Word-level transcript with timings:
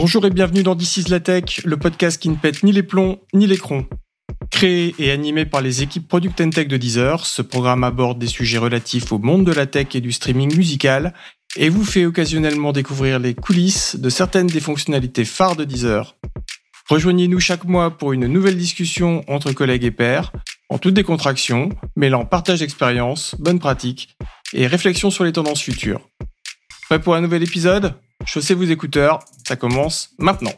Bonjour 0.00 0.24
et 0.26 0.30
bienvenue 0.30 0.62
dans 0.62 0.76
This 0.76 0.98
is 0.98 1.04
la 1.08 1.18
Tech, 1.18 1.60
le 1.64 1.76
podcast 1.76 2.22
qui 2.22 2.28
ne 2.28 2.36
pète 2.36 2.62
ni 2.62 2.70
les 2.70 2.84
plombs 2.84 3.18
ni 3.34 3.48
les 3.48 3.56
crons. 3.56 3.84
Créé 4.48 4.94
et 5.00 5.10
animé 5.10 5.44
par 5.44 5.60
les 5.60 5.82
équipes 5.82 6.06
Product 6.06 6.40
and 6.40 6.50
Tech 6.50 6.68
de 6.68 6.76
Deezer, 6.76 7.26
ce 7.26 7.42
programme 7.42 7.82
aborde 7.82 8.16
des 8.16 8.28
sujets 8.28 8.58
relatifs 8.58 9.10
au 9.10 9.18
monde 9.18 9.44
de 9.44 9.52
la 9.52 9.66
tech 9.66 9.88
et 9.94 10.00
du 10.00 10.12
streaming 10.12 10.56
musical 10.56 11.14
et 11.56 11.68
vous 11.68 11.84
fait 11.84 12.06
occasionnellement 12.06 12.70
découvrir 12.70 13.18
les 13.18 13.34
coulisses 13.34 13.96
de 13.96 14.08
certaines 14.08 14.46
des 14.46 14.60
fonctionnalités 14.60 15.24
phares 15.24 15.56
de 15.56 15.64
Deezer. 15.64 16.14
Rejoignez-nous 16.88 17.40
chaque 17.40 17.64
mois 17.64 17.90
pour 17.90 18.12
une 18.12 18.28
nouvelle 18.28 18.56
discussion 18.56 19.24
entre 19.26 19.50
collègues 19.50 19.82
et 19.82 19.90
pairs, 19.90 20.30
en 20.68 20.78
toute 20.78 20.94
décontraction, 20.94 21.70
mêlant 21.96 22.24
partage 22.24 22.60
d'expérience, 22.60 23.34
bonnes 23.40 23.58
pratiques 23.58 24.16
et 24.52 24.68
réflexion 24.68 25.10
sur 25.10 25.24
les 25.24 25.32
tendances 25.32 25.60
futures. 25.60 26.08
Prêt 26.88 27.00
pour 27.00 27.16
un 27.16 27.20
nouvel 27.20 27.42
épisode? 27.42 27.94
Chaussez 28.24 28.54
vos 28.54 28.64
écouteurs, 28.64 29.20
ça 29.46 29.56
commence 29.56 30.10
maintenant. 30.18 30.52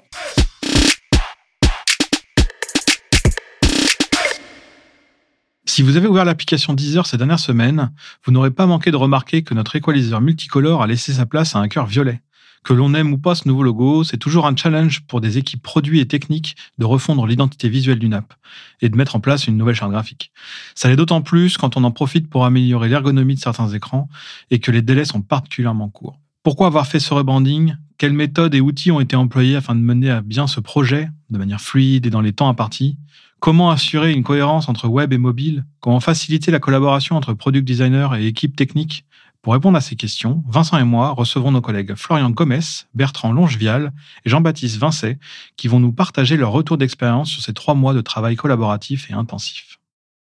Si 5.66 5.82
vous 5.82 5.96
avez 5.96 6.08
ouvert 6.08 6.24
l'application 6.24 6.74
Deezer 6.74 7.06
ces 7.06 7.16
dernières 7.16 7.38
semaines, 7.38 7.92
vous 8.24 8.32
n'aurez 8.32 8.50
pas 8.50 8.66
manqué 8.66 8.90
de 8.90 8.96
remarquer 8.96 9.42
que 9.42 9.54
notre 9.54 9.76
equalizer 9.76 10.20
multicolore 10.20 10.82
a 10.82 10.86
laissé 10.86 11.12
sa 11.12 11.26
place 11.26 11.54
à 11.54 11.60
un 11.60 11.68
cœur 11.68 11.86
violet. 11.86 12.22
Que 12.64 12.72
l'on 12.72 12.92
aime 12.92 13.12
ou 13.12 13.18
pas 13.18 13.34
ce 13.34 13.46
nouveau 13.46 13.62
logo, 13.62 14.04
c'est 14.04 14.18
toujours 14.18 14.46
un 14.46 14.56
challenge 14.56 15.02
pour 15.06 15.20
des 15.20 15.38
équipes 15.38 15.62
produits 15.62 16.00
et 16.00 16.08
techniques 16.08 16.56
de 16.78 16.84
refondre 16.84 17.24
l'identité 17.24 17.68
visuelle 17.68 17.98
d'une 17.98 18.14
app 18.14 18.34
et 18.80 18.88
de 18.88 18.96
mettre 18.96 19.16
en 19.16 19.20
place 19.20 19.46
une 19.46 19.56
nouvelle 19.56 19.76
charte 19.76 19.92
graphique. 19.92 20.32
Ça 20.74 20.88
l'est 20.88 20.96
d'autant 20.96 21.22
plus 21.22 21.56
quand 21.56 21.76
on 21.76 21.84
en 21.84 21.92
profite 21.92 22.28
pour 22.28 22.44
améliorer 22.44 22.88
l'ergonomie 22.88 23.36
de 23.36 23.40
certains 23.40 23.68
écrans 23.68 24.08
et 24.50 24.58
que 24.58 24.70
les 24.70 24.82
délais 24.82 25.04
sont 25.04 25.22
particulièrement 25.22 25.88
courts. 25.88 26.18
Pourquoi 26.42 26.68
avoir 26.68 26.86
fait 26.86 27.00
ce 27.00 27.12
rebranding? 27.12 27.74
Quelles 27.98 28.14
méthodes 28.14 28.54
et 28.54 28.62
outils 28.62 28.90
ont 28.90 29.00
été 29.00 29.14
employés 29.14 29.56
afin 29.56 29.74
de 29.74 29.80
mener 29.80 30.08
à 30.08 30.22
bien 30.22 30.46
ce 30.46 30.58
projet 30.58 31.10
de 31.28 31.36
manière 31.36 31.60
fluide 31.60 32.06
et 32.06 32.10
dans 32.10 32.22
les 32.22 32.32
temps 32.32 32.48
impartis? 32.48 32.96
Comment 33.40 33.70
assurer 33.70 34.12
une 34.12 34.22
cohérence 34.22 34.70
entre 34.70 34.88
web 34.88 35.12
et 35.12 35.18
mobile? 35.18 35.66
Comment 35.80 36.00
faciliter 36.00 36.50
la 36.50 36.58
collaboration 36.58 37.14
entre 37.16 37.34
product 37.34 37.66
designers 37.66 38.08
et 38.18 38.26
équipes 38.26 38.56
techniques? 38.56 39.04
Pour 39.42 39.52
répondre 39.52 39.76
à 39.76 39.82
ces 39.82 39.96
questions, 39.96 40.42
Vincent 40.48 40.78
et 40.78 40.84
moi 40.84 41.10
recevrons 41.10 41.52
nos 41.52 41.60
collègues 41.60 41.94
Florian 41.94 42.30
Gomes, 42.30 42.60
Bertrand 42.94 43.32
Longevial 43.32 43.92
et 44.24 44.30
Jean-Baptiste 44.30 44.78
Vincet 44.78 45.18
qui 45.58 45.68
vont 45.68 45.78
nous 45.78 45.92
partager 45.92 46.38
leur 46.38 46.52
retour 46.52 46.78
d'expérience 46.78 47.28
sur 47.28 47.42
ces 47.42 47.52
trois 47.52 47.74
mois 47.74 47.92
de 47.92 48.00
travail 48.00 48.36
collaboratif 48.36 49.10
et 49.10 49.12
intensif. 49.12 49.79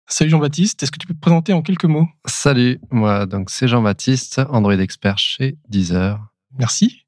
Salut 0.10 0.30
Jean-Baptiste, 0.30 0.82
est-ce 0.82 0.92
que 0.92 0.98
tu 0.98 1.06
peux 1.06 1.14
te 1.14 1.20
présenter 1.20 1.52
en 1.52 1.62
quelques 1.62 1.84
mots? 1.84 2.08
Salut, 2.26 2.80
moi 2.92 3.26
donc 3.26 3.50
c'est 3.50 3.68
Jean-Baptiste, 3.68 4.40
Android 4.50 4.80
expert 4.80 5.18
chez 5.18 5.58
Deezer. 5.68 6.18
Merci. 6.58 7.04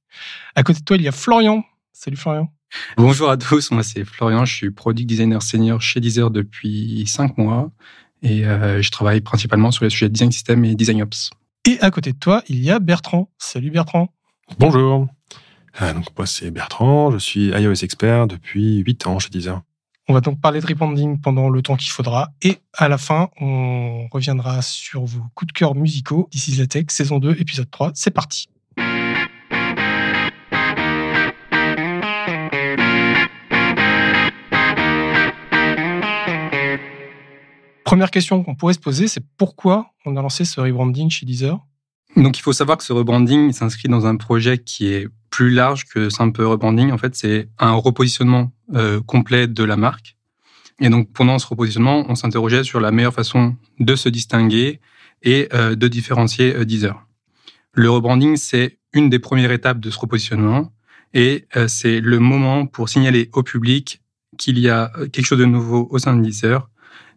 À 0.53 0.63
côté 0.63 0.81
de 0.81 0.83
toi, 0.83 0.97
il 0.97 1.03
y 1.03 1.07
a 1.07 1.13
Florian. 1.13 1.63
Salut 1.93 2.17
Florian. 2.17 2.53
Bonjour 2.97 3.29
à 3.29 3.37
tous, 3.37 3.71
moi 3.71 3.83
c'est 3.83 4.03
Florian, 4.03 4.43
je 4.43 4.53
suis 4.53 4.71
product 4.71 5.07
designer 5.07 5.41
senior 5.41 5.81
chez 5.81 6.01
Deezer 6.01 6.29
depuis 6.29 7.05
5 7.07 7.37
mois 7.37 7.71
et 8.21 8.45
euh, 8.45 8.81
je 8.81 8.91
travaille 8.91 9.21
principalement 9.21 9.71
sur 9.71 9.85
les 9.85 9.89
sujets 9.89 10.09
de 10.09 10.13
design 10.13 10.33
system 10.33 10.65
et 10.65 10.75
design 10.75 11.01
ops. 11.01 11.29
Et 11.63 11.79
à 11.79 11.91
côté 11.91 12.11
de 12.11 12.17
toi, 12.17 12.43
il 12.49 12.59
y 12.59 12.69
a 12.69 12.79
Bertrand. 12.79 13.31
Salut 13.37 13.71
Bertrand. 13.71 14.13
Bonjour. 14.59 15.07
Euh, 15.81 15.93
donc 15.93 16.07
moi 16.17 16.27
c'est 16.27 16.51
Bertrand, 16.51 17.11
je 17.11 17.17
suis 17.17 17.47
iOS 17.47 17.81
expert 17.81 18.27
depuis 18.27 18.79
8 18.79 19.07
ans 19.07 19.19
chez 19.19 19.29
Deezer. 19.29 19.61
On 20.11 20.13
va 20.13 20.21
donc 20.21 20.41
parler 20.41 20.59
de 20.59 20.65
rebranding 20.65 21.21
pendant 21.21 21.49
le 21.49 21.61
temps 21.61 21.75
qu'il 21.75 21.91
faudra. 21.91 22.31
Et 22.41 22.57
à 22.73 22.89
la 22.89 22.97
fin, 22.97 23.29
on 23.39 24.07
reviendra 24.11 24.63
sur 24.63 25.05
vos 25.05 25.21
coups 25.35 25.53
de 25.53 25.53
cœur 25.53 25.75
musicaux. 25.75 26.27
D'ici 26.31 26.55
la 26.55 26.65
tech, 26.65 26.85
saison 26.89 27.19
2, 27.19 27.35
épisode 27.39 27.69
3. 27.69 27.91
C'est 27.93 28.09
parti. 28.09 28.47
Première 37.83 38.09
question 38.09 38.43
qu'on 38.43 38.55
pourrait 38.55 38.73
se 38.73 38.79
poser, 38.79 39.07
c'est 39.07 39.23
pourquoi 39.37 39.91
on 40.07 40.17
a 40.17 40.23
lancé 40.23 40.43
ce 40.43 40.59
rebranding 40.59 41.11
chez 41.11 41.27
Deezer? 41.27 41.59
Donc 42.15 42.39
il 42.39 42.41
faut 42.41 42.53
savoir 42.53 42.79
que 42.79 42.83
ce 42.83 42.93
rebranding 42.93 43.51
s'inscrit 43.51 43.89
dans 43.89 44.07
un 44.07 44.15
projet 44.15 44.57
qui 44.57 44.87
est 44.87 45.07
plus 45.29 45.51
large 45.51 45.85
que 45.85 46.09
simple 46.09 46.41
rebranding. 46.43 46.91
En 46.91 46.97
fait, 46.97 47.15
c'est 47.15 47.49
un 47.59 47.73
repositionnement 47.73 48.51
euh, 48.75 49.01
complet 49.01 49.47
de 49.47 49.63
la 49.63 49.77
marque. 49.77 50.15
Et 50.79 50.89
donc, 50.89 51.11
pendant 51.11 51.39
ce 51.39 51.47
repositionnement, 51.47 52.05
on 52.07 52.15
s'interrogeait 52.15 52.63
sur 52.63 52.79
la 52.79 52.91
meilleure 52.91 53.13
façon 53.13 53.55
de 53.79 53.95
se 53.95 54.09
distinguer 54.09 54.79
et 55.21 55.49
euh, 55.53 55.75
de 55.75 55.87
différencier 55.87 56.55
euh, 56.55 56.65
Deezer. 56.65 57.05
Le 57.73 57.89
rebranding, 57.89 58.35
c'est 58.37 58.77
une 58.93 59.09
des 59.09 59.19
premières 59.19 59.51
étapes 59.51 59.79
de 59.79 59.89
ce 59.89 59.99
repositionnement 59.99 60.71
et 61.13 61.47
c'est 61.67 61.99
le 61.99 62.19
moment 62.19 62.67
pour 62.67 62.87
signaler 62.87 63.29
au 63.33 63.41
public 63.41 64.01
qu'il 64.37 64.59
y 64.59 64.69
a 64.69 64.91
quelque 65.11 65.25
chose 65.25 65.39
de 65.39 65.45
nouveau 65.45 65.87
au 65.89 65.97
sein 65.97 66.15
de 66.15 66.21
Deezer, 66.21 66.69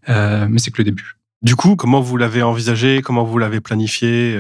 mais 0.08 0.58
c'est 0.58 0.70
que 0.70 0.78
le 0.78 0.84
début. 0.84 1.16
Du 1.42 1.56
coup, 1.56 1.76
comment 1.76 2.00
vous 2.00 2.16
l'avez 2.16 2.42
envisagé? 2.42 3.02
Comment 3.02 3.24
vous 3.24 3.36
l'avez 3.36 3.60
planifié, 3.60 4.38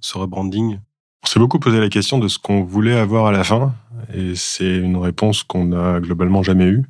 ce 0.00 0.18
rebranding? 0.18 0.78
On 1.24 1.26
s'est 1.26 1.40
beaucoup 1.40 1.58
posé 1.58 1.80
la 1.80 1.88
question 1.88 2.18
de 2.18 2.28
ce 2.28 2.38
qu'on 2.38 2.62
voulait 2.62 2.98
avoir 2.98 3.26
à 3.26 3.32
la 3.32 3.44
fin, 3.44 3.74
et 4.14 4.34
c'est 4.34 4.76
une 4.76 4.98
réponse 4.98 5.42
qu'on 5.42 5.64
n'a 5.64 5.98
globalement 5.98 6.42
jamais 6.42 6.66
eue, 6.66 6.84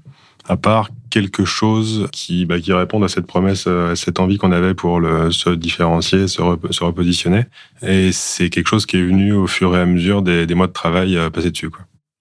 à 0.48 0.56
part 0.56 0.90
quelque 1.08 1.44
chose 1.44 2.08
qui, 2.10 2.44
bah, 2.44 2.58
qui 2.58 2.72
réponde 2.72 3.04
à 3.04 3.08
cette 3.08 3.26
promesse, 3.26 3.68
à 3.68 3.94
cette 3.94 4.18
envie 4.18 4.36
qu'on 4.36 4.50
avait 4.50 4.74
pour 4.74 5.00
se 5.30 5.50
différencier, 5.50 6.26
se, 6.26 6.42
repositionner. 6.42 7.44
Et 7.82 8.10
c'est 8.10 8.50
quelque 8.50 8.66
chose 8.66 8.86
qui 8.86 8.96
est 8.96 9.04
venu 9.04 9.32
au 9.32 9.46
fur 9.46 9.76
et 9.76 9.80
à 9.80 9.86
mesure 9.86 10.22
des, 10.22 10.52
mois 10.54 10.66
de 10.66 10.72
travail 10.72 11.16
euh, 11.16 11.30
passés 11.30 11.52
dessus. 11.52 11.70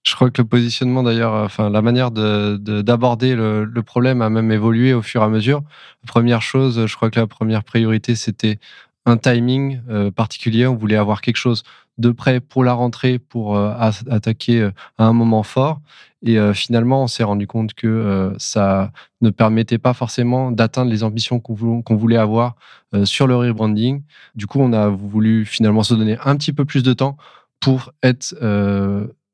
Je 0.04 0.16
crois 0.16 0.30
que 0.30 0.42
le 0.42 0.48
positionnement, 0.48 1.02
d'ailleurs, 1.02 1.34
enfin, 1.34 1.72
la 1.72 1.82
manière 1.82 2.12
d'aborder 2.12 3.32
de, 3.32 3.36
le, 3.36 3.66
le, 3.66 3.84
problème 3.84 4.22
a 4.22 4.30
même 4.30 4.52
évolué 4.52 4.94
au 4.94 5.02
fur 5.02 5.22
et 5.22 5.26
à 5.26 5.30
mesure. 5.30 5.64
Première 6.06 6.44
chose, 6.44 6.86
je 6.86 6.96
crois 6.96 7.10
que 7.10 7.20
la 7.20 7.28
première 7.28 7.64
priorité, 7.64 8.14
c'était 8.16 8.60
un 9.06 9.18
timing 9.18 9.82
euh, 9.90 10.12
particulier. 10.12 10.68
On 10.68 10.76
voulait 10.76 10.96
avoir 10.96 11.22
quelque 11.22 11.38
chose 11.38 11.64
de 11.98 12.12
près 12.12 12.40
pour 12.40 12.64
la 12.64 12.74
rentrée, 12.74 13.20
pour 13.20 13.56
euh, 13.56 13.74
attaquer 14.10 14.62
euh, 14.62 14.72
à 14.98 15.06
un 15.06 15.14
moment 15.14 15.44
fort. 15.44 15.82
Et 16.26 16.38
finalement, 16.54 17.04
on 17.04 17.08
s'est 17.08 17.26
rendu 17.26 17.48
compte 17.48 17.74
que 17.74 18.34
ça 18.38 18.94
ne 19.20 19.30
permettait 19.30 19.78
pas 19.78 19.94
forcément 19.94 20.52
d'atteindre 20.52 20.90
les 20.90 21.04
ambitions 21.04 21.42
qu'on 21.42 21.96
voulait 21.98 22.16
avoir 22.16 22.56
sur 23.04 23.28
le 23.28 23.36
rebranding. 23.36 24.04
Du 24.34 24.48
coup, 24.48 24.62
on 24.62 24.72
a 24.72 24.88
voulu 24.88 25.44
finalement 25.44 25.84
se 25.84 25.94
donner 25.94 26.18
un 26.24 26.38
petit 26.38 26.54
peu 26.54 26.64
plus 26.64 26.82
de 26.82 26.94
temps 26.94 27.18
pour 27.60 27.92
être 28.04 28.34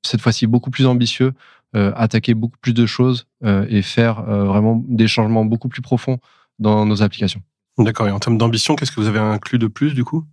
cette 0.03 0.19
fois-ci 0.19 0.47
beaucoup 0.47 0.71
plus 0.71 0.87
ambitieux, 0.87 1.33
attaquer 1.75 2.33
beaucoup 2.33 2.57
plus 2.59 2.73
de 2.73 2.87
choses 2.87 3.27
et 3.45 3.83
faire 3.83 4.23
vraiment 4.23 4.83
des 4.87 5.07
changements 5.07 5.45
beaucoup 5.45 5.69
plus 5.69 5.83
profonds 5.83 6.17
dans 6.57 6.87
nos 6.87 7.03
applications. 7.03 7.43
D'accord. 7.79 8.07
Et 8.07 8.11
en 8.11 8.19
termes 8.19 8.37
d'ambition, 8.37 8.75
qu'est-ce 8.75 8.91
que 8.91 8.99
vous 8.99 9.07
avez 9.07 9.19
inclus 9.19 9.57
de 9.57 9.67
plus, 9.67 9.93
du 9.93 10.03
coup, 10.03 10.25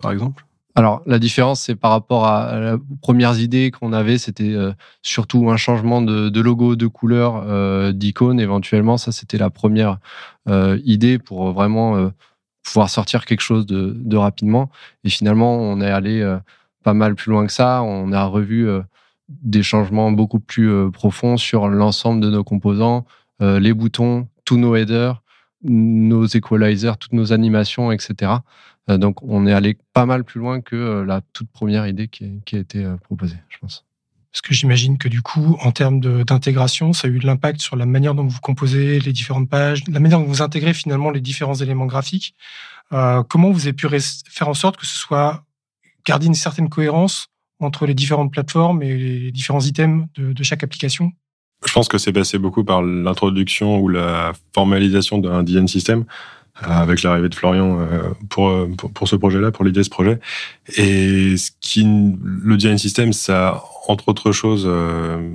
par 0.00 0.10
exemple? 0.10 0.44
Alors, 0.74 1.02
la 1.04 1.18
différence, 1.18 1.60
c'est 1.60 1.74
par 1.74 1.90
rapport 1.90 2.26
à, 2.26 2.58
les 2.58 2.76
premières 3.02 3.38
idées 3.38 3.70
qu'on 3.70 3.92
avait, 3.92 4.16
c'était 4.16 4.54
euh, 4.54 4.72
surtout 5.02 5.50
un 5.50 5.56
changement 5.56 6.00
de, 6.00 6.40
logo, 6.40 6.76
de 6.76 6.86
couleur, 6.86 7.44
euh, 7.46 7.92
d'icône 7.92 8.40
éventuellement. 8.40 8.96
Ça, 8.96 9.12
c'était 9.12 9.36
la 9.36 9.50
première 9.50 9.98
euh, 10.48 10.78
idée 10.84 11.18
pour 11.18 11.52
vraiment 11.52 12.10
pouvoir 12.64 12.88
sortir 12.88 13.26
quelque 13.26 13.42
chose 13.42 13.66
de, 13.66 13.94
de, 13.96 14.16
rapidement. 14.16 14.70
Et 15.04 15.10
finalement, 15.10 15.56
on 15.56 15.80
est 15.80 15.90
allé 15.90 16.38
pas 16.82 16.94
mal 16.94 17.16
plus 17.16 17.30
loin 17.30 17.46
que 17.46 17.52
ça. 17.52 17.82
On 17.82 18.12
a 18.12 18.24
revu 18.24 18.66
des 19.28 19.62
changements 19.62 20.10
beaucoup 20.10 20.40
plus 20.40 20.90
profonds 20.90 21.36
sur 21.36 21.68
l'ensemble 21.68 22.20
de 22.20 22.30
nos 22.30 22.44
composants, 22.44 23.04
les 23.40 23.74
boutons, 23.74 24.28
tous 24.44 24.56
nos 24.56 24.74
headers, 24.74 25.21
nos 25.64 26.26
equalizers, 26.26 26.96
toutes 26.98 27.12
nos 27.12 27.32
animations, 27.32 27.92
etc. 27.92 28.32
Euh, 28.90 28.98
donc, 28.98 29.22
on 29.22 29.46
est 29.46 29.52
allé 29.52 29.76
pas 29.92 30.06
mal 30.06 30.24
plus 30.24 30.40
loin 30.40 30.60
que 30.60 30.76
euh, 30.76 31.04
la 31.04 31.20
toute 31.32 31.50
première 31.50 31.86
idée 31.86 32.08
qui, 32.08 32.24
a 32.52 32.58
été 32.58 32.84
euh, 32.84 32.96
proposée, 32.96 33.36
je 33.48 33.58
pense. 33.58 33.84
Parce 34.32 34.42
que 34.42 34.54
j'imagine 34.54 34.96
que 34.96 35.08
du 35.08 35.20
coup, 35.20 35.58
en 35.60 35.72
termes 35.72 36.00
d'intégration, 36.24 36.94
ça 36.94 37.06
a 37.06 37.10
eu 37.10 37.18
de 37.18 37.26
l'impact 37.26 37.60
sur 37.60 37.76
la 37.76 37.84
manière 37.84 38.14
dont 38.14 38.26
vous 38.26 38.40
composez 38.40 38.98
les 38.98 39.12
différentes 39.12 39.48
pages, 39.50 39.84
la 39.88 40.00
manière 40.00 40.18
dont 40.18 40.24
vous 40.24 40.40
intégrez 40.40 40.72
finalement 40.72 41.10
les 41.10 41.20
différents 41.20 41.54
éléments 41.54 41.84
graphiques. 41.84 42.34
comment 42.90 43.50
vous 43.50 43.66
avez 43.66 43.74
pu 43.74 43.86
faire 44.30 44.48
en 44.48 44.54
sorte 44.54 44.78
que 44.78 44.86
ce 44.86 44.96
soit 44.96 45.44
garder 46.06 46.28
une 46.28 46.34
certaine 46.34 46.70
cohérence 46.70 47.26
entre 47.60 47.84
les 47.84 47.92
différentes 47.92 48.32
plateformes 48.32 48.82
et 48.82 48.96
les 48.96 49.32
différents 49.32 49.60
items 49.60 50.06
de 50.16 50.42
chaque 50.42 50.64
application? 50.64 51.12
Je 51.66 51.72
pense 51.72 51.88
que 51.88 51.98
c'est 51.98 52.12
passé 52.12 52.38
beaucoup 52.38 52.64
par 52.64 52.82
l'introduction 52.82 53.78
ou 53.78 53.88
la 53.88 54.32
formalisation 54.54 55.18
d'un 55.18 55.42
DN 55.42 55.68
system 55.68 56.04
euh, 56.62 56.66
avec 56.68 57.02
l'arrivée 57.02 57.28
de 57.28 57.34
Florian 57.34 57.80
euh, 57.80 58.10
pour, 58.28 58.52
pour, 58.92 59.08
ce 59.08 59.16
projet-là, 59.16 59.50
pour 59.52 59.64
l'idée 59.64 59.80
de 59.80 59.84
ce 59.84 59.90
projet. 59.90 60.18
Et 60.76 61.36
ce 61.36 61.50
qui, 61.60 61.84
le 61.84 62.56
design 62.56 62.78
system, 62.78 63.12
ça, 63.12 63.62
entre 63.88 64.08
autres 64.08 64.32
choses, 64.32 64.64
euh, 64.66 65.30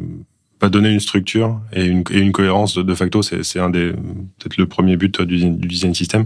pas 0.59 0.69
donner 0.69 0.89
une 0.89 0.99
structure 0.99 1.59
et 1.73 1.85
une, 1.85 2.03
et 2.11 2.19
une 2.19 2.31
cohérence 2.31 2.77
de, 2.77 2.93
facto, 2.93 3.21
c'est 3.21 3.59
un 3.59 3.69
des 3.69 3.91
peut-être 3.91 4.57
le 4.57 4.67
premier 4.67 4.97
but 4.97 5.21
du 5.21 5.49
design 5.49 5.93
system. 5.93 6.25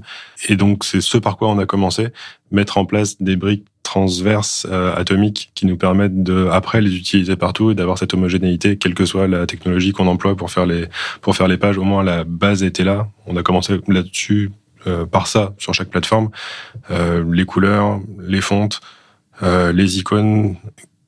Et 0.49 0.55
donc 0.55 0.83
c'est 0.83 1.01
ce 1.01 1.17
par 1.17 1.37
quoi 1.37 1.49
on 1.49 1.59
a 1.59 1.65
commencé, 1.65 2.07
mettre 2.51 2.77
en 2.77 2.85
place 2.85 3.21
des 3.21 3.35
briques 3.35 3.65
transverses 3.83 4.65
atomiques 4.95 5.51
qui 5.55 5.65
nous 5.65 5.77
permettent 5.77 6.23
de 6.23 6.47
après 6.51 6.81
les 6.81 6.95
utiliser 6.95 7.35
partout 7.35 7.71
et 7.71 7.75
d'avoir 7.75 7.97
cette 7.97 8.13
homogénéité 8.13 8.77
quelle 8.77 8.93
que 8.93 9.05
soit 9.05 9.27
la 9.27 9.45
technologie 9.45 9.91
qu'on 9.91 10.07
emploie 10.07 10.35
pour 10.35 10.51
faire 10.51 10.65
les 10.65 10.87
pour 11.21 11.35
faire 11.35 11.47
les 11.47 11.57
pages. 11.57 11.77
Au 11.77 11.83
moins 11.83 12.03
la 12.03 12.23
base 12.23 12.63
était 12.63 12.83
là. 12.83 13.07
On 13.25 13.35
a 13.37 13.43
commencé 13.43 13.79
là-dessus 13.87 14.51
par 15.11 15.27
ça 15.27 15.53
sur 15.57 15.73
chaque 15.73 15.89
plateforme. 15.89 16.29
Les 16.89 17.45
couleurs 17.45 17.99
les 18.19 18.41
fontes 18.41 18.81
les 19.41 19.99
icônes 19.99 20.55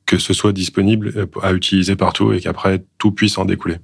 que 0.06 0.18
ce 0.18 0.34
soit 0.34 0.52
disponible 0.52 1.28
à 1.42 1.52
utiliser 1.52 1.96
partout 1.96 2.32
et 2.32 2.40
qu'après 2.40 2.84
tout 2.98 3.12
puisse 3.12 3.38
en 3.38 3.44
découler. 3.44 3.76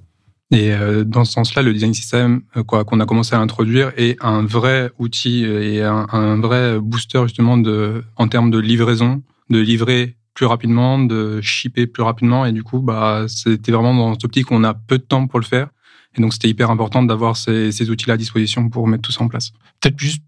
Et 0.51 0.73
euh, 0.73 1.05
dans 1.05 1.23
ce 1.23 1.31
sens-là, 1.31 1.61
le 1.61 1.73
design 1.73 1.93
system 1.93 2.41
euh, 2.57 2.63
quoi 2.63 2.83
qu'on 2.83 2.99
a 2.99 3.05
commencé 3.05 3.35
à 3.35 3.39
introduire 3.39 3.93
est 3.95 4.21
un 4.23 4.45
vrai 4.45 4.91
outil 4.99 5.45
euh, 5.45 5.63
et 5.63 5.81
un, 5.81 6.41
vrai 6.41 6.77
booster 6.79 7.21
justement 7.23 7.57
de 7.57 8.03
en 8.17 8.27
termes 8.27 8.51
de 8.51 8.59
livraison, 8.59 9.23
de 9.49 9.59
livrer 9.59 10.17
plus 10.33 10.45
rapidement, 10.45 10.99
de 10.99 11.39
shipper 11.41 11.87
plus 11.87 12.03
rapidement 12.03 12.45
et 12.45 12.51
du 12.51 12.63
coup 12.63 12.79
bah 12.79 13.25
c'était 13.27 13.71
vraiment 13.71 13.93
dans 13.93 14.13
cette 14.13 14.25
optique 14.25 14.51
où 14.51 14.55
on 14.55 14.63
a 14.63 14.73
peu 14.73 14.97
de 14.97 15.03
temps 15.03 15.27
pour 15.27 15.39
le 15.39 15.45
faire 15.45 15.69
et 16.15 16.21
donc 16.21 16.33
c'était 16.33 16.49
hyper 16.49 16.69
important 16.69 17.03
d'avoir 17.03 17.37
ces, 17.37 17.71
ces 17.71 17.89
outils-là 17.89 18.15
à 18.15 18.17
disposition 18.17 18.69
pour 18.69 18.87
mettre 18.87 19.03
tout 19.03 19.11
ça 19.11 19.23
en 19.23 19.27
place. 19.27 19.51
Peut-être 19.79 19.99
juste 19.99 20.23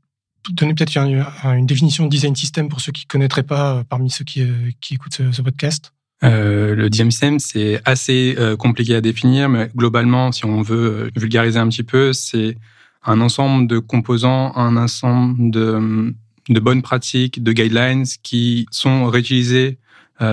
donner 0.51 0.73
peut-être 0.73 0.97
une, 0.97 1.65
définition 1.65 2.05
de 2.05 2.09
design 2.09 2.35
system 2.35 2.69
pour 2.69 2.81
ceux 2.81 2.91
qui 2.91 3.05
connaîtraient 3.05 3.43
pas 3.43 3.83
parmi 3.89 4.09
ceux 4.09 4.25
qui, 4.25 4.43
qui 4.79 4.95
écoutent 4.95 5.21
ce 5.31 5.41
podcast. 5.41 5.93
Euh, 6.23 6.75
le 6.75 6.89
system, 6.91 7.39
c'est 7.39 7.81
assez 7.85 8.35
euh, 8.37 8.55
compliqué 8.55 8.95
à 8.95 9.01
définir, 9.01 9.49
mais 9.49 9.69
globalement, 9.75 10.31
si 10.31 10.45
on 10.45 10.61
veut 10.61 11.07
euh, 11.07 11.09
vulgariser 11.19 11.59
un 11.59 11.67
petit 11.67 11.83
peu, 11.83 12.13
c'est 12.13 12.57
un 13.03 13.19
ensemble 13.19 13.67
de 13.67 13.79
composants, 13.79 14.55
un 14.55 14.77
ensemble 14.77 15.51
de, 15.51 16.13
bonnes 16.61 16.81
pratiques, 16.81 17.43
de 17.43 17.51
guidelines 17.51 18.05
qui 18.23 18.65
sont 18.71 19.05
réutilisés 19.07 19.77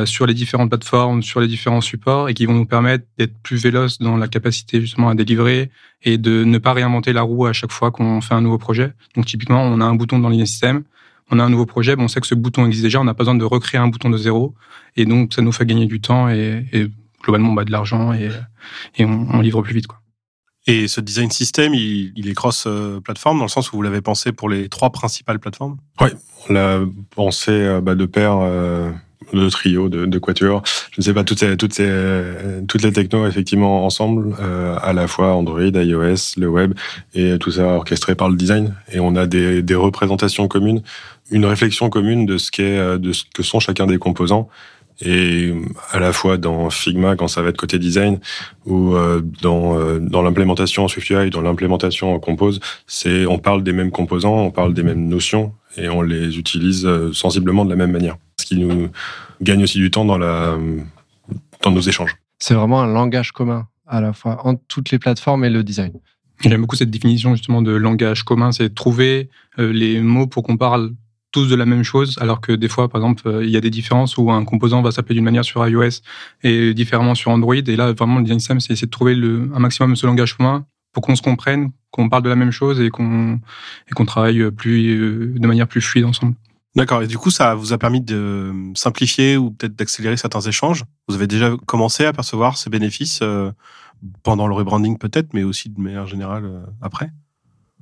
sur 0.05 0.25
les 0.25 0.35
différentes 0.35 0.69
plateformes, 0.69 1.21
sur 1.21 1.41
les 1.41 1.49
différents 1.49 1.81
supports 1.81 2.29
et 2.29 2.35
qui 2.35 2.47
vont 2.47 2.53
nous 2.53 2.67
permettre 2.67 3.05
d'être 3.19 3.37
plus 3.43 3.57
véloces 3.57 3.99
dans 3.99 4.17
la 4.17 4.29
capacité 4.29 4.81
justement 4.81 5.09
à 5.09 5.17
délivrer 5.17 5.69
et 6.05 6.17
de 6.17 6.45
ne 6.45 6.59
pas 6.59 6.75
réinventer 6.75 7.13
la 7.13 7.23
roue 7.23 7.47
à 7.47 7.53
chaque 7.53 7.73
fois 7.73 7.91
qu'on 7.91 8.21
fait 8.21 8.35
un 8.35 8.41
nouveau 8.41 8.59
projet. 8.59 8.93
Donc 9.17 9.27
typiquement, 9.27 9.65
on 9.65 9.81
a 9.81 9.85
un 9.85 9.97
bouton 9.97 10.21
dans 10.21 10.29
le 10.29 10.47
système, 10.47 10.85
on 11.31 11.39
a 11.39 11.45
un 11.45 11.51
nouveau 11.51 11.67
projet, 11.67 11.95
on 11.99 12.09
sait 12.09 12.21
que 12.21 12.27
ce 12.27 12.35
bouton 12.35 12.67
existe 12.67 12.85
déjà, 12.85 13.01
on 13.01 13.05
n'a 13.05 13.15
pas 13.15 13.25
besoin 13.25 13.35
de 13.35 13.45
recréer 13.45 13.81
un 13.81 13.89
bouton 13.89 14.11
de 14.11 14.19
zéro. 14.19 14.55
Et 14.97 15.07
donc, 15.07 15.33
ça 15.33 15.43
nous 15.43 15.53
fait 15.53 15.67
gagner 15.67 15.87
du 15.87 16.01
temps 16.01 16.29
et, 16.29 16.91
globalement 17.23 17.53
bah, 17.53 17.65
de 17.65 17.71
l'argent 17.71 18.13
et, 18.13 18.31
et 18.97 19.05
on, 19.05 19.41
livre 19.41 19.63
plus 19.63 19.75
vite. 19.75 19.87
Quoi. 19.87 20.01
Et 20.67 20.89
ce 20.89 21.01
design 21.01 21.31
system, 21.31 21.75
il, 21.75 22.29
est 22.29 22.35
cross-plateforme 22.35 23.39
dans 23.39 23.45
le 23.45 23.51
sens 23.51 23.73
où 23.73 23.77
vous 23.77 23.83
l'avez 23.83 24.01
pensé 24.01 24.33
pour 24.33 24.49
les 24.49 24.69
trois 24.69 24.91
principales 24.91 25.39
plateformes? 25.39 25.79
Oui, 26.01 26.11
on 26.49 26.53
l'a 26.53 26.81
pensé 27.15 27.51
euh, 27.51 27.81
bah, 27.81 27.95
de 27.95 28.07
pair. 28.07 28.39
Euh, 28.41 28.91
de 29.33 29.49
trio, 29.49 29.89
de, 29.89 30.07
de 30.07 30.19
quatuor. 30.19 30.63
Je 30.93 31.01
ne 31.01 31.05
sais 31.05 31.15
pas 31.15 31.25
toutes 31.25 31.39
ces, 31.39 31.57
toutes 31.57 31.75
ces, 31.75 31.91
toutes 32.67 32.83
les 32.83 32.93
technos 32.93 33.27
effectivement 33.27 33.85
ensemble, 33.85 34.35
euh, 34.41 34.77
à 34.83 34.93
la 34.93 35.07
fois 35.07 35.35
Android, 35.35 35.61
iOS, 35.63 36.37
le 36.37 36.49
web 36.49 36.75
et 37.15 37.39
tout 37.39 37.53
ça 37.53 37.65
orchestré 37.65 38.15
par 38.15 38.29
le 38.29 38.37
design. 38.37 38.75
Et 38.93 39.01
on 39.01 39.17
a 39.17 39.27
des, 39.27 39.63
des 39.63 39.75
représentations 39.75 40.49
communes, 40.49 40.83
une 41.31 41.45
réflexion 41.45 41.91
commune 41.91 42.27
de 42.27 42.39
ce 42.39 42.51
qu'est, 42.51 42.79
euh, 42.79 42.99
de 42.99 43.13
ce 43.13 43.25
que 43.35 43.43
sont 43.43 43.61
chacun 43.61 43.87
des 43.87 43.99
composants. 43.99 44.49
Et 45.03 45.55
à 45.93 45.99
la 45.99 46.13
fois 46.13 46.37
dans 46.37 46.69
Figma 46.69 47.17
quand 47.17 47.27
ça 47.27 47.41
va 47.41 47.49
être 47.49 47.57
côté 47.57 47.79
design 47.79 48.21
ou 48.67 48.95
euh, 48.95 49.23
dans 49.41 49.79
dans 49.99 50.21
l'implémentation 50.21 50.85
en 50.85 50.89
SwiftUI, 50.89 51.31
dans 51.31 51.41
l'implémentation 51.41 52.15
en 52.15 52.19
Compose, 52.19 52.61
c'est 52.87 53.25
on 53.25 53.39
parle 53.39 53.63
des 53.63 53.73
mêmes 53.73 53.93
composants, 53.93 54.37
on 54.37 54.51
parle 54.51 54.75
des 54.75 54.83
mêmes 54.83 55.09
notions 55.09 55.55
et 55.79 55.89
on 55.89 56.03
les 56.03 56.37
utilise 56.39 56.87
sensiblement 57.13 57.65
de 57.65 57.71
la 57.71 57.77
même 57.77 57.93
manière 57.93 58.19
qui 58.51 58.59
nous 58.59 58.89
gagne 59.41 59.63
aussi 59.63 59.79
du 59.79 59.91
temps 59.91 60.05
dans, 60.05 60.19
la, 60.19 60.59
dans 61.63 61.71
nos 61.71 61.81
échanges. 61.81 62.17
C'est 62.39 62.55
vraiment 62.55 62.83
un 62.83 62.93
langage 62.93 63.33
commun 63.33 63.69
à 63.87 64.01
la 64.01 64.13
fois 64.13 64.45
entre 64.45 64.63
toutes 64.69 64.91
les 64.91 64.99
plateformes 64.99 65.45
et 65.45 65.51
le 65.51 65.63
design. 65.63 65.93
J'aime 66.41 66.61
beaucoup 66.61 66.77
cette 66.77 66.91
définition 66.91 67.35
justement 67.35 67.63
de 67.63 67.73
langage 67.73 68.25
commun, 68.25 68.51
c'est 68.51 68.75
trouver 68.75 69.29
euh, 69.59 69.73
les 69.73 70.01
mots 70.01 70.27
pour 70.27 70.43
qu'on 70.43 70.57
parle 70.57 70.95
tous 71.33 71.47
de 71.47 71.55
la 71.55 71.67
même 71.67 71.85
chose, 71.85 72.19
alors 72.21 72.41
que 72.41 72.53
des 72.53 72.69
fois, 72.69 72.89
par 72.89 73.01
exemple, 73.01 73.29
euh, 73.29 73.45
il 73.45 73.51
y 73.51 73.57
a 73.57 73.61
des 73.61 73.71
différences 73.71 74.17
où 74.17 74.33
un 74.33 74.45
composant 74.45 74.83
va 74.83 74.91
s'appeler 74.91 75.15
d'une 75.15 75.25
manière 75.25 75.45
sur 75.45 75.67
iOS 75.67 76.01
et 76.43 76.75
différemment 76.75 77.15
sur 77.15 77.31
Android. 77.31 77.55
Et 77.55 77.77
là, 77.77 77.93
vraiment, 77.93 78.17
le 78.17 78.23
design 78.25 78.41
system, 78.41 78.59
c'est 78.59 78.73
essayer 78.73 78.87
de 78.87 78.91
trouver 78.91 79.15
le, 79.15 79.49
un 79.55 79.61
maximum 79.61 79.93
de 79.93 79.97
ce 79.97 80.07
langage 80.07 80.37
commun 80.37 80.67
pour 80.93 81.05
qu'on 81.05 81.15
se 81.15 81.23
comprenne, 81.23 81.71
qu'on 81.93 82.09
parle 82.09 82.25
de 82.25 82.29
la 82.29 82.37
même 82.37 82.51
chose 82.51 82.81
et 82.81 82.91
qu'on 82.91 83.39
et 83.89 83.93
qu'on 83.95 84.07
travaille 84.07 84.51
plus 84.51 84.99
euh, 84.99 85.35
de 85.39 85.47
manière 85.47 85.69
plus 85.69 85.81
fluide 85.81 86.05
ensemble. 86.05 86.35
D'accord. 86.77 87.03
Et 87.03 87.09
du 87.09 87.19
coup, 87.19 87.31
ça 87.31 87.55
vous 87.55 87.73
a 87.73 87.79
permis 87.79 88.01
de 88.01 88.53
simplifier 88.75 89.37
ou 89.37 89.51
peut-être 89.51 89.75
d'accélérer 89.75 90.17
certains 90.17 90.41
échanges? 90.41 90.85
Vous 91.09 91.17
avez 91.17 91.27
déjà 91.27 91.57
commencé 91.67 92.05
à 92.05 92.13
percevoir 92.13 92.57
ces 92.57 92.71
bénéfices 92.71 93.21
euh, 93.23 93.51
pendant 94.23 94.47
le 94.47 94.55
rebranding 94.55 94.97
peut-être, 94.97 95.35
mais 95.35 95.43
aussi 95.43 95.69
de 95.69 95.81
manière 95.81 96.07
générale 96.07 96.45
euh, 96.45 96.61
après? 96.81 97.11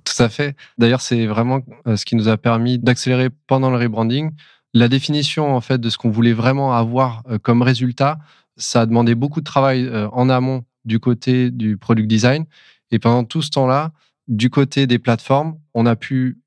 Tout 0.05 0.23
à 0.23 0.31
fait. 0.31 0.57
D'ailleurs, 0.79 1.03
c'est 1.03 1.27
vraiment 1.27 1.61
euh, 1.87 1.97
ce 1.97 2.07
qui 2.07 2.17
nous 2.17 2.29
a 2.29 2.39
permis 2.39 2.79
d'accélérer 2.79 3.29
pendant 3.47 3.71
le 3.71 3.77
rebranding. 3.77 4.31
La 4.73 4.89
définition 4.89 5.55
en 5.55 5.61
fait 5.61 5.79
de 5.79 5.91
ce 5.91 5.99
qu'on 5.99 6.11
voulait 6.11 6.33
vraiment 6.33 6.75
avoir 6.75 7.23
comme 7.43 7.63
résultat, 7.63 8.19
ça 8.57 8.83
a 8.83 8.87
demandé 8.87 9.15
beaucoup 9.15 9.41
de 9.41 9.47
travail 9.47 9.91
en 10.13 10.29
amont 10.29 10.63
du 10.85 11.01
côté 11.01 11.51
du 11.51 11.79
product 11.79 12.07
design. 12.07 12.45
Et 12.91 12.99
pendant 12.99 13.25
tout 13.25 13.41
ce 13.41 13.49
temps-là, 13.49 13.93
du 14.29 14.51
côté 14.51 14.87
des 14.87 14.99
plateformes, 14.99 15.59
on 15.73 15.87
a 15.87 15.97
pu 15.97 16.39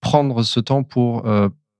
prendre 0.00 0.44
ce 0.44 0.60
temps 0.60 0.84
pour 0.84 1.24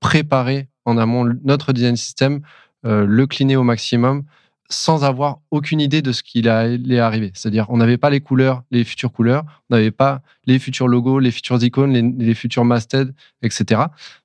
préparer 0.01 0.69
en 0.85 0.99
amont 0.99 1.31
notre 1.45 1.73
design 1.73 1.97
system, 1.97 2.41
euh, 2.87 3.05
le 3.07 3.27
cleaner 3.27 3.57
au 3.57 3.63
maximum, 3.63 4.25
sans 4.71 5.05
avoir 5.05 5.41
aucune 5.51 5.81
idée 5.81 6.01
de 6.01 6.13
ce 6.13 6.23
qu'il 6.23 6.49
allait 6.49 7.01
arriver. 7.01 7.33
C'est-à-dire, 7.35 7.67
on 7.71 7.77
n'avait 7.77 7.99
pas 7.99 8.09
les 8.09 8.21
couleurs, 8.21 8.63
les 8.71 8.85
futures 8.85 9.13
couleurs, 9.13 9.45
on 9.69 9.77
n'avait 9.77 9.91
pas 9.91 10.23
les 10.47 10.59
futurs 10.59 10.89
logos, 10.89 11.19
les 11.19 11.33
futures 11.33 11.63
icônes, 11.63 12.19
les, 12.19 12.35
futurs 12.35 12.65
mastheads, 12.65 13.13
etc. 13.43 13.83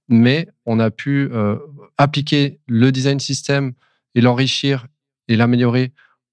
Mais 0.07 0.47
on 0.65 0.79
a 0.79 0.91
pu 0.91 1.29
euh, 1.31 1.57
appliquer 1.97 2.59
le 2.67 2.91
design 2.91 3.19
system 3.19 3.73
et 4.13 4.21
l'enrichir 4.21 4.87
et 5.27 5.35
l'améliorer 5.35 5.91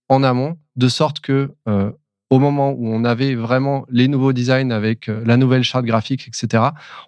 en 0.08 0.22
amont, 0.22 0.58
de 0.76 0.88
sorte 0.88 1.20
que 1.20 1.50
euh, 1.68 1.90
au 2.32 2.38
moment 2.38 2.70
où 2.70 2.88
on 2.88 3.04
avait 3.04 3.34
vraiment 3.34 3.84
les 3.90 4.08
nouveaux 4.08 4.32
designs 4.32 4.70
avec 4.70 5.10
euh, 5.10 5.22
la 5.26 5.36
nouvelle 5.36 5.64
charte 5.64 5.84
graphique, 5.84 6.28
etc., 6.28 6.64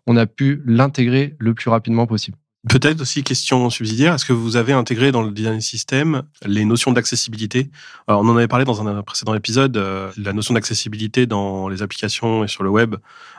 on 0.06 0.18
a 0.18 0.26
pu 0.26 0.60
l'intégrer 0.66 1.34
le 1.38 1.54
plus 1.54 1.70
rapidement 1.70 2.06
possible. 2.06 2.36
Peut-être 2.68 3.00
aussi 3.00 3.22
question 3.22 3.70
subsidiaire, 3.70 4.12
est-ce 4.12 4.26
que 4.26 4.34
vous 4.34 4.56
avez 4.56 4.74
intégré 4.74 5.12
dans 5.12 5.22
le 5.22 5.30
design 5.30 5.62
system 5.62 6.24
les 6.44 6.66
notions 6.66 6.92
d'accessibilité? 6.92 7.70
On 8.06 8.28
en 8.28 8.36
avait 8.36 8.48
parlé 8.48 8.66
dans 8.66 8.86
un 8.86 9.02
précédent 9.02 9.34
épisode, 9.34 9.78
euh, 9.78 10.12
la 10.18 10.34
notion 10.34 10.52
d'accessibilité 10.52 11.24
dans 11.24 11.68
les 11.68 11.80
applications 11.80 12.44
et 12.44 12.48
sur 12.48 12.62
le 12.62 12.68
web, 12.68 12.96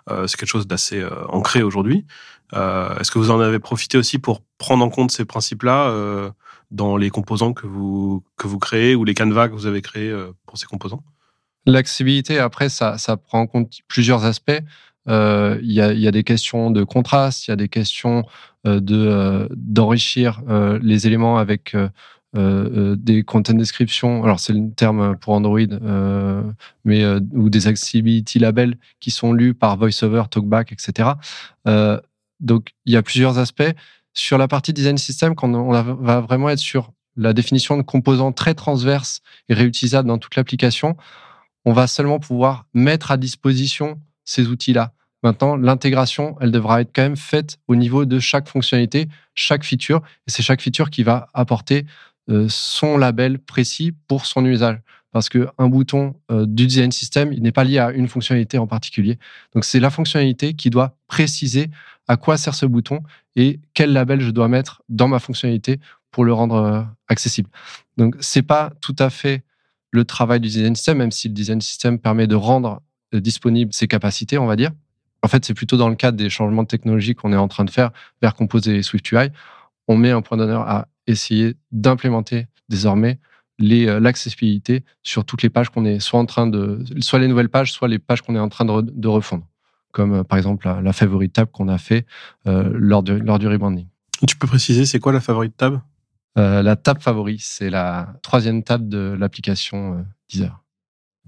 euh, 0.09 0.25
c'est 0.25 0.37
quelque 0.37 0.49
chose 0.49 0.65
d'assez 0.65 1.05
ancré 1.29 1.61
aujourd'hui. 1.61 2.05
Est-ce 2.53 3.11
que 3.11 3.19
vous 3.19 3.29
en 3.29 3.39
avez 3.39 3.59
profité 3.59 3.99
aussi 3.99 4.17
pour 4.17 4.41
prendre 4.57 4.83
en 4.83 4.89
compte 4.89 5.11
ces 5.11 5.25
principes-là 5.25 6.31
dans 6.71 6.97
les 6.97 7.09
composants 7.11 7.53
que 7.53 7.67
vous, 7.67 8.23
que 8.37 8.47
vous 8.47 8.59
créez 8.59 8.95
ou 8.95 9.03
les 9.03 9.13
canevas 9.13 9.49
que 9.49 9.53
vous 9.53 9.67
avez 9.67 9.81
créés 9.81 10.15
pour 10.45 10.57
ces 10.57 10.65
composants? 10.65 11.03
L'accessibilité, 11.65 12.39
après, 12.39 12.69
ça, 12.69 12.97
ça 12.97 13.17
prend 13.17 13.41
en 13.41 13.47
compte 13.47 13.79
plusieurs 13.87 14.25
aspects. 14.25 14.61
Euh, 15.07 15.59
il 15.61 15.71
y, 15.71 15.81
a, 15.81 15.93
y, 15.93 16.07
a, 16.07 16.11
des 16.11 16.23
questions 16.23 16.71
de 16.71 16.83
contraste, 16.83 17.47
il 17.47 17.51
y 17.51 17.53
a 17.53 17.55
des 17.55 17.69
questions 17.69 18.25
euh, 18.65 18.79
de 18.79 18.95
euh, 18.95 19.47
d'enrichir 19.51 20.41
les 20.81 21.07
éléments 21.07 21.37
avec 21.37 21.75
des 22.33 23.23
content 23.23 23.53
descriptions. 23.53 24.23
Alors 24.23 24.39
c'est 24.41 24.51
le 24.51 24.69
terme 24.73 25.17
pour 25.17 25.33
Android, 25.33 25.59
mais 26.83 27.05
ou 27.31 27.49
des 27.49 27.67
accessibility 27.67 28.39
labels 28.39 28.77
qui 28.99 29.11
sont 29.11 29.31
lus 29.31 29.53
par 29.53 29.77
VoiceOver, 29.77 30.23
TalkBack, 30.29 30.73
etc. 30.73 31.11
donc 32.41 32.73
il 32.85 32.93
y 32.93 32.97
a 32.97 33.03
plusieurs 33.03 33.37
aspects. 33.37 33.73
Sur 34.13 34.37
la 34.37 34.47
partie 34.47 34.73
design 34.73 34.97
system, 34.97 35.35
quand 35.35 35.53
on 35.53 35.71
va 35.71 36.21
vraiment 36.21 36.49
être 36.49 36.59
sur 36.59 36.91
la 37.15 37.31
définition 37.31 37.77
de 37.77 37.81
composants 37.81 38.33
très 38.33 38.53
transverses 38.53 39.21
et 39.47 39.53
réutilisables 39.53 40.07
dans 40.07 40.17
toute 40.17 40.35
l'application, 40.35 40.97
on 41.65 41.73
va 41.73 41.87
seulement 41.87 42.19
pouvoir 42.19 42.65
mettre 42.73 43.11
à 43.11 43.17
disposition 43.17 43.99
ces 44.23 44.47
outils-là. 44.47 44.93
Maintenant, 45.23 45.55
l'intégration, 45.55 46.35
elle 46.39 46.51
devra 46.51 46.81
être 46.81 46.91
quand 46.93 47.01
même 47.01 47.17
faite 47.17 47.57
au 47.67 47.75
niveau 47.75 48.05
de 48.05 48.19
chaque 48.19 48.47
fonctionnalité, 48.47 49.07
chaque 49.33 49.63
feature, 49.63 50.01
c'est 50.27 50.43
chaque 50.43 50.61
feature 50.61 50.91
qui 50.91 51.01
va 51.01 51.27
apporter 51.33 51.85
euh, 52.29 52.45
son 52.47 52.97
label 52.97 53.39
précis 53.39 53.91
pour 54.07 54.25
son 54.25 54.45
usage. 54.45 54.79
Parce 55.11 55.29
qu'un 55.29 55.69
bouton 55.69 56.15
euh, 56.29 56.45
du 56.45 56.67
design 56.67 56.91
system, 56.91 57.31
il 57.31 57.41
n'est 57.41 57.51
pas 57.51 57.63
lié 57.63 57.79
à 57.79 57.91
une 57.91 58.07
fonctionnalité 58.07 58.57
en 58.57 58.67
particulier. 58.67 59.17
Donc, 59.53 59.63
c'est 59.63 59.79
la 59.79 59.89
fonctionnalité 59.89 60.53
qui 60.53 60.69
doit 60.69 60.95
préciser 61.07 61.71
à 62.07 62.17
quoi 62.17 62.37
sert 62.37 62.53
ce 62.53 62.65
bouton 62.65 63.01
et 63.35 63.59
quel 63.73 63.93
label 63.93 64.21
je 64.21 64.29
dois 64.29 64.47
mettre 64.47 64.83
dans 64.89 65.07
ma 65.07 65.19
fonctionnalité 65.19 65.79
pour 66.11 66.25
le 66.25 66.33
rendre 66.33 66.55
euh, 66.55 66.83
accessible. 67.07 67.49
Donc, 67.97 68.15
c'est 68.19 68.41
pas 68.43 68.73
tout 68.81 68.95
à 68.99 69.09
fait 69.09 69.43
le 69.95 70.05
travail 70.05 70.39
du 70.39 70.49
design 70.49 70.75
system, 70.75 70.97
même 70.97 71.11
si 71.11 71.27
le 71.27 71.33
design 71.33 71.61
system 71.61 71.99
permet 71.99 72.27
de 72.27 72.35
rendre 72.35 72.81
euh, 73.13 73.19
disponibles 73.19 73.73
ses 73.73 73.87
capacités, 73.87 74.37
on 74.37 74.45
va 74.45 74.55
dire. 74.55 74.71
En 75.23 75.27
fait, 75.27 75.43
c'est 75.45 75.53
plutôt 75.53 75.77
dans 75.77 75.89
le 75.89 75.95
cadre 75.95 76.17
des 76.17 76.29
changements 76.29 76.63
de 76.63 76.67
technologie 76.67 77.15
qu'on 77.15 77.33
est 77.33 77.37
en 77.37 77.47
train 77.47 77.65
de 77.65 77.71
faire 77.71 77.91
vers 78.21 78.35
Compose 78.35 78.67
et 78.67 78.83
SwiftUI. 78.83 79.29
on 79.87 79.97
met 79.97 80.11
un 80.11 80.21
point 80.21 80.37
d'honneur 80.37 80.61
à 80.61 80.87
essayer 81.07 81.55
d'implémenter 81.71 82.47
désormais 82.69 83.19
l'accessibilité 83.57 84.83
sur 85.01 85.23
toutes 85.23 85.41
les 85.41 85.49
pages 85.49 85.69
qu'on 85.69 85.85
est 85.85 85.99
soit 85.99 86.19
en 86.19 86.25
train 86.25 86.45
de, 86.45 86.83
soit 86.99 87.19
les 87.19 87.27
nouvelles 87.27 87.49
pages, 87.49 87.71
soit 87.71 87.87
les 87.87 87.99
pages 87.99 88.21
qu'on 88.21 88.35
est 88.35 88.39
en 88.39 88.49
train 88.49 88.65
de, 88.65 88.81
de 88.81 89.07
refondre, 89.07 89.47
comme 89.93 90.23
par 90.25 90.37
exemple 90.37 90.67
la, 90.67 90.93
favorite 90.93 91.33
tab 91.33 91.49
qu'on 91.51 91.69
a 91.69 91.77
fait 91.77 92.05
lors, 92.45 93.01
du, 93.01 93.17
lors 93.17 93.39
du 93.39 93.47
rebranding. 93.47 93.87
Tu 94.27 94.35
peux 94.35 94.47
préciser, 94.47 94.85
c'est 94.85 94.99
quoi 94.99 95.13
la 95.13 95.21
favorite 95.21 95.55
tab? 95.55 95.79
La 96.35 96.75
tab 96.75 97.01
favori, 97.01 97.37
c'est 97.39 97.69
la 97.69 98.13
troisième 98.21 98.63
tab 98.63 98.89
de 98.89 99.15
l'application 99.17 100.05
Deezer. 100.29 100.65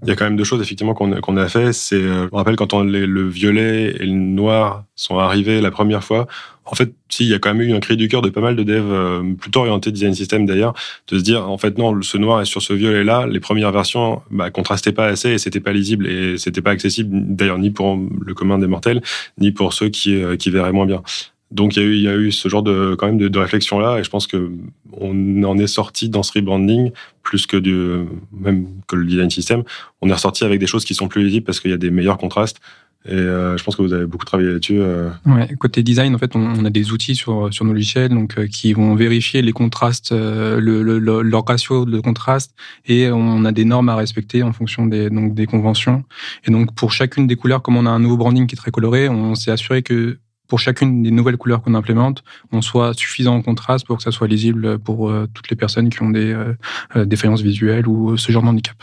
Il 0.02 0.08
y 0.08 0.12
a 0.12 0.16
quand 0.16 0.24
même 0.24 0.36
deux 0.36 0.44
choses 0.44 0.62
effectivement 0.62 0.94
qu'on 0.94 1.20
qu'on 1.20 1.36
a 1.36 1.48
fait. 1.48 1.72
C'est, 1.72 1.96
euh, 1.96 2.26
je 2.26 2.30
me 2.30 2.36
rappelle 2.36 2.54
quand 2.54 2.72
on, 2.72 2.84
le 2.84 3.28
violet 3.28 3.96
et 3.98 4.06
le 4.06 4.12
noir 4.12 4.84
sont 4.94 5.18
arrivés 5.18 5.60
la 5.60 5.72
première 5.72 6.04
fois. 6.04 6.28
En 6.64 6.74
fait, 6.74 6.94
si 7.08 7.24
il 7.24 7.30
y 7.30 7.34
a 7.34 7.40
quand 7.40 7.52
même 7.52 7.68
eu 7.68 7.74
un 7.74 7.80
cri 7.80 7.96
du 7.96 8.06
cœur 8.06 8.22
de 8.22 8.28
pas 8.28 8.40
mal 8.40 8.54
de 8.54 8.62
devs 8.62 8.92
euh, 8.92 9.34
plutôt 9.34 9.60
orientés 9.60 9.90
design 9.90 10.14
system 10.14 10.46
d'ailleurs, 10.46 10.74
de 11.08 11.18
se 11.18 11.24
dire 11.24 11.50
en 11.50 11.58
fait 11.58 11.78
non, 11.78 12.00
ce 12.00 12.16
noir 12.16 12.40
est 12.40 12.44
sur 12.44 12.62
ce 12.62 12.72
violet 12.74 13.02
là. 13.02 13.26
Les 13.26 13.40
premières 13.40 13.72
versions 13.72 14.22
bah, 14.30 14.50
contrastaient 14.50 14.92
pas 14.92 15.06
assez 15.06 15.30
et 15.30 15.38
c'était 15.38 15.60
pas 15.60 15.72
lisible 15.72 16.06
et 16.06 16.38
c'était 16.38 16.62
pas 16.62 16.70
accessible 16.70 17.10
d'ailleurs 17.34 17.58
ni 17.58 17.70
pour 17.70 17.98
le 18.24 18.34
commun 18.34 18.58
des 18.58 18.68
mortels 18.68 19.02
ni 19.38 19.50
pour 19.50 19.72
ceux 19.72 19.88
qui 19.88 20.22
euh, 20.22 20.36
qui 20.36 20.50
verraient 20.50 20.72
moins 20.72 20.86
bien. 20.86 21.02
Donc 21.50 21.76
il 21.76 21.82
y 21.82 21.82
a 21.82 21.88
eu, 21.88 21.94
il 21.94 22.02
y 22.02 22.08
a 22.08 22.16
eu 22.16 22.30
ce 22.30 22.48
genre 22.48 22.62
de 22.62 22.94
quand 22.98 23.06
même 23.06 23.18
de, 23.18 23.38
réflexion 23.38 23.78
là, 23.78 23.98
et 23.98 24.04
je 24.04 24.10
pense 24.10 24.26
que 24.26 24.50
on 24.92 25.42
en 25.44 25.58
est 25.58 25.66
sorti 25.66 26.08
dans 26.08 26.22
ce 26.22 26.32
rebranding 26.32 26.90
plus 27.22 27.46
que 27.46 27.56
du 27.56 28.06
même 28.32 28.66
que 28.86 28.96
le 28.96 29.06
design 29.06 29.30
system. 29.30 29.62
On 30.02 30.08
est 30.08 30.12
ressorti 30.12 30.44
avec 30.44 30.60
des 30.60 30.66
choses 30.66 30.84
qui 30.84 30.94
sont 30.94 31.08
plus 31.08 31.24
lisibles 31.24 31.44
parce 31.46 31.60
qu'il 31.60 31.70
y 31.70 31.74
a 31.74 31.78
des 31.78 31.90
meilleurs 31.90 32.18
contrastes. 32.18 32.60
Et 33.06 33.12
euh, 33.12 33.56
je 33.56 33.62
pense 33.64 33.76
que 33.76 33.82
vous 33.82 33.92
avez 33.92 34.06
beaucoup 34.06 34.24
travaillé 34.24 34.50
là-dessus. 34.50 34.80
Euh. 34.80 35.08
Ouais, 35.24 35.48
côté 35.58 35.82
design, 35.82 36.14
en 36.14 36.18
fait, 36.18 36.34
on, 36.34 36.64
a 36.64 36.70
des 36.70 36.90
outils 36.90 37.14
sur 37.14 37.52
sur 37.54 37.64
nos 37.64 37.72
logiciels, 37.72 38.10
donc 38.10 38.36
euh, 38.38 38.46
qui 38.48 38.72
vont 38.72 38.94
vérifier 38.96 39.40
les 39.40 39.52
contrastes, 39.52 40.10
le, 40.10 40.82
le, 40.82 40.98
leur 40.98 41.44
ratio 41.46 41.84
de 41.84 42.00
contraste, 42.00 42.54
et 42.86 43.10
on 43.10 43.44
a 43.44 43.52
des 43.52 43.64
normes 43.64 43.88
à 43.88 43.94
respecter 43.94 44.42
en 44.42 44.52
fonction 44.52 44.86
des 44.86 45.10
donc 45.10 45.34
des 45.34 45.46
conventions. 45.46 46.04
Et 46.44 46.50
donc 46.50 46.74
pour 46.74 46.92
chacune 46.92 47.26
des 47.26 47.36
couleurs, 47.36 47.62
comme 47.62 47.76
on 47.76 47.86
a 47.86 47.90
un 47.90 48.00
nouveau 48.00 48.16
branding 48.16 48.46
qui 48.46 48.56
est 48.56 48.58
très 48.58 48.72
coloré, 48.72 49.08
on 49.08 49.34
s'est 49.36 49.52
assuré 49.52 49.82
que 49.82 50.18
pour 50.48 50.58
chacune 50.58 51.02
des 51.02 51.10
nouvelles 51.10 51.36
couleurs 51.36 51.62
qu'on 51.62 51.74
implémente, 51.74 52.24
on 52.50 52.62
soit 52.62 52.94
suffisant 52.94 53.36
en 53.36 53.42
contraste 53.42 53.86
pour 53.86 53.98
que 53.98 54.02
ça 54.02 54.10
soit 54.10 54.26
lisible 54.26 54.78
pour 54.78 55.10
euh, 55.10 55.26
toutes 55.32 55.50
les 55.50 55.56
personnes 55.56 55.90
qui 55.90 56.02
ont 56.02 56.10
des 56.10 56.32
euh, 56.32 56.54
euh, 56.96 57.04
défaillances 57.04 57.42
visuelles 57.42 57.86
ou 57.86 58.16
ce 58.16 58.32
genre 58.32 58.42
de 58.42 58.48
handicap. 58.48 58.76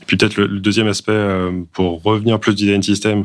Et 0.00 0.04
puis 0.06 0.16
peut-être 0.16 0.36
le, 0.36 0.60
deuxième 0.60 0.86
aspect, 0.86 1.50
pour 1.72 2.02
revenir 2.02 2.40
plus 2.40 2.54
design 2.54 2.82
system 2.82 3.24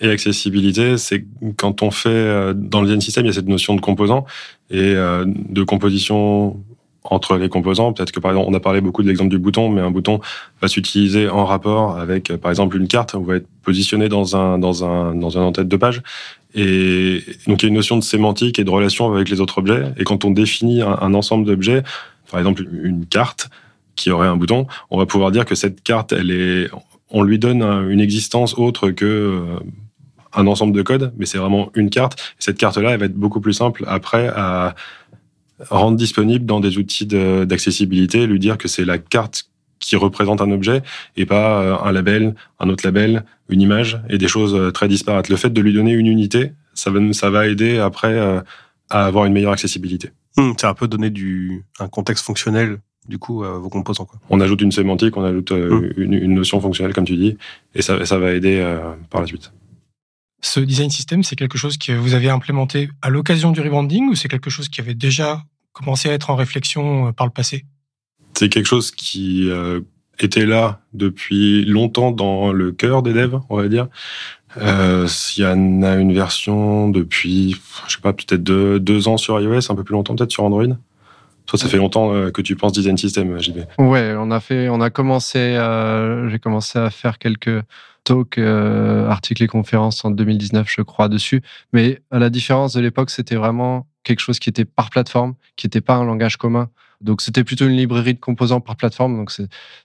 et 0.00 0.08
accessibilité, 0.08 0.98
c'est 0.98 1.24
quand 1.56 1.82
on 1.82 1.90
fait 1.90 2.54
dans 2.54 2.80
le 2.80 2.86
design 2.86 3.00
system, 3.00 3.24
il 3.24 3.28
y 3.28 3.30
a 3.30 3.34
cette 3.34 3.48
notion 3.48 3.76
de 3.76 3.80
composants 3.80 4.24
et 4.70 4.94
de 4.94 5.62
composition 5.62 6.56
entre 7.04 7.36
les 7.36 7.50
composants. 7.50 7.92
Peut-être 7.92 8.12
que 8.12 8.20
par 8.20 8.30
exemple, 8.30 8.48
on 8.50 8.54
a 8.54 8.60
parlé 8.60 8.80
beaucoup 8.80 9.02
de 9.02 9.08
l'exemple 9.08 9.30
du 9.30 9.38
bouton, 9.38 9.68
mais 9.68 9.82
un 9.82 9.90
bouton 9.90 10.20
va 10.62 10.68
s'utiliser 10.68 11.28
en 11.28 11.44
rapport 11.44 11.98
avec, 11.98 12.34
par 12.36 12.50
exemple, 12.50 12.78
une 12.78 12.88
carte. 12.88 13.14
On 13.14 13.20
va 13.20 13.36
être 13.36 13.46
positionné 13.62 14.08
dans 14.08 14.34
un 14.34 14.58
dans 14.58 14.84
un 14.84 15.14
dans 15.14 15.38
un 15.38 15.42
en-tête 15.42 15.68
de 15.68 15.76
page. 15.76 16.02
Et 16.54 17.22
donc 17.46 17.62
il 17.62 17.66
y 17.66 17.66
a 17.66 17.68
une 17.68 17.74
notion 17.74 17.96
de 17.96 18.04
sémantique 18.04 18.58
et 18.58 18.64
de 18.64 18.70
relation 18.70 19.12
avec 19.12 19.28
les 19.28 19.40
autres 19.40 19.58
objets. 19.58 19.84
Et 19.96 20.04
quand 20.04 20.24
on 20.24 20.30
définit 20.30 20.82
un, 20.82 21.14
ensemble 21.14 21.46
d'objets, 21.46 21.82
par 22.30 22.40
exemple 22.40 22.66
une 22.82 23.06
carte 23.06 23.48
qui 23.96 24.10
aurait 24.10 24.28
un 24.28 24.36
bouton, 24.36 24.66
on 24.90 24.98
va 24.98 25.06
pouvoir 25.06 25.30
dire 25.30 25.44
que 25.44 25.54
cette 25.54 25.82
carte, 25.82 26.12
elle 26.12 26.30
est, 26.30 26.70
on 27.10 27.22
lui 27.22 27.38
donne 27.38 27.62
une 27.62 28.00
existence 28.00 28.54
autre 28.58 28.90
que 28.90 29.04
euh, 29.04 29.58
un 30.34 30.46
ensemble 30.46 30.72
de 30.72 30.82
codes, 30.82 31.12
mais 31.18 31.26
c'est 31.26 31.38
vraiment 31.38 31.70
une 31.74 31.90
carte. 31.90 32.34
cette 32.38 32.56
carte-là, 32.56 32.92
elle 32.92 33.00
va 33.00 33.06
être 33.06 33.14
beaucoup 33.14 33.40
plus 33.40 33.52
simple 33.52 33.84
après 33.86 34.28
à 34.28 34.74
rendre 35.70 35.96
disponible 35.96 36.46
dans 36.46 36.60
des 36.60 36.78
outils 36.78 37.06
d'accessibilité, 37.06 38.26
lui 38.26 38.38
dire 38.38 38.58
que 38.58 38.68
c'est 38.68 38.84
la 38.84 38.98
carte 38.98 39.44
qui 39.82 39.96
représente 39.96 40.40
un 40.40 40.50
objet 40.50 40.82
et 41.16 41.26
pas 41.26 41.60
euh, 41.60 41.76
un 41.82 41.92
label, 41.92 42.34
un 42.60 42.70
autre 42.70 42.86
label, 42.86 43.24
une 43.50 43.60
image 43.60 44.00
et 44.08 44.16
des 44.16 44.28
choses 44.28 44.54
euh, 44.54 44.70
très 44.70 44.88
disparates. 44.88 45.28
Le 45.28 45.36
fait 45.36 45.50
de 45.50 45.60
lui 45.60 45.74
donner 45.74 45.92
une 45.92 46.06
unité, 46.06 46.52
ça 46.72 46.90
va, 46.90 47.12
ça 47.12 47.28
va 47.28 47.46
aider 47.46 47.78
après 47.78 48.14
euh, 48.14 48.40
à 48.88 49.04
avoir 49.04 49.26
une 49.26 49.34
meilleure 49.34 49.52
accessibilité. 49.52 50.10
Mmh, 50.38 50.52
ça 50.58 50.70
un 50.70 50.74
peu 50.74 50.88
donner 50.88 51.10
du, 51.10 51.64
un 51.80 51.88
contexte 51.88 52.24
fonctionnel 52.24 52.78
du 53.08 53.18
coup 53.18 53.42
à 53.42 53.58
vos 53.58 53.68
composants. 53.68 54.04
Quoi. 54.04 54.20
On 54.30 54.40
ajoute 54.40 54.62
une 54.62 54.70
sémantique, 54.70 55.16
on 55.16 55.24
ajoute 55.24 55.50
mmh. 55.50 55.92
une, 55.96 56.14
une, 56.14 56.34
notion 56.34 56.60
fonctionnelle 56.60 56.94
comme 56.94 57.04
tu 57.04 57.16
dis 57.16 57.36
et 57.74 57.82
ça, 57.82 58.06
ça 58.06 58.16
va 58.16 58.32
aider 58.32 58.64
par 59.10 59.20
la 59.20 59.26
suite. 59.26 59.52
Ce 60.40 60.60
design 60.60 60.88
system, 60.88 61.24
c'est 61.24 61.34
quelque 61.34 61.58
chose 61.58 61.76
que 61.76 61.92
vous 61.92 62.14
avez 62.14 62.30
implémenté 62.30 62.90
à 63.02 63.10
l'occasion 63.10 63.50
du 63.50 63.60
rebranding 63.60 64.08
ou 64.08 64.14
c'est 64.14 64.28
quelque 64.28 64.50
chose 64.50 64.68
qui 64.68 64.80
avait 64.80 64.94
déjà 64.94 65.42
commencé 65.72 66.08
à 66.08 66.12
être 66.12 66.30
en 66.30 66.36
réflexion 66.36 67.12
par 67.12 67.26
le 67.26 67.32
passé? 67.32 67.64
C'est 68.42 68.48
quelque 68.48 68.66
chose 68.66 68.90
qui 68.90 69.48
euh, 69.48 69.82
était 70.18 70.46
là 70.46 70.80
depuis 70.94 71.64
longtemps 71.64 72.10
dans 72.10 72.52
le 72.52 72.72
cœur 72.72 73.04
des 73.04 73.12
devs, 73.12 73.38
on 73.48 73.56
va 73.56 73.68
dire. 73.68 73.86
Euh, 74.60 75.06
il 75.36 75.42
y 75.42 75.46
en 75.46 75.82
a 75.84 75.94
une 75.94 76.12
version 76.12 76.88
depuis, 76.88 77.56
je 77.86 77.94
sais 77.94 78.00
pas, 78.00 78.12
peut-être 78.12 78.42
deux, 78.42 78.80
deux 78.80 79.06
ans 79.06 79.16
sur 79.16 79.40
iOS, 79.40 79.70
un 79.70 79.76
peu 79.76 79.84
plus 79.84 79.92
longtemps 79.92 80.16
peut-être 80.16 80.32
sur 80.32 80.42
Android. 80.42 80.66
Toi, 81.46 81.58
ça 81.58 81.68
fait 81.68 81.76
longtemps 81.76 82.12
euh, 82.12 82.32
que 82.32 82.42
tu 82.42 82.56
penses 82.56 82.72
design 82.72 82.98
system, 82.98 83.40
JB. 83.40 83.58
Ouais, 83.78 84.14
on 84.18 84.32
a 84.32 84.40
fait, 84.40 84.68
on 84.68 84.80
a 84.80 84.90
commencé, 84.90 85.56
j'ai 86.28 86.38
commencé 86.40 86.80
à 86.80 86.90
faire 86.90 87.18
quelques 87.18 87.62
talks, 88.02 88.38
euh, 88.38 89.08
articles 89.08 89.42
et 89.42 89.46
conférences 89.46 90.04
en 90.04 90.10
2019, 90.10 90.66
je 90.68 90.82
crois, 90.82 91.08
dessus. 91.08 91.42
Mais 91.72 92.00
à 92.10 92.18
la 92.18 92.30
différence 92.30 92.72
de 92.72 92.80
l'époque, 92.80 93.10
c'était 93.10 93.36
vraiment 93.36 93.86
quelque 94.02 94.20
chose 94.20 94.38
qui 94.38 94.48
était 94.48 94.64
par 94.64 94.90
plateforme, 94.90 95.34
qui 95.56 95.66
n'était 95.66 95.80
pas 95.80 95.94
un 95.94 96.04
langage 96.04 96.36
commun. 96.36 96.70
Donc 97.02 97.20
c'était 97.20 97.44
plutôt 97.44 97.66
une 97.66 97.76
librairie 97.76 98.14
de 98.14 98.20
composants 98.20 98.60
par 98.60 98.76
plateforme. 98.76 99.16
Donc 99.16 99.32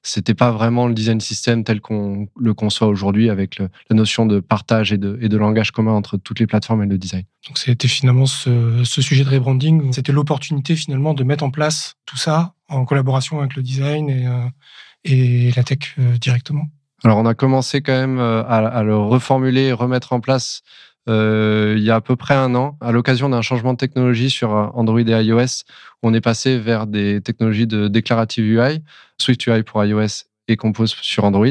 c'était 0.03 0.33
pas 0.33 0.51
vraiment 0.51 0.87
le 0.87 0.93
design 0.93 1.19
system 1.19 1.63
tel 1.63 1.81
qu'on 1.81 2.27
le 2.39 2.53
conçoit 2.53 2.87
aujourd'hui 2.87 3.29
avec 3.29 3.59
la 3.59 3.95
notion 3.95 4.25
de 4.25 4.39
partage 4.39 4.93
et 4.93 4.97
de, 4.97 5.17
et 5.21 5.29
de, 5.29 5.37
langage 5.37 5.71
commun 5.71 5.93
entre 5.93 6.17
toutes 6.17 6.39
les 6.39 6.47
plateformes 6.47 6.83
et 6.83 6.87
le 6.87 6.97
design. 6.97 7.23
Donc 7.47 7.57
c'était 7.57 7.87
finalement 7.87 8.25
ce, 8.25 8.83
ce, 8.83 9.01
sujet 9.01 9.23
de 9.23 9.29
rebranding. 9.29 9.91
C'était 9.93 10.11
l'opportunité 10.11 10.75
finalement 10.75 11.13
de 11.13 11.23
mettre 11.23 11.43
en 11.43 11.51
place 11.51 11.95
tout 12.05 12.17
ça 12.17 12.53
en 12.69 12.85
collaboration 12.85 13.39
avec 13.39 13.55
le 13.55 13.63
design 13.63 14.09
et, 14.09 14.27
euh, 14.27 14.47
et 15.03 15.51
la 15.55 15.63
tech 15.63 15.95
euh, 15.99 16.17
directement. 16.17 16.65
Alors 17.03 17.19
on 17.19 17.25
a 17.25 17.35
commencé 17.35 17.81
quand 17.81 17.93
même 17.93 18.19
euh, 18.19 18.43
à, 18.43 18.57
à 18.57 18.83
le 18.83 18.97
reformuler, 18.97 19.71
remettre 19.71 20.13
en 20.13 20.19
place 20.19 20.61
euh, 21.07 21.75
il 21.77 21.83
y 21.83 21.91
a 21.91 21.95
à 21.95 22.01
peu 22.01 22.15
près 22.15 22.33
un 22.33 22.53
an, 22.55 22.77
à 22.81 22.91
l'occasion 22.91 23.29
d'un 23.29 23.41
changement 23.41 23.73
de 23.73 23.77
technologie 23.77 24.29
sur 24.29 24.55
euh, 24.55 24.67
Android 24.73 24.99
et 24.99 25.23
iOS, 25.23 25.63
on 26.03 26.13
est 26.13 26.21
passé 26.21 26.57
vers 26.57 26.85
des 26.85 27.21
technologies 27.21 27.67
de 27.67 27.87
déclarative 27.87 28.45
UI, 28.45 28.83
Swift 29.17 29.45
UI 29.47 29.63
pour 29.63 29.83
iOS 29.83 30.25
et 30.47 30.57
Compose 30.57 30.95
sur 31.01 31.23
Android. 31.23 31.47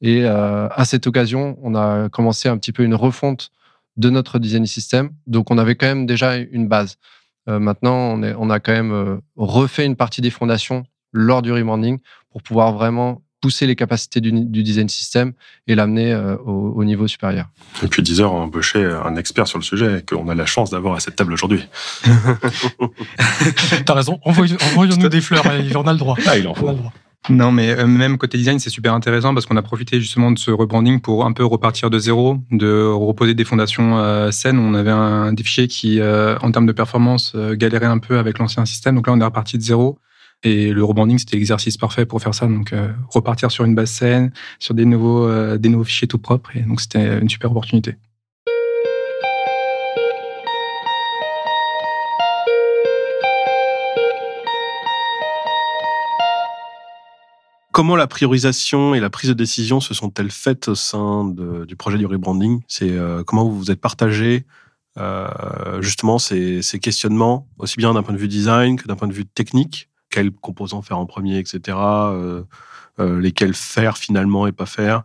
Et 0.00 0.24
euh, 0.24 0.68
à 0.70 0.84
cette 0.84 1.06
occasion, 1.06 1.58
on 1.62 1.74
a 1.74 2.08
commencé 2.08 2.48
un 2.48 2.56
petit 2.58 2.72
peu 2.72 2.84
une 2.84 2.94
refonte 2.94 3.50
de 3.96 4.10
notre 4.10 4.38
design 4.38 4.66
system. 4.66 5.10
Donc, 5.26 5.50
on 5.50 5.58
avait 5.58 5.74
quand 5.74 5.86
même 5.86 6.06
déjà 6.06 6.36
une 6.36 6.68
base. 6.68 6.98
maintenant, 7.46 8.20
on, 8.20 8.50
a 8.50 8.60
quand 8.60 8.72
même 8.72 9.20
refait 9.36 9.86
une 9.86 9.96
partie 9.96 10.20
des 10.20 10.30
fondations 10.30 10.84
lors 11.12 11.40
du 11.40 11.50
rebranding 11.50 11.98
pour 12.30 12.42
pouvoir 12.42 12.72
vraiment 12.74 13.22
pousser 13.46 13.68
les 13.68 13.76
capacités 13.76 14.20
du, 14.20 14.32
design 14.64 14.88
system 14.88 15.32
et 15.68 15.76
l'amener 15.76 16.12
euh, 16.12 16.34
au, 16.38 16.82
niveau 16.82 17.06
supérieur. 17.06 17.46
Et 17.84 17.86
puis 17.86 18.02
Deezer 18.02 18.28
a 18.28 18.34
embauché 18.34 18.84
un 18.84 19.14
expert 19.14 19.46
sur 19.46 19.60
le 19.60 19.62
sujet 19.62 20.04
qu'on 20.04 20.28
a 20.28 20.34
la 20.34 20.46
chance 20.46 20.70
d'avoir 20.70 20.96
à 20.96 21.00
cette 21.00 21.14
table 21.14 21.32
aujourd'hui. 21.32 21.64
T'as 23.86 23.94
raison, 23.94 24.18
envoyons-nous 24.24 25.08
des 25.08 25.20
fleurs, 25.20 25.44
il 25.64 25.76
en 25.76 25.86
a 25.86 25.92
le 25.92 25.98
droit. 26.00 26.16
Ah, 26.26 26.36
il 26.36 26.48
en 26.48 26.54
faut. 26.54 26.76
Non, 27.28 27.52
mais 27.52 27.70
euh, 27.70 27.86
même 27.86 28.18
côté 28.18 28.36
design, 28.36 28.58
c'est 28.58 28.70
super 28.70 28.94
intéressant 28.94 29.32
parce 29.32 29.46
qu'on 29.46 29.56
a 29.56 29.62
profité 29.62 30.00
justement 30.00 30.32
de 30.32 30.38
ce 30.40 30.50
rebranding 30.50 31.00
pour 31.00 31.24
un 31.24 31.32
peu 31.32 31.44
repartir 31.44 31.88
de 31.88 32.00
zéro, 32.00 32.38
de 32.50 32.84
reposer 32.84 33.34
des 33.34 33.44
fondations 33.44 33.96
euh, 33.98 34.32
saines. 34.32 34.58
On 34.58 34.74
avait 34.74 34.90
un, 34.90 35.32
des 35.32 35.44
fichiers 35.44 35.68
qui, 35.68 36.00
en 36.02 36.50
termes 36.50 36.66
de 36.66 36.72
performance, 36.72 37.36
galéraient 37.36 37.86
un 37.86 37.98
peu 37.98 38.18
avec 38.18 38.40
l'ancien 38.40 38.64
système. 38.66 38.96
Donc 38.96 39.06
là, 39.06 39.12
on 39.12 39.20
est 39.20 39.24
reparti 39.24 39.56
de 39.56 39.62
zéro. 39.62 40.00
Et 40.42 40.72
le 40.72 40.84
rebranding, 40.84 41.18
c'était 41.18 41.36
l'exercice 41.36 41.76
parfait 41.76 42.06
pour 42.06 42.20
faire 42.20 42.34
ça. 42.34 42.46
Donc, 42.46 42.72
euh, 42.72 42.92
repartir 43.08 43.50
sur 43.50 43.64
une 43.64 43.74
base 43.74 43.90
saine, 43.90 44.32
sur 44.58 44.74
des 44.74 44.84
nouveaux, 44.84 45.26
euh, 45.26 45.58
des 45.58 45.68
nouveaux 45.68 45.84
fichiers 45.84 46.08
tout 46.08 46.18
propres. 46.18 46.56
Et 46.56 46.60
donc, 46.60 46.80
c'était 46.80 47.18
une 47.18 47.28
super 47.28 47.50
opportunité. 47.50 47.96
Comment 57.72 57.96
la 57.96 58.06
priorisation 58.06 58.94
et 58.94 59.00
la 59.00 59.10
prise 59.10 59.28
de 59.28 59.34
décision 59.34 59.80
se 59.80 59.92
sont-elles 59.92 60.30
faites 60.30 60.68
au 60.68 60.74
sein 60.74 61.24
du 61.24 61.76
projet 61.76 61.98
du 61.98 62.06
rebranding? 62.06 62.62
C'est 62.68 62.90
euh, 62.90 63.22
comment 63.22 63.44
vous 63.44 63.58
vous 63.58 63.70
êtes 63.70 63.80
partagé 63.80 64.46
justement 65.80 66.18
ces, 66.18 66.62
ces 66.62 66.78
questionnements, 66.78 67.46
aussi 67.58 67.76
bien 67.76 67.92
d'un 67.92 68.02
point 68.02 68.14
de 68.14 68.18
vue 68.18 68.28
design 68.28 68.80
que 68.80 68.88
d'un 68.88 68.96
point 68.96 69.08
de 69.08 69.12
vue 69.12 69.26
technique? 69.26 69.90
Quels 70.16 70.30
composants 70.30 70.80
faire 70.80 70.98
en 70.98 71.04
premier, 71.04 71.38
etc. 71.38 71.76
Euh, 71.76 72.42
euh, 72.98 73.20
lesquels 73.20 73.52
faire 73.52 73.98
finalement 73.98 74.46
et 74.46 74.52
pas 74.52 74.64
faire. 74.64 75.02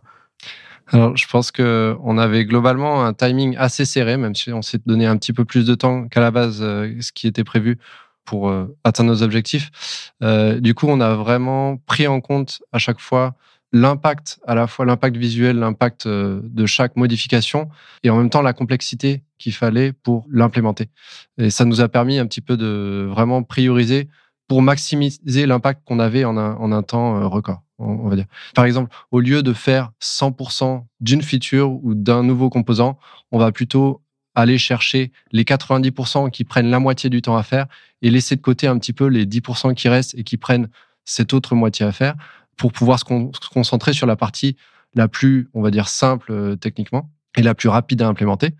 Alors, 0.86 1.14
je 1.18 1.26
pense 1.26 1.50
que 1.50 1.94
on 2.02 2.16
avait 2.16 2.46
globalement 2.46 3.04
un 3.04 3.12
timing 3.12 3.54
assez 3.58 3.84
serré, 3.84 4.16
même 4.16 4.34
si 4.34 4.52
on 4.52 4.62
s'est 4.62 4.80
donné 4.86 5.04
un 5.04 5.18
petit 5.18 5.34
peu 5.34 5.44
plus 5.44 5.66
de 5.66 5.74
temps 5.74 6.08
qu'à 6.08 6.20
la 6.20 6.30
base, 6.30 6.60
euh, 6.62 6.94
ce 7.00 7.12
qui 7.12 7.26
était 7.26 7.44
prévu 7.44 7.78
pour 8.24 8.54
atteindre 8.84 9.10
nos 9.10 9.24
objectifs. 9.24 9.72
Du 10.20 10.74
coup, 10.74 10.86
on 10.88 11.00
a 11.00 11.14
vraiment 11.14 11.78
pris 11.78 12.06
en 12.06 12.20
compte 12.20 12.62
à 12.70 12.78
chaque 12.78 13.00
fois 13.00 13.34
l'impact, 13.72 14.38
à 14.46 14.54
la 14.54 14.68
fois 14.68 14.86
l'impact 14.86 15.16
visuel, 15.16 15.58
l'impact 15.58 16.06
de 16.06 16.66
chaque 16.66 16.94
modification, 16.94 17.68
et 18.04 18.10
en 18.10 18.16
même 18.16 18.30
temps 18.30 18.40
la 18.40 18.52
complexité 18.52 19.24
qu'il 19.38 19.52
fallait 19.52 19.92
pour 19.92 20.24
l'implémenter. 20.30 20.88
Et 21.36 21.50
ça 21.50 21.64
nous 21.64 21.80
a 21.80 21.88
permis 21.88 22.20
un 22.20 22.26
petit 22.26 22.40
peu 22.40 22.56
de 22.56 23.08
vraiment 23.10 23.42
prioriser 23.42 24.08
pour 24.52 24.60
maximiser 24.60 25.46
l'impact 25.46 25.80
qu'on 25.86 25.98
avait 25.98 26.26
en 26.26 26.36
un, 26.36 26.82
temps 26.82 27.26
record, 27.30 27.62
on 27.78 28.06
va 28.10 28.16
dire. 28.16 28.26
Par 28.54 28.66
exemple, 28.66 28.94
au 29.10 29.20
lieu 29.20 29.42
de 29.42 29.54
faire 29.54 29.92
100% 30.02 30.84
d'une 31.00 31.22
feature 31.22 31.72
ou 31.82 31.94
d'un 31.94 32.22
nouveau 32.22 32.50
composant, 32.50 32.98
on 33.30 33.38
va 33.38 33.50
plutôt 33.50 34.02
aller 34.34 34.58
chercher 34.58 35.10
les 35.30 35.44
90% 35.44 36.30
qui 36.30 36.44
prennent 36.44 36.68
la 36.68 36.80
moitié 36.80 37.08
du 37.08 37.22
temps 37.22 37.34
à 37.34 37.42
faire 37.42 37.64
et 38.02 38.10
laisser 38.10 38.36
de 38.36 38.42
côté 38.42 38.66
un 38.66 38.76
petit 38.78 38.92
peu 38.92 39.06
les 39.06 39.24
10% 39.24 39.72
qui 39.72 39.88
restent 39.88 40.14
et 40.18 40.22
qui 40.22 40.36
prennent 40.36 40.68
cette 41.06 41.32
autre 41.32 41.54
moitié 41.54 41.86
à 41.86 41.92
faire 41.92 42.14
pour 42.58 42.72
pouvoir 42.72 42.98
se, 42.98 43.04
concentrer 43.50 43.94
sur 43.94 44.06
la 44.06 44.16
partie 44.16 44.58
la 44.94 45.08
plus, 45.08 45.48
on 45.54 45.62
va 45.62 45.70
dire, 45.70 45.88
simple 45.88 46.30
euh, 46.30 46.56
techniquement 46.56 47.08
et 47.38 47.42
la 47.42 47.54
plus 47.54 47.70
rapide 47.70 48.02
à 48.02 48.06
implémenter. 48.06 48.50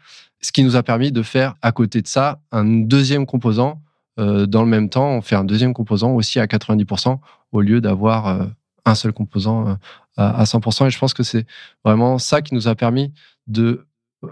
Ce 0.40 0.52
qui 0.52 0.64
nous 0.64 0.74
a 0.74 0.82
permis 0.82 1.12
de 1.12 1.22
faire 1.22 1.54
à 1.60 1.70
côté 1.70 2.00
de 2.00 2.08
ça 2.08 2.40
un 2.50 2.64
deuxième 2.64 3.26
composant. 3.26 3.82
Euh, 4.18 4.46
dans 4.46 4.62
le 4.62 4.68
même 4.68 4.88
temps, 4.88 5.08
on 5.08 5.22
fait 5.22 5.36
un 5.36 5.44
deuxième 5.44 5.74
composant 5.74 6.12
aussi 6.12 6.38
à 6.38 6.46
90% 6.46 7.18
au 7.52 7.60
lieu 7.60 7.80
d'avoir 7.80 8.26
euh, 8.26 8.44
un 8.84 8.94
seul 8.94 9.12
composant 9.12 9.78
à 10.16 10.44
100%. 10.44 10.86
Et 10.86 10.90
je 10.90 10.98
pense 10.98 11.14
que 11.14 11.22
c'est 11.22 11.46
vraiment 11.84 12.18
ça 12.18 12.42
qui 12.42 12.54
nous 12.54 12.68
a 12.68 12.74
permis 12.74 13.12
de 13.46 13.86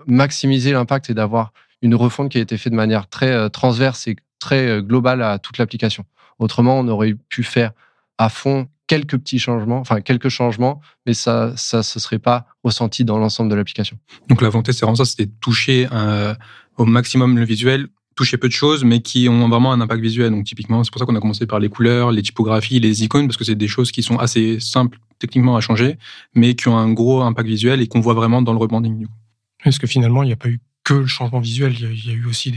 maximiser 0.06 0.72
l'impact 0.72 1.10
et 1.10 1.14
d'avoir 1.14 1.52
une 1.82 1.94
refonte 1.94 2.30
qui 2.30 2.38
a 2.38 2.40
été 2.40 2.56
faite 2.56 2.72
de 2.72 2.76
manière 2.76 3.08
très 3.08 3.32
euh, 3.32 3.48
transverse 3.48 4.06
et 4.06 4.16
très 4.38 4.68
euh, 4.68 4.82
globale 4.82 5.22
à 5.22 5.38
toute 5.38 5.58
l'application. 5.58 6.04
Autrement, 6.38 6.78
on 6.78 6.88
aurait 6.88 7.14
pu 7.28 7.42
faire 7.42 7.72
à 8.18 8.28
fond 8.28 8.68
quelques 8.86 9.18
petits 9.18 9.38
changements, 9.38 9.78
enfin 9.78 10.00
quelques 10.00 10.28
changements, 10.28 10.80
mais 11.06 11.14
ça, 11.14 11.52
ça 11.56 11.82
se 11.82 12.00
serait 12.00 12.18
pas 12.18 12.46
ressenti 12.64 13.04
dans 13.04 13.18
l'ensemble 13.18 13.50
de 13.50 13.54
l'application. 13.54 13.98
Donc 14.28 14.42
la 14.42 14.48
volonté, 14.48 14.72
c'est 14.72 14.84
vraiment 14.84 14.96
ça, 14.96 15.04
c'était 15.04 15.30
toucher 15.40 15.88
euh, 15.92 16.34
au 16.76 16.84
maximum 16.84 17.38
le 17.38 17.44
visuel, 17.44 17.88
toucher 18.20 18.36
peu 18.36 18.48
de 18.48 18.52
choses, 18.52 18.84
mais 18.84 19.00
qui 19.00 19.30
ont 19.30 19.48
vraiment 19.48 19.72
un 19.72 19.80
impact 19.80 20.02
visuel. 20.02 20.30
Donc 20.30 20.44
typiquement, 20.44 20.84
c'est 20.84 20.90
pour 20.90 20.98
ça 20.98 21.06
qu'on 21.06 21.16
a 21.16 21.20
commencé 21.20 21.46
par 21.46 21.58
les 21.58 21.70
couleurs, 21.70 22.12
les 22.12 22.20
typographies, 22.20 22.78
les 22.78 23.02
icônes, 23.02 23.26
parce 23.26 23.38
que 23.38 23.44
c'est 23.44 23.54
des 23.54 23.66
choses 23.66 23.90
qui 23.92 24.02
sont 24.02 24.18
assez 24.18 24.60
simples 24.60 24.98
techniquement 25.18 25.56
à 25.56 25.62
changer, 25.62 25.96
mais 26.34 26.54
qui 26.54 26.68
ont 26.68 26.76
un 26.76 26.92
gros 26.92 27.22
impact 27.22 27.48
visuel 27.48 27.80
et 27.80 27.86
qu'on 27.86 28.00
voit 28.00 28.12
vraiment 28.12 28.42
dans 28.42 28.52
le 28.52 28.58
rebranding. 28.58 29.06
Parce 29.64 29.78
que 29.78 29.86
finalement, 29.86 30.22
il 30.22 30.26
n'y 30.26 30.34
a 30.34 30.36
pas 30.36 30.50
eu 30.50 30.60
que 30.84 30.92
le 30.92 31.06
changement 31.06 31.40
visuel, 31.40 31.74
il 31.78 32.06
y 32.06 32.10
a, 32.10 32.12
eu 32.12 32.26
aussi 32.26 32.54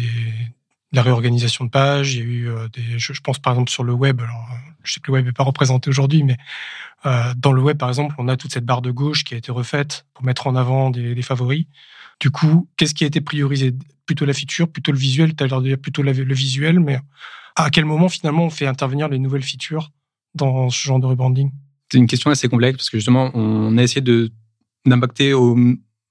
la 0.92 1.02
réorganisation 1.02 1.64
de 1.64 1.70
pages, 1.70 2.16
il 2.16 2.20
y 2.20 2.22
a 2.22 2.26
eu 2.26 2.50
euh, 2.50 2.68
des, 2.68 3.00
je, 3.00 3.22
pense 3.22 3.40
par 3.40 3.54
exemple 3.54 3.72
sur 3.72 3.86
le 3.86 3.94
web, 3.94 4.20
alors 4.20 4.46
je 4.84 4.94
sais 4.94 5.00
que 5.00 5.08
le 5.08 5.14
web 5.14 5.26
n'est 5.26 5.32
pas 5.32 5.44
représenté 5.44 5.90
aujourd'hui, 5.90 6.24
mais 6.24 6.38
euh, 7.06 7.34
dans 7.38 7.54
le 7.54 7.62
web 7.62 7.78
par 7.78 7.88
exemple, 7.88 8.16
on 8.18 8.28
a 8.28 8.36
toute 8.36 8.52
cette 8.52 8.66
barre 8.66 8.82
de 8.82 8.92
gauche 8.92 9.24
qui 9.24 9.34
a 9.34 9.38
été 9.38 9.52
refaite 9.52 10.06
pour 10.14 10.26
mettre 10.26 10.46
en 10.48 10.56
avant 10.56 10.90
des, 10.90 11.22
favoris. 11.22 11.68
Du 12.24 12.32
coup, 12.32 12.70
qu'est-ce 12.78 12.94
qui 12.94 13.04
a 13.04 13.08
été 13.08 13.20
priorisé? 13.20 13.74
Plutôt 14.06 14.24
la 14.24 14.32
feature, 14.32 14.70
plutôt 14.70 14.94
le 14.94 14.98
visuel? 14.98 15.36
Tu 15.36 15.44
as 15.44 15.48
l'air 15.48 15.60
de 15.60 15.68
dire 15.68 15.78
plutôt 15.78 16.04
le 16.04 16.34
visuel, 16.34 16.80
mais 16.80 16.98
à 17.58 17.70
quel 17.70 17.84
moment 17.84 18.08
finalement 18.08 18.46
on 18.46 18.50
fait 18.50 18.66
intervenir 18.66 19.10
les 19.10 19.20
nouvelles 19.20 19.44
features 19.44 19.92
dans 20.34 20.70
ce 20.70 20.88
genre 20.88 21.02
de 21.02 21.06
rebranding? 21.06 21.52
C'est 21.92 21.98
une 21.98 22.08
question 22.08 22.32
assez 22.32 22.48
complexe 22.48 22.78
parce 22.78 22.90
que 22.90 22.98
justement, 22.98 23.30
on 23.34 23.78
a 23.78 23.84
essayé 23.84 24.02
d'impacter 24.86 25.34
au 25.34 25.58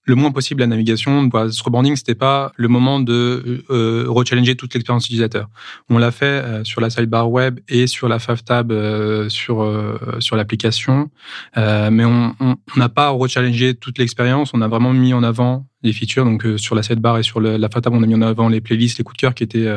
le 0.04 0.14
moins 0.14 0.30
possible 0.32 0.61
la 0.61 0.66
navigation. 0.66 1.28
Ce 1.50 1.62
rebranding, 1.62 1.97
c'était 1.97 2.14
pas 2.14 2.52
le 2.56 2.68
moment 2.68 3.00
de 3.00 3.64
euh, 3.71 4.04
rechallenger 4.09 4.56
toute 4.56 4.75
l'expérience 4.75 5.06
utilisateur. 5.06 5.49
On 5.88 5.99
l'a 5.99 6.11
fait 6.11 6.25
euh, 6.25 6.64
sur 6.64 6.80
la 6.80 6.90
sidebar 6.90 7.30
web 7.30 7.61
et 7.68 7.87
sur 7.87 8.09
la 8.09 8.18
favtab 8.18 8.73
euh, 8.73 9.28
sur 9.28 9.62
euh, 9.62 9.99
sur 10.19 10.36
l'application, 10.36 11.10
euh, 11.56 11.91
mais 11.91 12.04
on 12.04 12.34
n'a 12.76 12.88
pas 12.88 13.10
rechallengé 13.10 13.75
toute 13.75 13.99
l'expérience. 13.99 14.52
On 14.54 14.62
a 14.62 14.69
vraiment 14.69 14.93
mis 14.93 15.15
en 15.15 15.23
avant 15.23 15.67
les 15.82 15.93
features. 15.93 16.25
Donc 16.25 16.47
sur 16.56 16.75
la 16.75 16.82
sidebar 16.82 17.19
et 17.19 17.23
sur 17.23 17.41
la 17.41 17.69
favtab, 17.69 17.93
on 17.93 18.02
a 18.02 18.06
mis 18.06 18.15
en 18.15 18.23
avant 18.23 18.49
les 18.49 18.60
playlists, 18.60 18.99
les 18.99 19.04
coups 19.04 19.17
de 19.17 19.21
cœur 19.21 19.34
qui 19.34 19.45
étaient 19.45 19.76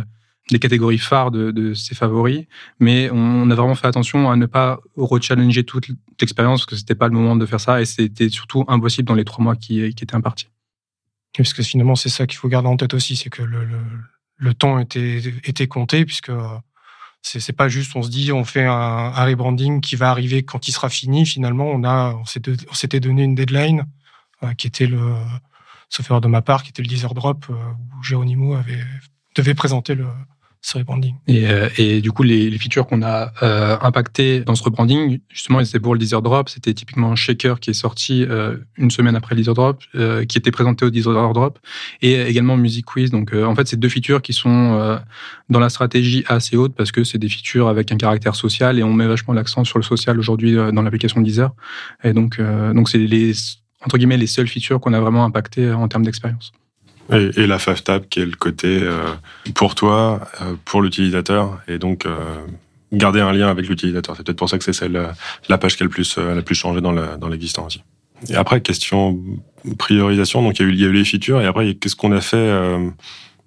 les 0.51 0.60
catégories 0.60 0.99
phares 0.99 1.31
de, 1.31 1.73
ses 1.73 1.95
favoris, 1.95 2.45
mais 2.79 3.10
on 3.12 3.49
a 3.49 3.55
vraiment 3.55 3.75
fait 3.75 3.88
attention 3.88 4.29
à 4.29 4.36
ne 4.36 4.45
pas 4.45 4.79
rechallenger 4.95 5.63
toute 5.63 5.88
l'expérience 6.21 6.62
parce 6.62 6.65
que 6.67 6.75
c'était 6.75 6.95
pas 6.95 7.08
le 7.08 7.13
moment 7.15 7.36
de 7.36 7.45
faire 7.45 7.60
ça 7.60 7.81
et 7.81 7.86
c'était 7.86 8.29
surtout 8.29 8.63
impossible 8.67 9.08
dans 9.08 9.15
les 9.15 9.25
trois 9.25 9.43
mois 9.43 9.55
qui, 9.55 9.81
étaient 9.81 10.13
impartis. 10.13 10.47
Parce 11.36 11.53
que 11.53 11.63
finalement, 11.63 11.95
c'est 11.95 12.10
ça 12.10 12.27
qu'il 12.27 12.38
faut 12.38 12.47
garder 12.47 12.67
en 12.67 12.77
tête 12.77 12.93
aussi, 12.93 13.15
c'est 13.15 13.29
que 13.29 13.41
le, 13.41 13.67
le, 14.38 14.53
temps 14.53 14.79
était, 14.79 15.17
était 15.43 15.67
compté 15.67 16.05
puisque 16.05 16.31
c'est, 17.21 17.39
c'est 17.39 17.53
pas 17.53 17.67
juste 17.67 17.95
on 17.95 18.03
se 18.03 18.10
dit 18.10 18.31
on 18.31 18.45
fait 18.45 18.65
un, 18.65 19.25
rebranding 19.25 19.81
qui 19.81 19.95
va 19.95 20.12
arriver 20.12 20.43
quand 20.43 20.67
il 20.67 20.71
sera 20.71 20.89
fini. 20.89 21.25
Finalement, 21.25 21.71
on 21.71 21.84
on 21.84 22.73
s'était 22.73 22.99
donné 22.99 23.23
une 23.23 23.36
deadline 23.36 23.86
euh, 24.43 24.53
qui 24.53 24.67
était 24.67 24.86
le, 24.86 25.01
sauf 25.89 26.05
erreur 26.10 26.21
de 26.21 26.27
ma 26.27 26.43
part, 26.43 26.62
qui 26.62 26.69
était 26.69 26.84
le 26.84 26.88
Deezer 26.88 27.15
Drop 27.15 27.45
euh, 27.49 27.53
où 27.53 28.03
Geronimo 28.03 28.53
avait 28.53 28.84
devait 29.36 29.53
présenter 29.53 29.95
le, 29.95 30.08
ce 30.65 30.80
rebranding. 30.80 31.13
Et, 31.28 31.47
euh, 31.47 31.69
et 31.78 32.01
du 32.01 32.12
coup, 32.12 32.23
les, 32.23 32.49
les 32.49 32.58
features 32.58 32.88
qu'on 32.88 33.04
a 33.04 33.32
euh, 33.43 33.78
impactées 33.82 34.39
dans 34.39 34.56
ce 34.56 34.63
rebranding, 34.63 35.19
justement, 35.30 35.63
c'était 35.63 35.80
pour 35.80 35.93
le 35.93 35.99
Deezer 35.99 36.23
Drop. 36.23 36.49
C'était 36.49 36.73
typiquement 36.73 37.15
Shaker 37.15 37.60
qui 37.60 37.69
est 37.69 37.75
sorti 37.75 38.23
euh, 38.23 38.58
une 38.75 38.89
semaine 38.89 39.15
après 39.15 39.36
le 39.36 39.41
Deezer 39.41 39.54
Drop, 39.54 39.84
euh, 39.93 40.25
qui 40.25 40.39
était 40.39 40.49
présenté 40.49 40.84
au 40.84 40.89
Deezer 40.89 41.34
Drop, 41.34 41.60
et 42.01 42.19
également 42.19 42.58
Music 42.58 42.84
Quiz. 42.84 43.12
Donc, 43.12 43.32
euh, 43.32 43.45
en 43.45 43.54
fait, 43.54 43.67
c'est 43.67 43.80
deux 43.80 43.89
features 43.89 44.23
qui 44.23 44.34
sont 44.34 44.99
dans 45.49 45.60
la 45.60 45.69
stratégie 45.69 46.23
assez 46.28 46.58
haute 46.58 46.73
parce 46.75 46.91
que 46.91 47.04
c'est 47.04 47.19
des 47.19 47.30
features 47.30 47.67
avec 47.67 47.91
un 47.91 47.97
caractère 47.97 48.36
social 48.36 48.80
et 48.80 48.84
on 48.84 48.93
met 48.93 49.06
vachement 49.06 49.36
l'accent 49.36 49.63
sur 49.63 49.78
le 49.78 49.84
social 49.84 50.17
aujourd'hui 50.17 50.56
dans 50.56 50.82
l'application 50.82 51.21
Deezer. 51.21 51.54
Et 52.04 52.13
donc, 52.13 52.41
donc 52.73 52.89
c'est 52.89 52.97
les 52.97 53.34
entre 53.86 53.97
guillemets 53.97 54.17
les 54.17 54.28
seules 54.28 54.47
features 54.47 54.80
qu'on 54.80 54.93
a 54.93 54.99
vraiment 54.99 55.25
impactées 55.25 55.71
en 55.71 55.88
termes 55.88 56.04
d'expérience. 56.04 56.51
Et, 57.11 57.45
la 57.45 57.59
FAFTAB 57.59 58.07
qui 58.09 58.19
est 58.19 58.25
le 58.25 58.35
côté 58.35 58.79
euh, 58.81 59.13
pour 59.53 59.75
toi, 59.75 60.27
euh, 60.41 60.55
pour 60.65 60.81
l'utilisateur, 60.81 61.59
et 61.67 61.77
donc 61.77 62.05
euh, 62.05 62.15
garder 62.91 63.21
un 63.21 63.31
lien 63.31 63.47
avec 63.47 63.67
l'utilisateur. 63.67 64.15
C'est 64.15 64.23
peut-être 64.23 64.37
pour 64.37 64.49
ça 64.49 64.57
que 64.57 64.63
c'est 64.63 64.73
celle 64.73 65.09
la 65.47 65.57
page 65.57 65.77
qui 65.77 65.83
a 65.83 65.85
le 65.85 65.89
plus 65.89 66.17
la 66.17 66.41
plus 66.41 66.55
changé 66.55 66.81
dans 66.81 66.95
aussi. 67.65 67.83
Et 68.29 68.35
après 68.35 68.61
question 68.61 69.19
priorisation, 69.77 70.41
donc 70.41 70.57
il 70.59 70.73
y 70.73 70.81
y 70.81 70.85
a 70.85 70.87
eu 70.87 70.93
les 70.93 71.05
features 71.05 71.41
et 71.41 71.45
après 71.45 71.75
qu'est-ce 71.75 71.95
qu'on 71.95 72.11
a 72.11 72.21
fait 72.21 72.51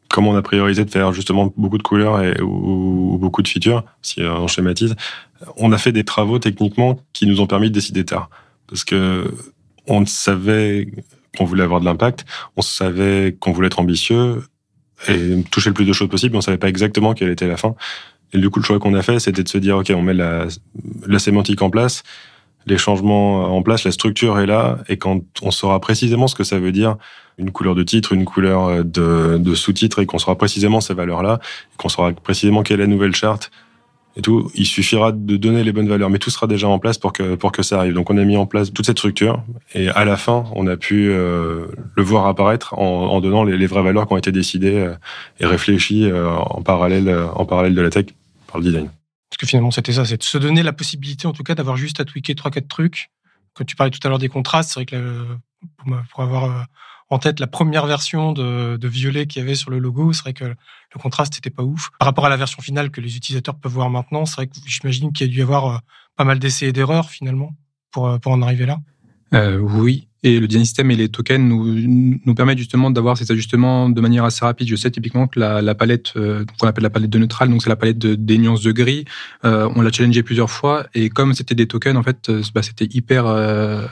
comment 0.09 0.31
on 0.31 0.37
a 0.37 0.43
priorisé 0.43 0.85
de 0.85 0.91
faire 0.91 1.13
justement 1.13 1.53
beaucoup 1.57 1.79
de 1.79 1.83
couleurs 1.83 2.23
et, 2.23 2.41
ou, 2.41 3.15
ou 3.15 3.19
beaucoup 3.19 3.43
de 3.43 3.49
features, 3.49 3.85
si 4.03 4.23
on 4.23 4.47
schématise. 4.47 4.95
On 5.57 5.73
a 5.73 5.79
fait 5.79 5.93
des 5.93 6.05
travaux 6.05 6.39
techniquement 6.39 7.01
qui 7.13 7.27
nous 7.27 7.41
ont 7.41 7.47
permis 7.47 7.71
de 7.71 7.75
décider 7.75 8.05
tard. 8.05 8.31
Parce 8.69 8.85
que 8.85 9.33
on 9.89 10.05
savait 10.07 10.89
qu'on 11.39 11.45
voulait 11.45 11.63
avoir 11.63 11.81
de 11.81 11.85
l'impact, 11.85 12.27
on 12.57 12.63
savait 12.63 13.37
qu'on 13.39 13.53
voulait 13.53 13.69
être 13.69 13.81
ambitieux 13.81 14.43
et 15.09 15.43
toucher 15.51 15.71
le 15.71 15.75
plus 15.75 15.85
de 15.85 15.93
choses 15.93 16.09
possible, 16.09 16.33
mais 16.33 16.39
on 16.39 16.43
savait 16.43 16.59
pas 16.59 16.69
exactement 16.69 17.15
quelle 17.15 17.31
était 17.31 17.47
la 17.47 17.57
fin. 17.57 17.75
Et 18.33 18.39
du 18.39 18.51
coup, 18.51 18.59
le 18.59 18.65
choix 18.65 18.79
qu'on 18.79 18.95
a 18.95 19.03
fait, 19.03 19.21
c'était 19.21 19.45
de 19.45 19.49
se 19.49 19.59
dire, 19.59 19.79
OK, 19.79 19.91
on 19.95 20.03
met 20.03 20.13
la, 20.13 20.47
la 21.07 21.19
sémantique 21.19 21.63
en 21.63 21.71
place, 21.71 22.03
les 22.67 22.77
changements 22.77 23.57
en 23.57 23.63
place, 23.63 23.85
la 23.85 23.93
structure 23.93 24.39
est 24.39 24.47
là, 24.47 24.79
et 24.89 24.99
quand 24.99 25.23
on 25.41 25.51
saura 25.51 25.81
précisément 25.81 26.27
ce 26.27 26.35
que 26.35 26.45
ça 26.45 26.59
veut 26.59 26.73
dire, 26.73 26.97
une 27.39 27.53
couleur 27.53 27.77
de 27.77 27.85
titre, 27.85 28.13
une 28.13 28.25
couleur 28.25 28.85
de, 28.85 29.39
de 29.39 29.55
sous-titre, 29.55 30.01
et 30.01 30.07
qu'on 30.07 30.19
saura 30.19 30.37
précisément 30.37 30.81
ces 30.81 30.93
valeurs-là, 30.93 31.39
qu'on 31.77 31.89
saura 31.89 32.13
précisément 32.13 32.63
quelle 32.63 32.81
est 32.81 32.85
la 32.85 32.89
nouvelle 32.89 33.15
charte, 33.15 33.51
et 34.17 34.23
tout. 34.23 34.51
Il 34.55 34.67
suffira 34.67 35.13
de 35.13 35.37
donner 35.37 35.65
les 35.65 35.73
bonnes 35.73 35.89
valeurs, 35.89 36.11
mais 36.11 36.19
tout 36.19 36.31
sera 36.31 36.47
déjà 36.47 36.69
en 36.69 36.79
place 36.79 36.99
pour 36.99 37.13
que 37.13 37.35
pour 37.35 37.53
que 37.53 37.63
ça 37.63 37.79
arrive. 37.79 37.95
Donc 37.95 38.11
on 38.11 38.19
a 38.19 38.25
mis 38.25 38.37
en 38.37 38.47
place 38.47 38.73
toute 38.73 38.87
cette 38.87 38.99
structure 38.99 39.43
et 39.75 39.89
à 39.89 40.05
la 40.05 40.17
fin, 40.17 40.45
on 40.55 40.67
a 40.67 40.77
pu 40.77 41.09
euh, 41.11 41.67
le 41.97 42.03
voir 42.03 42.27
apparaître 42.27 42.75
en, 42.79 43.21
donnant 43.21 43.45
les, 43.45 43.67
vraies 43.67 43.83
valeurs 43.83 44.07
qui 44.07 44.13
ont 44.13 44.17
été 44.17 44.33
décidées 44.33 44.79
euh, 44.79 44.95
et 45.41 45.47
réfléchies 45.47 46.05
euh, 46.05 46.31
en 46.31 46.63
parallèle 46.63 47.09
en 47.35 47.45
parallèle 47.45 47.75
de 47.75 47.83
la 47.83 47.91
tech 47.91 48.07
par 48.47 48.59
le 48.59 48.65
design. 48.65 48.91
Parce 49.31 49.39
que 49.39 49.47
finalement, 49.47 49.71
c'était 49.71 49.93
ça, 49.93 50.05
c'est 50.05 50.17
de 50.17 50.23
se 50.23 50.39
donner 50.39 50.63
la 50.63 50.73
possibilité, 50.73 51.27
en 51.27 51.33
tout 51.33 51.43
cas, 51.43 51.55
d'avoir 51.55 51.77
juste 51.77 52.01
à 52.01 52.05
tweaker 52.05 52.35
trois 52.35 52.51
quatre 52.51 52.69
trucs. 52.69 53.11
Quand 53.53 53.65
tu 53.65 53.77
parlais 53.77 53.91
tout 53.91 54.01
à 54.05 54.09
l'heure 54.09 54.19
des 54.19 54.29
contrastes, 54.29 54.71
c'est 54.71 54.81
vrai 54.81 54.87
que 54.87 55.27
pour 56.11 56.23
avoir 56.23 56.67
en 57.11 57.19
tête 57.19 57.41
la 57.41 57.47
première 57.47 57.87
version 57.87 58.33
de, 58.33 58.89
violet 58.89 59.27
qu'il 59.27 59.41
y 59.41 59.45
avait 59.45 59.55
sur 59.55 59.71
le 59.71 59.79
logo. 59.79 60.13
C'est 60.13 60.23
vrai 60.23 60.35
que 60.35 60.45
le 60.45 61.01
contraste 61.01 61.35
n'était 61.35 61.51
pas 61.51 61.63
ouf. 61.63 61.91
Par 61.99 62.07
rapport 62.07 62.27
à 62.27 62.29
la 62.29 62.37
version 62.37 62.63
finale 62.63 62.91
que 62.91 63.01
les 63.01 63.17
utilisateurs 63.17 63.57
peuvent 63.57 63.73
voir 63.73 63.91
maintenant, 63.91 64.27
c'est 64.27 64.37
vrai 64.37 64.47
que 64.47 64.55
j'imagine 64.67 65.13
qu'il 65.13 65.27
y 65.27 65.31
a 65.31 65.33
dû 65.33 65.39
y 65.39 65.43
avoir 65.43 65.67
euh, 65.67 65.79
pas 66.17 66.25
mal 66.25 66.39
d'essais 66.39 66.67
et 66.67 66.73
d'erreurs 66.73 67.11
finalement 67.11 67.55
pour, 67.91 68.09
euh, 68.09 68.19
pour 68.19 68.33
en 68.33 68.43
arriver 68.43 68.67
là. 68.67 68.79
Euh, 69.35 69.59
oui, 69.59 70.08
et 70.23 70.41
le 70.41 70.49
design 70.49 70.91
et 70.91 70.97
les 70.97 71.09
tokens 71.09 71.49
nous, 71.49 72.19
nous 72.25 72.35
permettent 72.35 72.59
justement 72.59 72.91
d'avoir 72.91 73.17
ces 73.17 73.31
ajustements 73.31 73.89
de 73.89 74.01
manière 74.01 74.25
assez 74.25 74.45
rapide. 74.45 74.69
Je 74.69 74.75
sais 74.75 74.91
typiquement 74.91 75.29
que 75.29 75.39
la, 75.39 75.75
palette 75.75 76.13
euh, 76.17 76.45
qu'on 76.59 76.67
appelle 76.67 76.83
la 76.83 76.91
palette 76.91 77.11
de 77.11 77.19
neutral, 77.19 77.49
donc 77.49 77.63
c'est 77.63 77.69
la 77.69 77.77
palette 77.77 77.99
de, 77.99 78.15
des 78.15 78.39
nuances 78.39 78.63
de 78.63 78.73
gris, 78.73 79.05
euh, 79.45 79.69
on 79.77 79.83
l'a 79.83 79.93
challengé 79.93 80.23
plusieurs 80.23 80.51
fois 80.51 80.87
et 80.95 81.09
comme 81.09 81.35
c'était 81.35 81.55
des 81.55 81.67
tokens, 81.67 81.97
en 81.97 82.03
fait, 82.03 82.29
euh, 82.29 82.43
bah, 82.55 82.63
c'était 82.63 82.89
hyper 82.91 83.27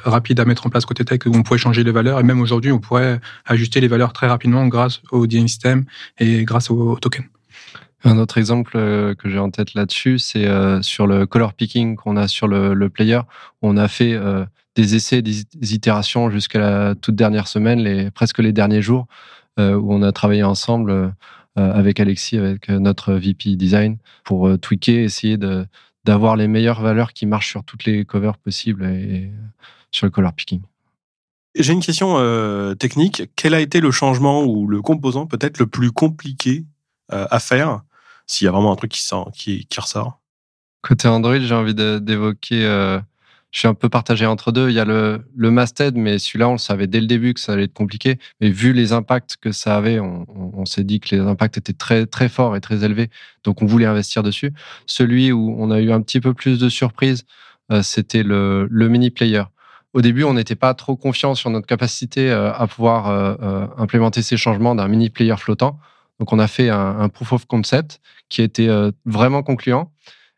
rapide 0.05 0.41
à 0.41 0.45
mettre 0.45 0.67
en 0.67 0.71
place 0.71 0.85
côté 0.85 1.05
tech. 1.05 1.21
On 1.27 1.43
pouvait 1.43 1.59
changer 1.59 1.85
les 1.85 1.93
valeurs 1.93 2.19
et 2.19 2.23
même 2.23 2.41
aujourd'hui, 2.41 2.73
on 2.73 2.79
pourrait 2.79 3.21
ajuster 3.45 3.81
les 3.81 3.89
valeurs 3.89 4.13
très 4.13 4.27
rapidement 4.27 4.67
grâce 4.67 5.03
au 5.11 5.27
design 5.27 5.85
et 6.19 6.45
grâce 6.45 6.71
aux, 6.71 6.97
tokens. 6.97 7.27
Un 8.05 8.19
autre 8.19 8.39
exemple 8.39 8.73
que 8.73 9.29
j'ai 9.29 9.39
en 9.39 9.51
tête 9.51 9.75
là-dessus, 9.75 10.19
c'est 10.19 10.49
sur 10.83 11.07
le 11.07 11.27
color 11.27 11.55
picking 11.55 11.97
qu'on 11.97 12.17
a 12.17 12.29
sur 12.29 12.49
le, 12.49 12.89
player. 12.89 13.21
On 13.63 13.77
a 13.77 13.89
fait 13.89 14.19
des 14.77 14.95
essais, 14.95 15.23
des 15.23 15.75
itérations 15.75 16.31
jusqu'à 16.31 16.59
la 16.59 16.95
toute 16.95 17.17
dernière 17.17 17.49
semaine, 17.49 17.81
les, 17.81 18.11
presque 18.11 18.39
les 18.39 18.53
derniers 18.53 18.83
jours, 18.83 19.07
où 19.59 19.95
on 19.95 20.03
a 20.03 20.13
travaillé 20.13 20.43
ensemble 20.43 21.15
avec 21.57 21.99
Alexis, 21.99 22.37
avec 22.37 22.69
notre 22.69 23.15
VP 23.15 23.57
design, 23.57 23.97
pour 24.23 24.59
tweaker, 24.59 25.03
essayer 25.03 25.39
d'avoir 26.05 26.37
les 26.37 26.47
meilleures 26.47 26.83
valeurs 26.83 27.15
qui 27.15 27.25
marchent 27.25 27.49
sur 27.49 27.65
toutes 27.65 27.85
les 27.85 28.05
covers 28.05 28.37
possibles 28.37 28.85
et 28.85 29.33
sur 29.91 30.07
le 30.07 30.11
color 30.11 30.35
picking. 30.35 30.61
J'ai 31.59 31.73
une 31.73 31.83
question 31.83 32.17
euh, 32.19 32.75
technique. 32.75 33.31
Quel 33.35 33.55
a 33.55 33.61
été 33.61 33.81
le 33.81 33.91
changement 33.91 34.45
ou 34.45 34.67
le 34.69 34.83
composant 34.83 35.27
peut-être 35.27 35.59
le 35.59 35.67
plus 35.67 35.91
compliqué 35.91 36.67
euh, 37.13 37.27
à 37.31 37.41
faire 37.41 37.81
s'il 38.27 38.45
y 38.45 38.49
a 38.49 38.51
vraiment 38.51 38.73
un 38.73 38.77
truc 38.77 38.93
qui, 38.93 39.03
sort, 39.03 39.31
qui, 39.33 39.67
ressort? 39.77 40.21
Côté 40.83 41.09
Android, 41.09 41.39
j'ai 41.39 41.55
envie 41.55 41.75
d'évoquer 41.75 42.65
euh, 42.65 43.01
je 43.57 43.61
suis 43.61 43.69
un 43.69 43.75
peu 43.75 43.89
partagé 43.89 44.27
entre 44.27 44.53
deux. 44.53 44.69
Il 44.69 44.75
y 44.75 44.81
a 44.81 44.85
le, 44.85 45.25
le 45.35 45.51
masthead, 45.51 45.97
mais 45.97 46.19
celui-là, 46.19 46.51
on 46.51 46.53
le 46.53 46.59
savait 46.59 46.87
dès 46.87 47.01
le 47.01 47.07
début 47.07 47.33
que 47.33 47.41
ça 47.41 47.55
allait 47.55 47.65
être 47.65 47.73
compliqué. 47.73 48.19
Mais 48.43 48.51
vu 48.51 48.75
les 48.75 48.93
impacts 48.93 49.39
que 49.41 49.51
ça 49.51 49.79
avait, 49.79 49.99
on, 49.99 50.67
s'est 50.67 50.85
dit 50.85 51.01
que 51.01 51.15
les 51.15 51.23
impacts 51.23 51.57
étaient 51.57 51.73
très, 51.73 52.05
très 52.05 52.29
forts 52.29 52.55
et 52.55 52.61
très 52.61 52.85
élevés. 52.85 53.09
Donc, 53.45 53.63
on 53.63 53.65
voulait 53.65 53.87
investir 53.87 54.23
dessus. 54.23 54.53
Celui 54.85 55.33
où 55.33 55.57
on 55.59 55.71
a 55.71 55.81
eu 55.81 55.91
un 55.91 56.03
petit 56.03 56.21
peu 56.21 56.35
plus 56.35 56.59
de 56.59 56.69
surprise, 56.69 57.25
euh, 57.73 57.83
c'était 57.83 58.23
le, 58.23 58.69
le 58.71 58.89
mini 58.91 59.09
player. 59.09 59.45
Au 59.95 60.03
début, 60.03 60.25
on 60.25 60.35
n'était 60.35 60.55
pas 60.55 60.75
trop 60.75 60.95
confiant 60.95 61.35
sur 61.35 61.49
notre 61.49 61.67
capacité 61.67 62.31
euh, 62.31 62.53
à 62.53 62.67
pouvoir 62.67 63.09
euh, 63.09 63.67
implémenter 63.79 64.21
ces 64.21 64.37
changements 64.37 64.75
d'un 64.75 64.87
mini 64.87 65.09
player 65.09 65.37
flottant. 65.39 65.79
Donc, 66.21 66.31
on 66.31 66.39
a 66.39 66.47
fait 66.47 66.69
un 66.69 67.09
proof 67.09 67.33
of 67.33 67.47
concept 67.47 68.03
qui 68.29 68.43
était 68.43 68.69
vraiment 69.07 69.43
concluant. 69.43 69.93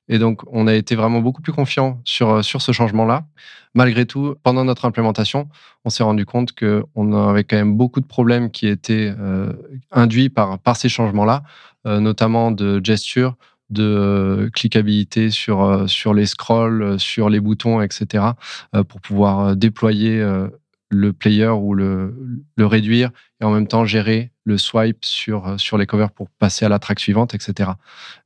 Et 0.08 0.18
donc, 0.18 0.42
on 0.50 0.66
a 0.66 0.74
été 0.74 0.94
vraiment 0.94 1.20
beaucoup 1.20 1.42
plus 1.42 1.52
confiant 1.52 2.00
sur, 2.04 2.30
euh, 2.30 2.42
sur 2.42 2.62
ce 2.62 2.72
changement-là. 2.72 3.26
Malgré 3.74 4.06
tout, 4.06 4.34
pendant 4.42 4.64
notre 4.64 4.86
implémentation, 4.86 5.48
on 5.84 5.90
s'est 5.90 6.02
rendu 6.02 6.24
compte 6.24 6.52
qu'on 6.52 7.28
avait 7.28 7.44
quand 7.44 7.56
même 7.56 7.76
beaucoup 7.76 8.00
de 8.00 8.06
problèmes 8.06 8.50
qui 8.50 8.66
étaient 8.66 9.12
euh, 9.18 9.52
induits 9.92 10.30
par, 10.30 10.58
par 10.58 10.76
ces 10.76 10.88
changements-là, 10.88 11.42
euh, 11.86 12.00
notamment 12.00 12.50
de 12.50 12.80
gesture, 12.82 13.36
de 13.68 14.50
cliquabilité 14.54 15.30
sur, 15.30 15.84
sur 15.88 16.14
les 16.14 16.24
scrolls, 16.24 16.98
sur 16.98 17.28
les 17.28 17.38
boutons, 17.38 17.82
etc., 17.82 18.24
pour 18.88 19.02
pouvoir 19.02 19.54
déployer 19.56 20.24
le 20.90 21.12
player 21.12 21.48
ou 21.48 21.74
le, 21.74 22.16
le 22.56 22.66
réduire 22.66 23.10
et 23.40 23.44
en 23.44 23.50
même 23.50 23.66
temps 23.66 23.84
gérer 23.84 24.32
le 24.44 24.56
swipe 24.56 25.04
sur, 25.04 25.60
sur 25.60 25.76
les 25.76 25.86
covers 25.86 26.10
pour 26.10 26.30
passer 26.30 26.64
à 26.64 26.68
la 26.68 26.78
track 26.78 26.98
suivante, 27.00 27.34
etc. 27.34 27.70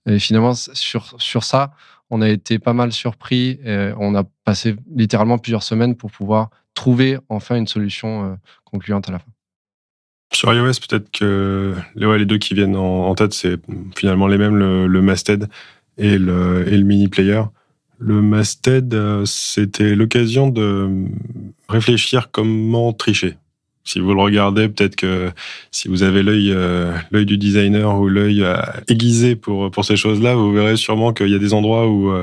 Et 0.07 0.19
finalement, 0.19 0.55
sur, 0.55 1.21
sur 1.21 1.43
ça, 1.43 1.73
on 2.11 2.21
a 2.21 2.29
été 2.29 2.59
pas 2.59 2.75
mal 2.75 2.93
surpris. 2.93 3.59
Et 3.65 3.93
on 3.97 4.15
a 4.15 4.23
passé 4.45 4.77
littéralement 4.95 5.39
plusieurs 5.39 5.63
semaines 5.63 5.97
pour 5.97 6.11
pouvoir 6.11 6.51
trouver 6.75 7.19
enfin 7.29 7.57
une 7.57 7.67
solution 7.67 8.25
euh, 8.25 8.35
concluante 8.65 9.09
à 9.09 9.13
la 9.13 9.19
fin. 9.19 9.31
Sur 10.33 10.53
iOS, 10.53 10.81
peut-être 10.89 11.11
que 11.11 11.75
les 11.95 12.25
deux 12.25 12.39
qui 12.39 12.55
viennent 12.55 12.77
en, 12.77 13.15
tête, 13.15 13.35
c'est 13.35 13.59
finalement 13.97 14.29
les 14.29 14.39
mêmes, 14.39 14.57
le, 14.57 14.87
le 14.87 15.03
masthead 15.03 15.49
et 15.99 16.17
le, 16.17 16.67
et 16.69 16.77
le 16.77 16.85
mini 16.85 17.09
player. 17.09 17.43
Le 18.05 18.21
masthead, 18.21 18.93
euh, 18.95 19.23
c'était 19.27 19.95
l'occasion 19.95 20.49
de 20.49 21.07
réfléchir 21.69 22.31
comment 22.33 22.93
tricher. 22.93 23.37
Si 23.85 24.01
vous 24.01 24.13
le 24.13 24.21
regardez, 24.21 24.69
peut-être 24.69 24.97
que 24.97 25.31
si 25.71 25.87
vous 25.87 26.03
avez 26.03 26.25
l'œil 26.25 26.53
euh, 26.53 26.93
l'œil 27.13 27.27
du 27.27 27.39
designer 27.39 27.97
ou 28.01 28.09
l'œil 28.09 28.43
euh, 28.43 28.57
aiguisé 28.89 29.37
pour 29.37 29.71
pour 29.71 29.85
ces 29.85 29.95
choses-là, 29.95 30.35
vous 30.35 30.53
verrez 30.53 30.77
sûrement 30.77 31.13
qu'il 31.13 31.29
y 31.29 31.35
a 31.37 31.39
des 31.39 31.55
endroits 31.55 31.89
où, 31.89 32.13
où 32.13 32.23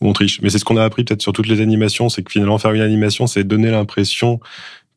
on 0.00 0.12
triche. 0.12 0.40
Mais 0.42 0.50
c'est 0.50 0.58
ce 0.58 0.64
qu'on 0.64 0.76
a 0.76 0.84
appris 0.84 1.04
peut-être 1.04 1.22
sur 1.22 1.32
toutes 1.32 1.46
les 1.46 1.60
animations, 1.60 2.08
c'est 2.08 2.24
que 2.24 2.32
finalement 2.32 2.58
faire 2.58 2.72
une 2.72 2.80
animation, 2.80 3.28
c'est 3.28 3.44
donner 3.44 3.70
l'impression 3.70 4.40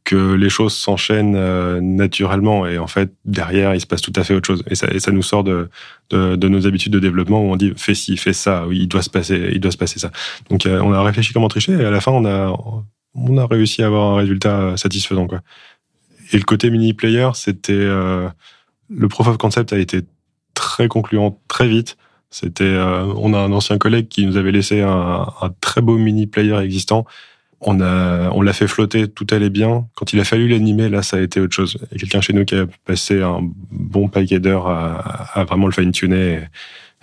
que 0.03 0.33
les 0.33 0.49
choses 0.49 0.75
s'enchaînent 0.75 1.35
euh, 1.35 1.79
naturellement. 1.81 2.67
Et 2.67 2.77
en 2.77 2.87
fait 2.87 3.13
derrière 3.25 3.73
il 3.73 3.81
se 3.81 3.87
passe 3.87 4.01
tout 4.01 4.13
à 4.15 4.23
fait 4.23 4.33
autre 4.33 4.47
chose. 4.47 4.63
Et 4.69 4.75
ça, 4.75 4.87
et 4.91 4.99
ça 4.99 5.11
nous 5.11 5.21
sort 5.21 5.43
de, 5.43 5.69
de, 6.09 6.35
de, 6.35 6.47
nos 6.47 6.67
habitudes 6.67 6.93
de 6.93 6.99
développement 6.99 7.41
où 7.41 7.51
on 7.51 7.55
dit 7.55 7.73
fais 7.75 7.95
ci 7.95 8.17
fais 8.17 8.33
ça. 8.33 8.65
Il 8.71 8.87
doit 8.87 9.01
se 9.01 9.09
passer 9.09 9.51
il 9.53 9.59
doit 9.59 9.71
se 9.71 9.77
passer 9.77 9.99
ça. 9.99 10.11
Donc 10.49 10.65
euh, 10.65 10.79
on 10.81 10.93
a 10.93 11.01
réfléchi 11.01 11.33
comment 11.33 11.47
tricher 11.47 11.73
et 11.73 11.85
à 11.85 11.91
la 11.91 12.01
fin 12.01 12.11
on 12.11 12.25
a 12.25 12.53
on 13.15 13.37
a 13.37 13.45
réussi 13.45 13.83
à 13.83 13.87
avoir 13.87 14.13
un 14.13 14.17
résultat 14.17 14.75
satisfaisant 14.77 15.27
quoi. 15.27 15.41
Et 16.31 16.37
le 16.37 16.43
côté 16.43 16.69
mini 16.69 16.93
player 16.93 17.29
c'était 17.33 17.73
euh, 17.73 18.27
le 18.89 19.07
proof 19.07 19.27
of 19.27 19.37
concept 19.37 19.71
a 19.73 19.77
été 19.77 20.01
très 20.53 20.87
concluant 20.87 21.39
très 21.47 21.67
vite. 21.67 21.97
C'était 22.29 22.75
on 23.15 23.35
a 23.35 23.37
un 23.37 23.51
ancien 23.51 23.77
collègue 23.77 24.07
qui 24.07 24.25
nous 24.25 24.37
avait 24.37 24.51
laissé 24.51 24.81
un, 24.81 25.27
un 25.39 25.49
très 25.61 25.81
beau 25.81 25.99
mini 25.99 26.25
player 26.25 26.57
existant 26.57 27.05
on 27.67 28.41
l'a 28.41 28.53
fait 28.53 28.67
flotter, 28.67 29.07
tout 29.07 29.27
allait 29.31 29.49
bien. 29.49 29.87
Quand 29.95 30.13
il 30.13 30.19
a 30.19 30.23
fallu 30.23 30.47
l'animer, 30.47 30.89
là, 30.89 31.01
ça 31.01 31.17
a 31.17 31.21
été 31.21 31.39
autre 31.39 31.53
chose. 31.53 31.77
Il 31.91 31.93
y 31.93 31.95
a 31.95 31.99
quelqu'un 31.99 32.21
chez 32.21 32.33
nous 32.33 32.45
qui 32.45 32.55
a 32.55 32.65
passé 32.85 33.21
un 33.21 33.39
bon 33.71 34.07
paquet 34.07 34.39
d'heures 34.39 34.67
à, 34.67 35.43
vraiment 35.45 35.67
le 35.67 35.73
fine-tuner. 35.73 36.47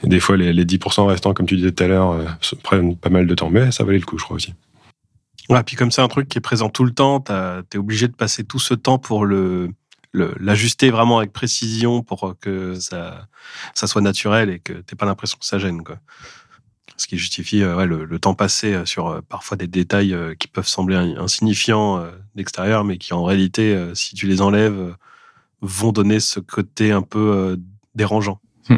Et, 0.02 0.08
des 0.08 0.20
fois, 0.20 0.36
les, 0.36 0.64
10% 0.64 1.06
restants, 1.06 1.34
comme 1.34 1.46
tu 1.46 1.56
disais 1.56 1.72
tout 1.72 1.84
à 1.84 1.86
l'heure, 1.86 2.12
euh, 2.12 2.24
prennent 2.62 2.96
pas 2.96 3.10
mal 3.10 3.26
de 3.26 3.34
temps. 3.34 3.50
Mais 3.50 3.70
ça 3.70 3.84
valait 3.84 3.98
le 3.98 4.04
coup, 4.04 4.18
je 4.18 4.24
crois 4.24 4.36
aussi. 4.36 4.54
Ouais, 5.48 5.62
puis 5.62 5.76
comme 5.76 5.90
c'est 5.90 6.02
un 6.02 6.08
truc 6.08 6.28
qui 6.28 6.38
est 6.38 6.42
présent 6.42 6.68
tout 6.68 6.84
le 6.84 6.92
temps, 6.92 7.20
t'es 7.68 7.78
obligé 7.78 8.06
de 8.08 8.14
passer 8.14 8.44
tout 8.44 8.60
ce 8.60 8.72
temps 8.72 8.98
pour 8.98 9.26
l'ajuster 10.14 10.90
vraiment 10.90 11.18
avec 11.18 11.32
précision 11.32 12.02
pour 12.02 12.36
que 12.40 12.74
ça, 12.74 13.26
ça 13.74 13.86
soit 13.86 14.00
naturel 14.00 14.48
et 14.48 14.60
que 14.60 14.74
t'aies 14.74 14.96
pas 14.96 15.06
l'impression 15.06 15.38
que 15.38 15.46
ça 15.46 15.58
gêne. 15.58 15.82
Quoi 15.82 15.96
ce 17.00 17.06
qui 17.06 17.16
justifie 17.16 17.62
euh, 17.62 17.86
le, 17.86 18.18
temps 18.18 18.34
passé 18.34 18.74
euh, 18.74 18.84
sur 18.84 19.08
euh, 19.08 19.20
parfois 19.26 19.56
des 19.56 19.66
détails 19.66 20.16
qui 20.38 20.48
peuvent 20.48 20.66
sembler 20.66 20.96
insignifiants 20.96 22.04
d'extérieur, 22.34 22.84
mais 22.84 22.98
qui 22.98 23.14
en 23.14 23.24
réalité, 23.24 23.76
si 23.94 24.14
tu 24.14 24.26
les 24.26 24.40
enlèves, 24.42 24.94
vont 25.60 25.92
donner 25.92 26.20
ce 26.20 26.40
côté 26.40 26.92
un 26.92 27.02
peu 27.02 27.58
dérangeant. 27.94 28.40
Hmm. 28.68 28.76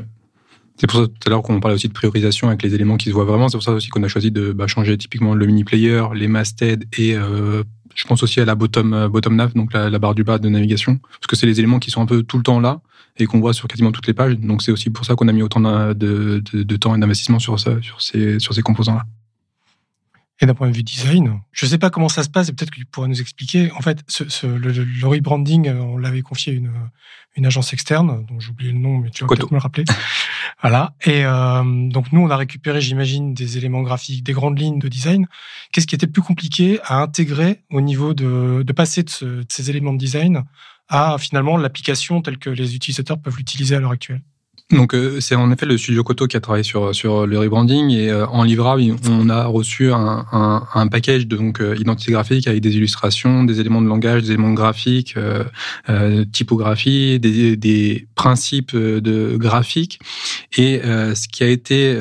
C'est 0.77 0.87
pour 0.87 1.01
ça 1.01 1.07
tout 1.07 1.15
à 1.27 1.31
l'heure 1.31 1.43
qu'on 1.43 1.61
parlait 1.61 1.75
aussi 1.75 1.89
de 1.89 1.93
priorisation 1.93 2.49
avec 2.49 2.63
les 2.63 2.75
éléments 2.75 2.97
qui 2.97 3.09
se 3.09 3.15
voient 3.15 3.25
vraiment. 3.25 3.49
C'est 3.49 3.57
pour 3.57 3.65
ça 3.65 3.73
aussi 3.73 3.89
qu'on 3.89 4.03
a 4.03 4.09
choisi 4.09 4.31
de 4.31 4.53
bah, 4.53 4.67
changer 4.67 4.97
typiquement 4.97 5.35
le 5.35 5.47
mini 5.47 5.65
player, 5.65 6.05
les 6.15 6.29
mastheads 6.29 6.85
et 6.99 7.15
je 7.15 8.05
pense 8.07 8.23
aussi 8.23 8.41
à 8.41 8.45
la 8.45 8.55
bottom 8.55 9.09
bottom 9.09 9.37
nav, 9.37 9.53
donc 9.55 9.73
la, 9.73 9.99
barre 9.99 10.15
du 10.15 10.25
bas 10.25 10.39
de 10.39 10.49
navigation, 10.49 10.99
parce 10.99 11.27
que 11.29 11.37
c'est 11.37 11.47
les 11.47 11.59
éléments 11.59 11.79
qui 11.79 11.91
sont 11.91 12.01
un 12.01 12.07
peu 12.07 12.23
tout 12.23 12.37
le 12.37 12.43
temps 12.43 12.61
là 12.61 12.81
et 13.17 13.27
qu'on 13.27 13.41
voit 13.41 13.53
sur 13.53 13.69
quasiment 13.69 13.93
toutes 13.93 14.07
les 14.07 14.15
pages. 14.15 14.39
Donc 14.39 14.63
c'est 14.63 14.73
aussi 14.73 14.91
pour 14.91 15.05
ça 15.05 15.15
qu'on 15.15 15.29
a 15.29 15.33
mis 15.33 15.43
autant 15.43 15.61
de, 15.61 16.43
de, 16.53 16.77
temps 16.77 16.95
et 16.95 16.99
d'investissement 16.99 17.39
sur, 17.39 17.59
ça, 17.61 17.81
sur 17.83 18.01
ces, 18.01 18.39
sur 18.39 18.55
ces 18.55 18.63
composants-là. 18.63 19.05
Et 20.41 20.47
d'un 20.47 20.55
point 20.55 20.69
de 20.69 20.75
vue 20.75 20.83
design, 20.83 21.41
je 21.53 21.67
ne 21.67 21.71
sais 21.71 21.79
pas 21.79 21.91
comment 21.91 22.09
ça 22.09 22.25
se 22.25 22.29
passe, 22.29 22.49
et 22.49 22.53
peut-être 22.53 22.71
que 22.71 22.81
tu 22.81 22.85
pourrais 22.85 23.07
nous 23.07 23.21
expliquer. 23.21 23.71
En 23.73 23.81
fait, 23.81 24.01
ce, 24.09 24.47
le, 24.47 24.73
le, 24.73 25.07
rebranding, 25.07 25.69
euh, 25.69 25.75
on 25.75 25.99
l'avait 25.99 26.23
confié 26.23 26.55
à 26.55 26.57
une, 26.57 26.73
une 27.37 27.47
agence 27.47 27.73
externe, 27.73 28.27
dont 28.27 28.41
j'ai 28.41 28.51
oublié 28.51 28.73
le 28.73 28.79
nom, 28.79 28.99
mais 28.99 29.11
tu 29.11 29.23
vas 29.23 29.29
peut-être 29.29 29.53
me 29.53 29.57
le 29.57 29.63
rappeler. 29.63 29.85
voilà. 30.61 30.95
Et 31.05 31.25
euh, 31.25 31.63
donc 31.91 32.11
nous, 32.11 32.23
on 32.23 32.29
a 32.29 32.37
récupéré, 32.37 32.81
j'imagine, 32.81 33.35
des 33.35 33.57
éléments 33.57 33.83
graphiques, 33.83 34.25
des 34.25 34.33
grandes 34.33 34.59
lignes 34.59 34.81
de 34.81 34.89
design. 34.89 35.29
Qu'est-ce 35.71 35.87
qui 35.87 35.95
était 35.95 36.09
plus 36.09 36.23
compliqué 36.23 36.81
à 36.83 37.01
intégrer 37.01 37.61
au 37.71 37.81
niveau 37.81 38.13
de, 38.13 38.65
de 38.67 38.73
passer 38.73 39.05
de, 39.05 39.27
de 39.27 39.47
ces 39.49 39.71
éléments 39.71 39.93
de 39.93 39.99
design 39.99 40.43
à 40.89 41.17
finalement 41.19 41.57
l'application 41.57 42.23
telle 42.23 42.39
que 42.39 42.51
les 42.51 42.75
utilisateurs 42.75 43.21
peuvent 43.21 43.37
l'utiliser 43.37 43.77
à 43.77 43.81
l'heure 43.81 43.93
actuelle. 43.93 44.23
Donc 44.73 44.95
euh, 44.95 45.21
c'est 45.21 45.35
en 45.35 45.51
effet 45.53 45.67
le 45.67 45.77
studio 45.77 46.03
Koto 46.03 46.27
qui 46.27 46.37
a 46.37 46.41
travaillé 46.41 46.65
sur 46.65 46.95
sur 46.95 47.27
le 47.27 47.39
rebranding 47.39 47.91
et 47.91 48.11
euh, 48.11 48.27
en 48.29 48.43
livrable 48.43 48.83
on 49.09 49.29
a 49.29 49.45
reçu 49.45 49.93
un, 49.93 50.25
un, 50.33 50.67
un 50.75 50.87
package 50.87 51.27
de 51.27 51.37
donc 51.37 51.61
euh, 51.61 51.77
identité 51.79 52.13
graphique 52.13 52.47
avec 52.47 52.63
des 52.63 52.77
illustrations, 52.77 53.45
des 53.45 53.61
éléments 53.61 53.83
de 53.83 53.89
langage, 53.89 54.23
des 54.23 54.31
éléments 54.31 54.53
graphiques, 54.53 55.15
typographie, 56.33 57.21
des, 57.21 57.57
des 57.57 58.07
principes 58.15 58.75
de 58.75 59.37
graphique 59.37 60.01
et 60.57 60.81
ce 60.83 61.29
qui 61.29 61.45
a 61.45 61.49
été 61.49 61.97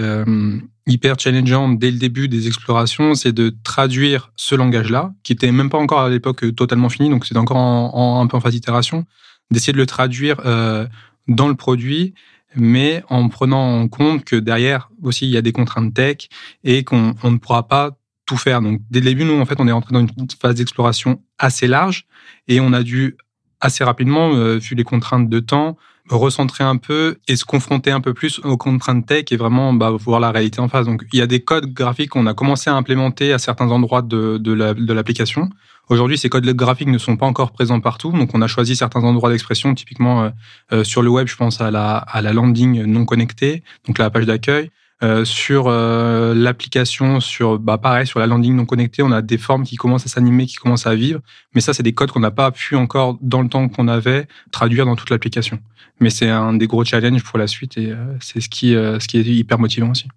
hyper 0.88 1.20
challengeant 1.20 1.70
dès 1.70 1.91
le 1.91 1.98
début 1.98 2.28
des 2.28 2.48
explorations, 2.48 3.13
c'est 3.15 3.32
de 3.32 3.54
traduire 3.63 4.32
ce 4.36 4.56
langage-là, 4.56 5.13
qui 5.24 5.34
était 5.34 5.52
même 5.52 5.70
pas 5.70 5.78
encore 5.78 6.02
à 6.02 6.10
l'époque 6.10 6.56
totalement 6.56 6.89
fini, 6.89 7.10
donc 7.10 7.26
c'est 7.26 7.38
encore 7.38 7.58
en, 7.58 8.22
un 8.22 8.28
peu 8.28 8.38
en 8.38 8.41
phase 8.41 8.54
d'itération, 8.54 9.06
d'essayer 9.52 9.74
de 9.74 9.78
le 9.78 9.86
traduire 9.86 10.41
euh, 10.46 10.88
dans 11.28 11.48
le 11.48 11.56
produit, 11.56 12.13
mais 12.56 13.04
en 13.10 13.30
prenant 13.30 13.82
en 13.82 13.88
compte 13.88 14.26
que 14.26 14.36
derrière 14.36 14.89
aussi 15.04 15.26
il 15.26 15.32
y 15.32 15.38
a 15.38 15.41
des 15.41 15.52
contraintes 15.52 15.94
tech 15.94 16.30
et 16.63 16.84
qu'on 16.84 17.13
ne 17.24 17.38
pourra 17.38 17.67
pas 17.67 17.91
tout 18.26 18.38
faire. 18.38 18.62
Donc 18.62 18.82
dès 18.89 19.00
le 19.00 19.06
début, 19.06 19.24
nous 19.24 19.39
en 19.39 19.46
fait, 19.46 19.60
on 19.60 19.67
est 19.67 19.72
rentré 19.72 19.94
dans 19.94 20.02
une 20.02 20.10
phase 20.39 20.56
d'exploration 20.56 21.22
assez 21.38 21.67
large 21.67 22.06
et 22.48 22.60
on 22.60 22.74
a 22.74 22.84
dû 22.84 23.17
assez 23.60 23.84
rapidement, 23.84 24.34
euh, 24.34 24.58
vu 24.58 24.76
les 24.76 24.84
contraintes 24.84 25.30
de 25.30 25.39
temps, 25.39 25.78
recentrer 26.09 26.63
un 26.63 26.77
peu 26.77 27.17
et 27.27 27.35
se 27.35 27.45
confronter 27.45 27.91
un 27.91 28.01
peu 28.01 28.13
plus 28.13 28.39
aux 28.43 28.57
contraintes 28.57 29.05
tech 29.05 29.25
et 29.31 29.37
vraiment 29.37 29.73
bah, 29.73 29.91
voir 29.91 30.19
la 30.19 30.31
réalité 30.31 30.59
en 30.59 30.67
face. 30.67 30.85
Donc, 30.85 31.03
il 31.13 31.19
y 31.19 31.21
a 31.21 31.27
des 31.27 31.41
codes 31.41 31.73
graphiques 31.73 32.09
qu'on 32.09 32.27
a 32.27 32.33
commencé 32.33 32.69
à 32.69 32.75
implémenter 32.75 33.33
à 33.33 33.39
certains 33.39 33.69
endroits 33.69 34.01
de, 34.01 34.37
de 34.37 34.93
l'application. 34.93 35.49
Aujourd'hui, 35.89 36.17
ces 36.17 36.29
codes 36.29 36.45
graphiques 36.45 36.87
ne 36.87 36.97
sont 36.97 37.17
pas 37.17 37.25
encore 37.25 37.51
présents 37.51 37.81
partout, 37.81 38.11
donc 38.13 38.29
on 38.33 38.41
a 38.41 38.47
choisi 38.47 38.77
certains 38.77 39.03
endroits 39.03 39.29
d'expression, 39.29 39.73
typiquement 39.73 40.23
euh, 40.23 40.29
euh, 40.71 40.83
sur 40.85 41.01
le 41.01 41.09
web, 41.09 41.27
je 41.27 41.35
pense 41.35 41.59
à 41.59 41.69
la, 41.69 41.97
à 41.97 42.21
la 42.21 42.31
landing 42.31 42.85
non 42.85 43.03
connectée, 43.03 43.61
donc 43.85 43.97
la 43.97 44.09
page 44.09 44.25
d'accueil. 44.25 44.71
Euh, 45.03 45.25
sur 45.25 45.65
euh, 45.67 46.35
l'application, 46.35 47.19
sur 47.19 47.57
bah 47.57 47.79
pareil 47.79 48.05
sur 48.05 48.19
la 48.19 48.27
landing 48.27 48.55
non 48.55 48.65
connectée, 48.65 49.01
on 49.01 49.11
a 49.11 49.23
des 49.23 49.39
formes 49.39 49.63
qui 49.63 49.75
commencent 49.75 50.05
à 50.05 50.09
s'animer, 50.09 50.45
qui 50.45 50.57
commencent 50.57 50.85
à 50.85 50.93
vivre. 50.93 51.21
Mais 51.55 51.61
ça, 51.61 51.73
c'est 51.73 51.81
des 51.81 51.93
codes 51.93 52.11
qu'on 52.11 52.19
n'a 52.19 52.29
pas 52.29 52.51
pu 52.51 52.75
encore 52.75 53.17
dans 53.19 53.41
le 53.41 53.49
temps 53.49 53.67
qu'on 53.67 53.87
avait 53.87 54.27
traduire 54.51 54.85
dans 54.85 54.95
toute 54.95 55.09
l'application. 55.09 55.59
Mais 55.99 56.11
c'est 56.11 56.29
un 56.29 56.53
des 56.53 56.67
gros 56.67 56.85
challenges 56.85 57.23
pour 57.23 57.39
la 57.39 57.47
suite 57.47 57.77
et 57.77 57.91
euh, 57.91 58.15
c'est 58.19 58.41
ce 58.41 58.49
qui 58.49 58.73
ce 58.73 59.07
qui 59.07 59.17
est 59.17 59.25
hyper 59.25 59.57
motivant 59.57 59.89
aussi. 59.89 60.07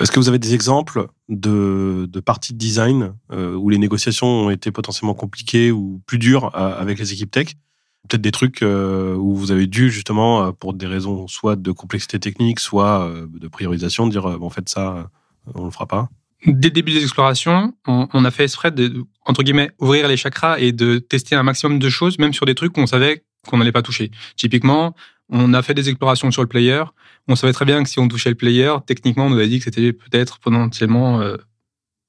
Est-ce 0.00 0.10
que 0.10 0.18
vous 0.18 0.28
avez 0.28 0.40
des 0.40 0.54
exemples 0.54 1.06
de, 1.28 2.08
de 2.10 2.20
parties 2.20 2.54
de 2.54 2.58
design 2.58 3.12
où 3.30 3.68
les 3.68 3.78
négociations 3.78 4.26
ont 4.26 4.50
été 4.50 4.72
potentiellement 4.72 5.14
compliquées 5.14 5.70
ou 5.70 6.00
plus 6.06 6.18
dures 6.18 6.56
avec 6.56 6.98
les 6.98 7.12
équipes 7.12 7.30
tech? 7.30 7.54
Peut-être 8.12 8.22
des 8.22 8.30
trucs 8.30 8.62
euh, 8.62 9.14
où 9.14 9.34
vous 9.34 9.52
avez 9.52 9.66
dû 9.66 9.90
justement, 9.90 10.44
euh, 10.44 10.52
pour 10.52 10.74
des 10.74 10.86
raisons 10.86 11.26
soit 11.28 11.56
de 11.56 11.72
complexité 11.72 12.18
technique, 12.18 12.60
soit 12.60 13.06
euh, 13.06 13.26
de 13.32 13.48
priorisation, 13.48 14.06
dire 14.06 14.26
en 14.26 14.50
fait 14.50 14.68
ça, 14.68 15.10
on 15.54 15.64
le 15.64 15.70
fera 15.70 15.86
pas 15.86 16.08
Dès 16.44 16.68
le 16.68 16.72
début 16.72 16.92
des 16.92 17.02
explorations, 17.02 17.72
on, 17.86 18.24
a 18.24 18.30
fait 18.32 18.42
exprès 18.42 18.72
de, 18.72 19.04
entre 19.24 19.44
guillemets, 19.44 19.70
ouvrir 19.78 20.08
les 20.08 20.16
chakras 20.16 20.58
et 20.58 20.72
de 20.72 20.98
tester 20.98 21.36
un 21.36 21.44
maximum 21.44 21.78
de 21.78 21.88
choses, 21.88 22.18
même 22.18 22.32
sur 22.32 22.46
des 22.46 22.56
trucs 22.56 22.72
qu'on 22.72 22.86
savait 22.86 23.22
qu'on 23.46 23.58
n'allait 23.58 23.72
pas 23.72 23.82
toucher. 23.82 24.10
Typiquement, 24.36 24.94
on 25.28 25.54
a 25.54 25.62
fait 25.62 25.74
des 25.74 25.88
explorations 25.88 26.32
sur 26.32 26.42
le 26.42 26.48
player. 26.48 26.82
On 27.28 27.36
savait 27.36 27.52
très 27.52 27.64
bien 27.64 27.80
que 27.84 27.88
si 27.88 28.00
on 28.00 28.08
touchait 28.08 28.28
le 28.28 28.34
player, 28.34 28.74
techniquement, 28.84 29.26
on 29.26 29.30
nous 29.30 29.36
avait 29.36 29.48
dit 29.48 29.58
que 29.58 29.64
c'était 29.64 29.92
peut-être 29.92 30.40
potentiellement 30.40 31.22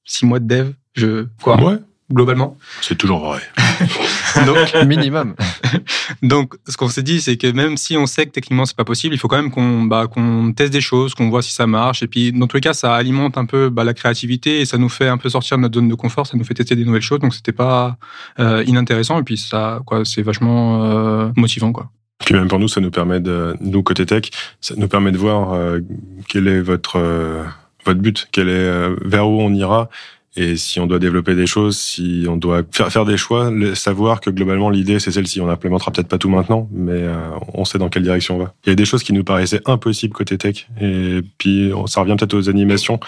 six 0.04 0.26
mois 0.26 0.40
de 0.40 0.48
dev. 0.48 0.72
Je 0.94 1.26
quoi 1.40 1.62
Ouais 1.62 1.78
globalement. 2.12 2.56
C'est 2.80 2.96
toujours 2.96 3.20
vrai. 3.20 3.40
donc 4.46 4.74
minimum. 4.86 5.34
donc 6.22 6.54
ce 6.68 6.76
qu'on 6.76 6.88
s'est 6.88 7.02
dit 7.02 7.20
c'est 7.20 7.36
que 7.36 7.50
même 7.50 7.76
si 7.76 7.96
on 7.96 8.06
sait 8.06 8.26
que 8.26 8.32
techniquement 8.32 8.64
c'est 8.66 8.76
pas 8.76 8.84
possible, 8.84 9.14
il 9.14 9.18
faut 9.18 9.28
quand 9.28 9.36
même 9.36 9.50
qu'on 9.50 9.82
bah, 9.82 10.06
qu'on 10.06 10.52
teste 10.52 10.72
des 10.72 10.80
choses, 10.80 11.14
qu'on 11.14 11.30
voit 11.30 11.42
si 11.42 11.52
ça 11.52 11.66
marche 11.66 12.02
et 12.02 12.06
puis 12.06 12.32
dans 12.32 12.46
tous 12.46 12.56
les 12.56 12.60
cas 12.60 12.72
ça 12.72 12.94
alimente 12.94 13.38
un 13.38 13.46
peu 13.46 13.68
bah, 13.68 13.84
la 13.84 13.94
créativité 13.94 14.60
et 14.60 14.64
ça 14.64 14.78
nous 14.78 14.88
fait 14.88 15.08
un 15.08 15.18
peu 15.18 15.28
sortir 15.28 15.56
de 15.56 15.62
notre 15.62 15.74
zone 15.74 15.88
de 15.88 15.94
confort, 15.94 16.26
ça 16.26 16.36
nous 16.36 16.44
fait 16.44 16.54
tester 16.54 16.76
des 16.76 16.84
nouvelles 16.84 17.02
choses 17.02 17.20
donc 17.20 17.34
c'était 17.34 17.52
pas 17.52 17.96
euh, 18.38 18.64
inintéressant 18.66 19.20
et 19.20 19.22
puis 19.22 19.36
ça 19.36 19.80
quoi 19.86 20.04
c'est 20.04 20.22
vachement 20.22 20.84
euh, 20.84 21.28
motivant 21.36 21.72
quoi. 21.72 21.90
Puis 22.24 22.34
même 22.34 22.48
pour 22.48 22.58
nous 22.58 22.68
ça 22.68 22.80
nous 22.80 22.90
permet 22.90 23.20
de 23.20 23.56
nous 23.60 23.82
côté 23.82 24.06
tech, 24.06 24.30
ça 24.60 24.74
nous 24.76 24.88
permet 24.88 25.12
de 25.12 25.18
voir 25.18 25.52
euh, 25.52 25.80
quel 26.28 26.48
est 26.48 26.60
votre 26.60 27.44
votre 27.84 28.00
but, 28.00 28.28
quel 28.32 28.48
est 28.48 28.88
vers 29.04 29.28
où 29.28 29.42
on 29.42 29.52
ira 29.52 29.90
et 30.36 30.56
si 30.56 30.80
on 30.80 30.86
doit 30.86 30.98
développer 30.98 31.34
des 31.36 31.46
choses, 31.46 31.78
si 31.78 32.26
on 32.28 32.36
doit 32.36 32.62
faire, 32.72 33.04
des 33.04 33.16
choix, 33.16 33.52
savoir 33.74 34.20
que 34.20 34.30
globalement 34.30 34.68
l'idée 34.68 34.98
c'est 34.98 35.12
celle-ci. 35.12 35.40
On 35.40 35.46
n'implémentera 35.46 35.92
peut-être 35.92 36.08
pas 36.08 36.18
tout 36.18 36.28
maintenant, 36.28 36.68
mais 36.72 36.92
euh, 36.92 37.14
on 37.52 37.64
sait 37.64 37.78
dans 37.78 37.88
quelle 37.88 38.02
direction 38.02 38.36
on 38.36 38.38
va. 38.38 38.54
Il 38.64 38.70
y 38.70 38.72
a 38.72 38.74
des 38.74 38.84
choses 38.84 39.04
qui 39.04 39.12
nous 39.12 39.22
paraissaient 39.22 39.60
impossibles 39.64 40.12
côté 40.12 40.36
tech, 40.36 40.66
et 40.80 41.20
puis 41.38 41.72
ça 41.86 42.00
revient 42.00 42.16
peut-être 42.18 42.34
aux 42.34 42.48
animations 42.48 42.98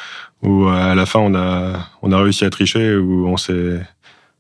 où 0.43 0.67
à 0.69 0.95
la 0.95 1.07
fin 1.07 1.19
on 1.19 1.35
a 1.35 1.89
on 2.03 2.13
a 2.13 2.23
réussi 2.23 2.45
à 2.45 2.51
tricher, 2.51 2.97
où 2.97 3.27
on 3.27 3.37
s'est 3.37 3.81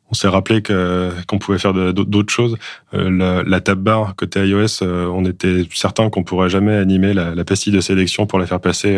on 0.08 0.14
s'est 0.14 0.28
rappelé 0.28 0.62
qu'on 0.62 1.38
pouvait 1.40 1.58
faire 1.58 1.74
d'autres 1.74 2.32
choses. 2.32 2.56
Euh, 2.94 3.10
la, 3.10 3.42
la 3.42 3.60
tab 3.60 3.80
bar 3.80 4.14
côté 4.14 4.46
iOS, 4.46 4.82
euh, 4.82 5.06
on 5.06 5.24
était 5.24 5.66
certain 5.72 6.10
qu'on 6.10 6.22
pourrait 6.22 6.48
jamais 6.48 6.76
animer 6.76 7.12
la, 7.12 7.34
la, 7.34 7.44
pastille 7.44 7.72
de 7.72 7.80
sélection 7.80 8.24
pour 8.24 8.38
la 8.38 8.46
faire 8.46 8.60
passer 8.60 8.96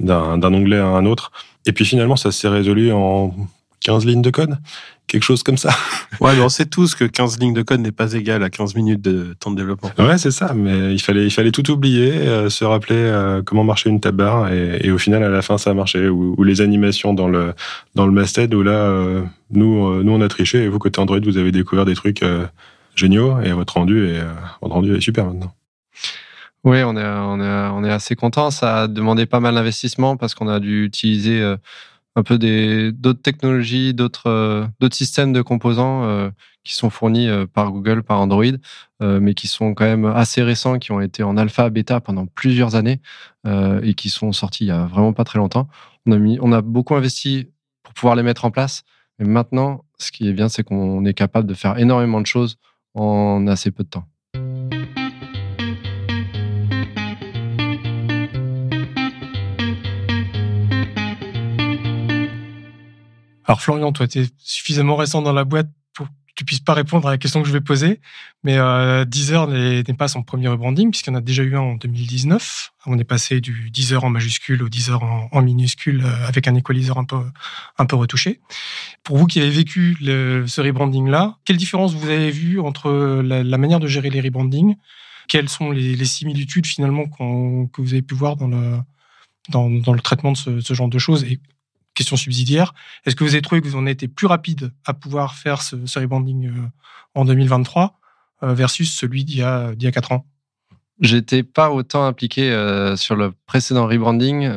d'un 0.00 0.42
onglet 0.42 0.78
à 0.78 0.86
un 0.86 1.06
autre. 1.06 1.30
Et 1.66 1.72
puis 1.72 1.84
finalement, 1.84 2.16
ça 2.16 2.32
s'est 2.32 2.48
résolu 2.48 2.92
en 2.92 3.34
15 3.80 4.06
lignes 4.06 4.22
de 4.22 4.30
code 4.30 4.56
quelque 5.12 5.24
chose 5.24 5.42
comme 5.42 5.58
ça. 5.58 5.70
Ouais, 6.20 6.36
mais 6.36 6.42
on 6.42 6.50
sait 6.50 6.66
tous 6.66 6.94
que 6.94 7.04
15 7.04 7.40
lignes 7.40 7.54
de 7.54 7.62
code 7.62 7.80
n'est 7.80 7.90
pas 7.90 8.12
égal 8.12 8.42
à 8.44 8.50
15 8.50 8.74
minutes 8.74 9.00
de 9.00 9.34
temps 9.40 9.50
de 9.50 9.56
développement. 9.56 9.90
Ouais, 9.98 10.18
c'est 10.18 10.30
ça, 10.30 10.52
mais 10.54 10.92
il 10.92 11.00
fallait, 11.00 11.24
il 11.24 11.30
fallait 11.30 11.50
tout 11.50 11.68
oublier, 11.70 12.12
euh, 12.12 12.50
se 12.50 12.64
rappeler 12.64 12.96
euh, 12.96 13.42
comment 13.42 13.64
marchait 13.64 13.88
une 13.88 13.98
tab 13.98 14.16
bar, 14.16 14.52
et, 14.52 14.78
et, 14.84 14.90
au 14.90 14.98
final, 14.98 15.24
à 15.24 15.30
la 15.30 15.40
fin, 15.40 15.56
ça 15.56 15.70
a 15.70 15.74
marché. 15.74 16.06
Ou, 16.08 16.40
les 16.44 16.60
animations 16.60 17.14
dans 17.14 17.28
le, 17.28 17.54
dans 17.94 18.04
le 18.04 18.12
masthead, 18.12 18.54
où 18.54 18.62
là, 18.62 18.72
euh, 18.72 19.22
nous, 19.50 20.02
nous, 20.04 20.12
on 20.12 20.20
a 20.20 20.28
triché, 20.28 20.64
et 20.64 20.68
vous, 20.68 20.78
côté 20.78 21.00
Android, 21.00 21.18
vous 21.18 21.38
avez 21.38 21.50
découvert 21.50 21.86
des 21.86 21.94
trucs 21.94 22.22
géniaux, 22.94 23.40
et 23.40 23.52
votre 23.52 23.74
rendu 23.74 24.06
est, 24.06 24.20
votre 24.60 24.74
rendu 24.74 24.94
est 24.94 25.00
super 25.00 25.24
maintenant. 25.24 25.52
Oui, 26.64 26.82
on 26.84 26.96
est, 26.96 27.90
assez 27.90 28.14
content. 28.14 28.50
Ça 28.52 28.82
a 28.82 28.88
demandé 28.88 29.26
pas 29.26 29.40
mal 29.40 29.54
d'investissement 29.54 30.16
parce 30.16 30.34
qu'on 30.34 30.46
a 30.48 30.60
dû 30.60 30.84
utiliser 30.84 31.40
euh, 31.40 31.56
un 32.16 32.22
peu 32.22 32.38
d'autres 32.92 33.22
technologies, 33.22 33.94
d'autres 33.94 34.28
euh, 34.28 34.66
d'autres 34.80 34.96
systèmes 34.96 35.32
de 35.32 35.42
composants 35.42 36.04
euh, 36.04 36.30
qui 36.64 36.74
sont 36.74 36.90
fournis 36.90 37.28
par 37.52 37.72
Google, 37.72 38.04
par 38.04 38.20
Android, 38.20 38.44
mais 39.00 39.34
qui 39.34 39.48
sont 39.48 39.74
quand 39.74 39.84
même 39.84 40.04
assez 40.06 40.42
récents, 40.42 40.78
qui 40.78 40.92
ont 40.92 41.00
été 41.00 41.24
en 41.24 41.36
alpha, 41.36 41.70
bêta 41.70 42.00
pendant 42.00 42.26
plusieurs 42.26 42.76
années 42.76 43.00
et 43.46 43.94
qui 43.94 44.10
sont 44.10 44.32
sortis 44.32 44.66
il 44.66 44.68
y 44.68 44.70
a 44.70 44.86
vraiment 44.86 45.12
pas 45.12 45.24
très 45.24 45.38
longtemps. 45.40 45.68
On 46.06 46.12
a 46.12 46.18
mis, 46.18 46.38
on 46.40 46.52
a 46.52 46.62
beaucoup 46.62 46.94
investi 46.94 47.48
pour 47.82 47.94
pouvoir 47.94 48.14
les 48.16 48.22
mettre 48.22 48.44
en 48.44 48.52
place. 48.52 48.84
Mais 49.18 49.26
maintenant, 49.26 49.84
ce 49.98 50.12
qui 50.12 50.28
est 50.28 50.32
bien, 50.32 50.48
c'est 50.48 50.62
qu'on 50.62 51.04
est 51.04 51.14
capable 51.14 51.48
de 51.48 51.54
faire 51.54 51.78
énormément 51.78 52.20
de 52.20 52.26
choses 52.26 52.58
en 52.94 53.46
assez 53.48 53.72
peu 53.72 53.82
de 53.82 53.88
temps. 53.88 54.11
Alors 63.52 63.60
Florian, 63.60 63.92
toi, 63.92 64.08
tu 64.08 64.20
es 64.20 64.26
suffisamment 64.38 64.96
récent 64.96 65.20
dans 65.20 65.34
la 65.34 65.44
boîte 65.44 65.68
pour 65.92 66.06
que 66.06 66.12
tu 66.34 66.46
puisses 66.46 66.60
pas 66.60 66.72
répondre 66.72 67.06
à 67.06 67.10
la 67.10 67.18
question 67.18 67.42
que 67.42 67.48
je 67.48 67.52
vais 67.52 67.60
poser, 67.60 68.00
mais 68.44 68.56
euh, 68.56 69.04
Deezer 69.04 69.46
n'est 69.46 69.84
pas 69.92 70.08
son 70.08 70.22
premier 70.22 70.48
rebranding 70.48 70.90
puisqu'il 70.90 71.10
y 71.10 71.12
en 71.12 71.18
a 71.18 71.20
déjà 71.20 71.42
eu 71.42 71.54
un 71.54 71.60
en 71.60 71.74
2019. 71.74 72.72
On 72.86 72.98
est 72.98 73.04
passé 73.04 73.42
du 73.42 73.68
Deezer 73.70 74.04
en 74.04 74.08
majuscule 74.08 74.62
au 74.62 74.70
Deezer 74.70 75.02
en, 75.02 75.42
minuscule 75.42 76.02
euh, 76.02 76.26
avec 76.26 76.48
un 76.48 76.54
equalizer 76.54 76.96
un 76.96 77.04
peu 77.04 77.18
un 77.76 77.84
peu 77.84 77.94
retouché. 77.94 78.40
Pour 79.04 79.18
vous 79.18 79.26
qui 79.26 79.38
avez 79.38 79.50
vécu 79.50 79.98
ce 80.00 80.60
rebranding 80.62 81.10
là, 81.10 81.36
quelle 81.44 81.58
différence 81.58 81.92
vous 81.92 82.08
avez 82.08 82.30
vu 82.30 82.58
entre 82.58 83.20
la, 83.22 83.58
manière 83.58 83.80
de 83.80 83.86
gérer 83.86 84.08
les 84.08 84.22
rebrandings? 84.22 84.76
Quelles 85.28 85.50
sont 85.50 85.70
les, 85.72 86.04
similitudes 86.06 86.66
finalement 86.66 87.04
que 87.06 87.82
vous 87.82 87.92
avez 87.92 88.00
pu 88.00 88.14
voir 88.14 88.36
dans 88.36 88.48
le 88.48 88.78
dans, 89.50 89.68
le 89.68 90.00
traitement 90.00 90.32
de 90.32 90.38
ce, 90.38 90.60
ce 90.60 90.72
genre 90.72 90.88
de 90.88 90.98
choses? 90.98 91.26
Question 91.94 92.16
subsidiaire. 92.16 92.74
Est-ce 93.04 93.16
que 93.16 93.24
vous 93.24 93.34
avez 93.34 93.42
trouvé 93.42 93.60
que 93.60 93.68
vous 93.68 93.76
en 93.76 93.86
été 93.86 94.08
plus 94.08 94.26
rapide 94.26 94.72
à 94.86 94.94
pouvoir 94.94 95.34
faire 95.34 95.62
ce, 95.62 95.86
ce 95.86 95.98
rebranding 95.98 96.48
euh, 96.48 96.66
en 97.14 97.24
2023 97.24 97.98
euh, 98.42 98.54
versus 98.54 98.94
celui 98.94 99.24
d'il 99.24 99.38
y 99.38 99.42
a, 99.42 99.74
d'il 99.74 99.84
y 99.84 99.88
a 99.88 99.92
4 99.92 100.12
ans? 100.12 100.26
J'étais 101.00 101.42
pas 101.42 101.70
autant 101.70 102.04
impliqué 102.04 102.50
euh, 102.50 102.96
sur 102.96 103.16
le 103.16 103.32
précédent 103.46 103.86
rebranding, 103.86 104.48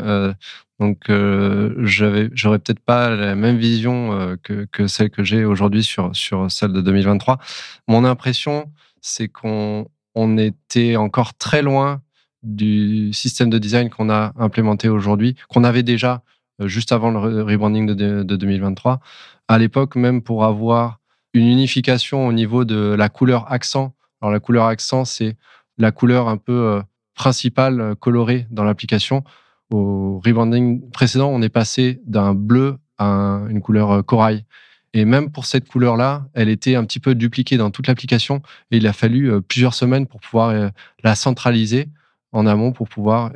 donc 0.79 1.05
j'avais, 1.07 2.29
j'aurais 2.33 2.59
peut-être 2.59 2.81
pas 2.81 3.09
la 3.09 3.35
même 3.35 3.57
vision 3.57 4.37
que, 4.43 4.87
celle 4.87 5.09
que 5.09 5.23
j'ai 5.23 5.45
aujourd'hui 5.45 5.83
sur 5.83 6.11
celle 6.49 6.73
de 6.73 6.81
2023. 6.81 7.39
Mon 7.87 8.03
impression, 8.03 8.69
c'est 9.01 9.29
qu'on 9.29 9.87
on 10.15 10.37
était 10.37 10.97
encore 10.97 11.33
très 11.35 11.61
loin 11.61 12.01
du 12.43 13.11
système 13.13 13.49
de 13.49 13.57
design 13.57 13.89
qu'on 13.89 14.09
a 14.09 14.33
implémenté 14.37 14.87
aujourd'hui, 14.87 15.35
qu'on 15.49 15.63
avait 15.63 15.83
déjà 15.83 16.13
euh, 16.13 16.34
juste 16.59 16.91
avant 16.91 17.11
le 17.11 17.43
rebranding 17.43 17.87
de, 17.87 18.23
2023. 18.23 18.99
À 19.47 19.57
l'époque, 19.57 19.95
même 19.95 20.21
pour 20.21 20.45
avoir 20.45 20.99
une 21.33 21.47
unification 21.47 22.27
au 22.27 22.33
niveau 22.33 22.65
de 22.65 22.95
la 22.97 23.09
couleur 23.09 23.51
accent. 23.51 23.93
Alors 24.21 24.31
la 24.31 24.39
couleur 24.39 24.65
accent, 24.65 25.05
c'est 25.05 25.35
la 25.77 25.91
couleur 25.91 26.29
un 26.29 26.37
peu 26.37 26.53
euh, 26.53 26.81
principale 27.13 27.81
euh, 27.81 27.95
colorée 27.95 28.47
dans 28.49 28.63
l'application. 28.63 29.23
Au 29.71 30.21
rebranding 30.25 30.89
précédent, 30.91 31.29
on 31.29 31.41
est 31.41 31.49
passé 31.49 32.01
d'un 32.05 32.33
bleu 32.33 32.77
à 32.97 33.41
une 33.49 33.61
couleur 33.61 34.05
corail. 34.05 34.45
Et 34.93 35.03
même 35.03 35.29
pour 35.29 35.45
cette 35.45 35.67
couleur-là, 35.67 36.27
elle 36.33 36.47
était 36.47 36.75
un 36.75 36.85
petit 36.85 37.01
peu 37.01 37.15
dupliquée 37.15 37.57
dans 37.57 37.69
toute 37.69 37.87
l'application 37.87 38.41
et 38.71 38.77
il 38.77 38.87
a 38.87 38.93
fallu 38.93 39.41
plusieurs 39.41 39.73
semaines 39.73 40.07
pour 40.07 40.21
pouvoir 40.21 40.71
la 41.03 41.15
centraliser 41.15 41.89
en 42.31 42.45
amont 42.45 42.71
pour 42.71 42.87
pouvoir 42.87 43.33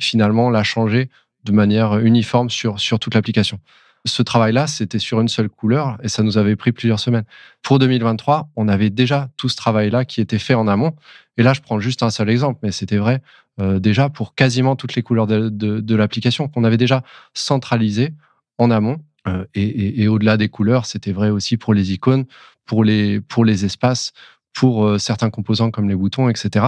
finalement 0.00 0.50
la 0.50 0.64
changer 0.64 1.08
de 1.46 1.52
manière 1.52 1.98
uniforme 1.98 2.50
sur, 2.50 2.78
sur 2.78 2.98
toute 2.98 3.14
l'application. 3.14 3.58
Ce 4.04 4.22
travail-là, 4.22 4.66
c'était 4.66 4.98
sur 4.98 5.20
une 5.20 5.28
seule 5.28 5.48
couleur 5.48 5.98
et 6.02 6.08
ça 6.08 6.22
nous 6.22 6.38
avait 6.38 6.54
pris 6.54 6.72
plusieurs 6.72 7.00
semaines. 7.00 7.24
Pour 7.62 7.78
2023, 7.78 8.50
on 8.54 8.68
avait 8.68 8.90
déjà 8.90 9.28
tout 9.36 9.48
ce 9.48 9.56
travail-là 9.56 10.04
qui 10.04 10.20
était 10.20 10.38
fait 10.38 10.54
en 10.54 10.68
amont. 10.68 10.94
Et 11.36 11.42
là, 11.42 11.52
je 11.52 11.60
prends 11.60 11.80
juste 11.80 12.02
un 12.02 12.10
seul 12.10 12.30
exemple, 12.30 12.60
mais 12.62 12.72
c'était 12.72 12.98
vrai 12.98 13.20
euh, 13.60 13.78
déjà 13.80 14.08
pour 14.08 14.34
quasiment 14.34 14.76
toutes 14.76 14.94
les 14.94 15.02
couleurs 15.02 15.26
de, 15.26 15.48
de, 15.48 15.94
l'application 15.96 16.46
qu'on 16.48 16.62
avait 16.62 16.76
déjà 16.76 17.02
centralisé 17.34 18.14
en 18.58 18.70
amont. 18.70 18.98
Euh, 19.26 19.44
et, 19.54 20.06
au-delà 20.06 20.36
des 20.36 20.48
couleurs, 20.48 20.86
c'était 20.86 21.12
vrai 21.12 21.30
aussi 21.30 21.56
pour 21.56 21.74
les 21.74 21.92
icônes, 21.92 22.26
pour 22.64 22.84
les, 22.84 23.20
pour 23.20 23.44
les 23.44 23.64
espaces, 23.64 24.12
pour 24.52 25.00
certains 25.00 25.30
composants 25.30 25.70
comme 25.70 25.88
les 25.88 25.96
boutons, 25.96 26.28
etc. 26.28 26.66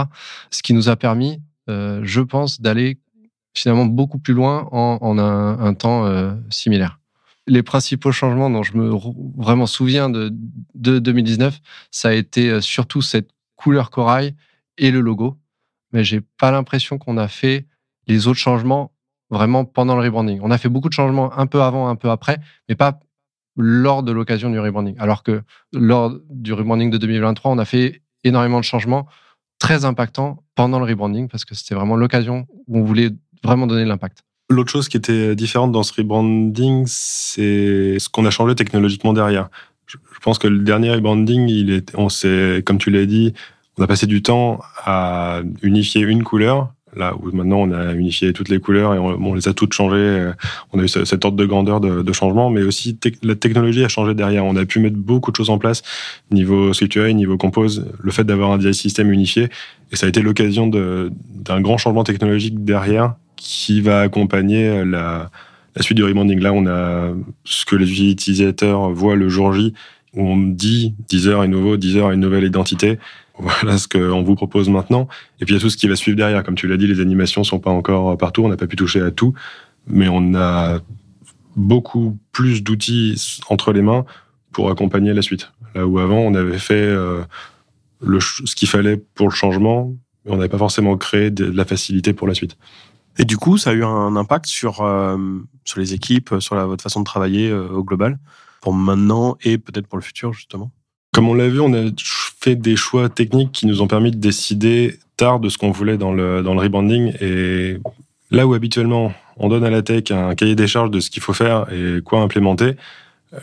Ce 0.51 0.61
qui 0.61 0.73
nous 0.73 0.89
a 0.89 0.95
permis, 0.95 1.41
je 1.67 2.21
pense, 2.21 2.61
d'aller 2.61 2.99
finalement 3.59 3.85
beaucoup 3.85 4.19
plus 4.19 4.33
loin 4.33 4.67
en, 4.71 5.17
un, 5.17 5.73
temps 5.73 6.05
similaire. 6.49 6.99
Les 7.47 7.63
principaux 7.63 8.11
changements 8.11 8.49
dont 8.49 8.63
je 8.63 8.77
me 8.77 8.91
vraiment 9.37 9.65
souviens 9.65 10.09
de, 10.09 10.31
de 10.75 10.99
2019, 10.99 11.59
ça 11.91 12.09
a 12.09 12.13
été 12.13 12.61
surtout 12.61 13.01
cette 13.01 13.31
couleur 13.55 13.89
corail 13.89 14.35
et 14.77 14.91
le 14.91 15.01
logo. 15.01 15.37
Mais 15.91 16.03
j'ai 16.03 16.21
pas 16.21 16.51
l'impression 16.51 16.97
qu'on 16.97 17.17
a 17.17 17.27
fait 17.27 17.65
les 18.07 18.27
autres 18.27 18.39
changements 18.39 18.91
vraiment 19.29 19.65
pendant 19.65 19.95
le 19.95 20.01
rebranding. 20.01 20.39
On 20.41 20.51
a 20.51 20.57
fait 20.57 20.69
beaucoup 20.69 20.89
de 20.89 20.93
changements 20.93 21.37
un 21.37 21.45
peu 21.45 21.61
avant, 21.61 21.87
un 21.87 21.95
peu 21.95 22.09
après, 22.09 22.39
mais 22.67 22.75
pas 22.75 22.99
lors 23.55 24.03
de 24.03 24.11
l'occasion 24.11 24.49
du 24.49 24.59
rebranding. 24.59 24.95
Alors 24.99 25.23
que 25.23 25.43
lors 25.73 26.17
du 26.29 26.53
rebranding 26.53 26.89
de 26.89 26.97
2023, 26.97 27.51
on 27.51 27.57
a 27.57 27.65
fait 27.65 28.01
énormément 28.23 28.59
de 28.59 28.65
changements 28.65 29.07
très 29.59 29.85
impactants 29.85 30.43
pendant 30.55 30.79
le 30.79 30.85
rebranding 30.85 31.27
parce 31.27 31.45
que 31.45 31.53
c'était 31.53 31.75
vraiment 31.75 31.95
l'occasion 31.95 32.47
où 32.67 32.79
on 32.79 32.83
voulait 32.83 33.09
vraiment 33.43 33.67
donner 33.67 33.85
l'impact. 33.85 34.23
L'autre 34.49 34.71
chose 34.71 34.89
qui 34.89 34.97
était 34.97 35.35
différente 35.35 35.71
dans 35.71 35.83
ce 35.83 35.93
rebranding, 35.93 36.85
c'est 36.87 37.99
ce 37.99 38.09
qu'on 38.09 38.25
a 38.25 38.31
changé 38.31 38.55
technologiquement 38.55 39.13
derrière. 39.13 39.49
Je 39.85 39.97
pense 40.21 40.39
que 40.39 40.47
le 40.47 40.59
dernier 40.59 40.91
rebranding, 40.91 41.81
on 41.95 42.09
s'est, 42.09 42.63
comme 42.65 42.77
tu 42.77 42.89
l'as 42.89 43.05
dit, 43.05 43.33
on 43.77 43.83
a 43.83 43.87
passé 43.87 44.07
du 44.07 44.21
temps 44.21 44.59
à 44.85 45.41
unifier 45.61 46.01
une 46.01 46.23
couleur 46.23 46.73
Là 46.95 47.13
où 47.15 47.31
maintenant 47.35 47.59
on 47.59 47.71
a 47.71 47.93
unifié 47.93 48.33
toutes 48.33 48.49
les 48.49 48.59
couleurs 48.59 48.95
et 48.95 48.97
on, 48.97 49.33
les 49.33 49.47
a 49.47 49.53
toutes 49.53 49.73
changées, 49.73 50.31
on 50.73 50.79
a 50.79 50.83
eu 50.83 50.87
cette 50.87 51.23
ordre 51.23 51.37
de 51.37 51.45
grandeur 51.45 51.79
de, 51.79 52.13
changement, 52.13 52.49
mais 52.49 52.63
aussi 52.63 52.97
la 53.21 53.35
technologie 53.35 53.83
a 53.83 53.87
changé 53.87 54.15
derrière. 54.15 54.43
On 54.43 54.55
a 54.55 54.65
pu 54.65 54.79
mettre 54.79 54.97
beaucoup 54.97 55.31
de 55.31 55.35
choses 55.35 55.51
en 55.51 55.59
place 55.59 55.83
niveau 56.31 56.73
SwiftUI, 56.73 57.13
niveau 57.13 57.37
Compose, 57.37 57.85
le 57.99 58.11
fait 58.11 58.23
d'avoir 58.23 58.51
un 58.51 58.57
design 58.57 58.73
système 58.73 59.11
unifié, 59.11 59.49
et 59.91 59.95
ça 59.95 60.07
a 60.07 60.09
été 60.09 60.21
l'occasion 60.21 60.67
d'un 60.67 61.61
grand 61.61 61.77
changement 61.77 62.03
technologique 62.03 62.63
derrière 62.63 63.15
qui 63.39 63.81
va 63.81 64.01
accompagner 64.01 64.83
la, 64.85 65.31
la 65.75 65.81
suite 65.81 65.97
du 65.97 66.03
rebranding. 66.03 66.39
Là, 66.39 66.53
on 66.53 66.67
a 66.67 67.13
ce 67.45 67.65
que 67.65 67.75
les 67.75 68.11
utilisateurs 68.11 68.89
voient 68.91 69.15
le 69.15 69.29
jour 69.29 69.53
J, 69.53 69.73
où 70.13 70.27
on 70.27 70.37
dit 70.37 70.93
Deezer 71.07 71.43
est 71.43 71.47
nouveau, 71.47 71.77
Deezer 71.77 72.11
est 72.11 72.15
une 72.15 72.19
nouvelle 72.19 72.43
identité. 72.43 72.99
Voilà 73.39 73.77
ce 73.77 73.87
qu'on 73.87 74.21
vous 74.21 74.35
propose 74.35 74.67
maintenant. 74.67 75.07
Et 75.39 75.45
puis 75.45 75.53
il 75.53 75.57
y 75.57 75.59
a 75.59 75.61
tout 75.61 75.69
ce 75.69 75.77
qui 75.77 75.87
va 75.87 75.95
suivre 75.95 76.17
derrière. 76.17 76.43
Comme 76.43 76.55
tu 76.55 76.67
l'as 76.67 76.75
dit, 76.75 76.87
les 76.87 76.99
animations 76.99 77.45
sont 77.45 77.59
pas 77.59 77.71
encore 77.71 78.17
partout. 78.17 78.43
On 78.43 78.49
n'a 78.49 78.57
pas 78.57 78.67
pu 78.67 78.75
toucher 78.75 79.01
à 79.01 79.11
tout, 79.11 79.33
mais 79.87 80.09
on 80.09 80.35
a 80.35 80.79
beaucoup 81.55 82.17
plus 82.33 82.63
d'outils 82.63 83.39
entre 83.49 83.71
les 83.71 83.81
mains 83.81 84.05
pour 84.51 84.69
accompagner 84.69 85.13
la 85.13 85.21
suite. 85.21 85.51
Là 85.73 85.87
où 85.87 85.99
avant, 85.99 86.17
on 86.17 86.33
avait 86.33 86.57
fait 86.57 86.73
euh, 86.73 87.21
ce 88.01 88.55
qu'il 88.55 88.67
fallait 88.67 88.97
pour 88.97 89.29
le 89.29 89.33
changement, 89.33 89.93
mais 90.25 90.31
on 90.31 90.35
n'avait 90.35 90.49
pas 90.49 90.57
forcément 90.57 90.97
créé 90.97 91.31
de, 91.31 91.45
la 91.45 91.65
facilité 91.65 92.13
pour 92.13 92.27
la 92.27 92.33
suite. 92.33 92.57
Et 93.19 93.25
du 93.25 93.35
coup, 93.35 93.57
ça 93.57 93.71
a 93.71 93.73
eu 93.73 93.83
un 93.83 94.15
impact 94.15 94.45
sur, 94.45 94.81
euh, 94.81 95.17
sur 95.65 95.79
les 95.81 95.93
équipes, 95.93 96.35
sur 96.39 96.55
votre 96.65 96.81
façon 96.81 97.01
de 97.01 97.05
travailler 97.05 97.49
euh, 97.49 97.67
au 97.67 97.83
global, 97.83 98.17
pour 98.61 98.73
maintenant 98.73 99.37
et 99.43 99.57
peut-être 99.57 99.87
pour 99.87 99.97
le 99.97 100.03
futur, 100.03 100.31
justement? 100.31 100.71
Comme 101.13 101.27
on 101.27 101.33
l'a 101.33 101.49
vu, 101.49 101.59
on 101.59 101.73
a 101.73 101.89
fait 102.39 102.55
des 102.55 102.77
choix 102.77 103.09
techniques 103.09 103.51
qui 103.51 103.67
nous 103.67 103.81
ont 103.81 103.87
permis 103.87 104.11
de 104.11 104.17
décider 104.17 104.99
tard 105.17 105.41
de 105.41 105.49
ce 105.49 105.57
qu'on 105.57 105.71
voulait 105.71 105.97
dans 105.97 106.13
le, 106.13 106.41
dans 106.41 106.53
le 106.53 106.61
rebranding. 106.61 107.13
Et 107.19 107.77
là 108.31 108.47
où 108.47 108.53
habituellement 108.53 109.13
on 109.35 109.49
donne 109.49 109.65
à 109.65 109.69
la 109.69 109.81
tech 109.81 110.11
un 110.11 110.35
cahier 110.35 110.55
des 110.55 110.67
charges 110.67 110.91
de 110.91 111.01
ce 111.01 111.09
qu'il 111.09 111.21
faut 111.21 111.33
faire 111.33 111.65
et 111.73 112.01
quoi 112.01 112.21
implémenter, 112.21 112.75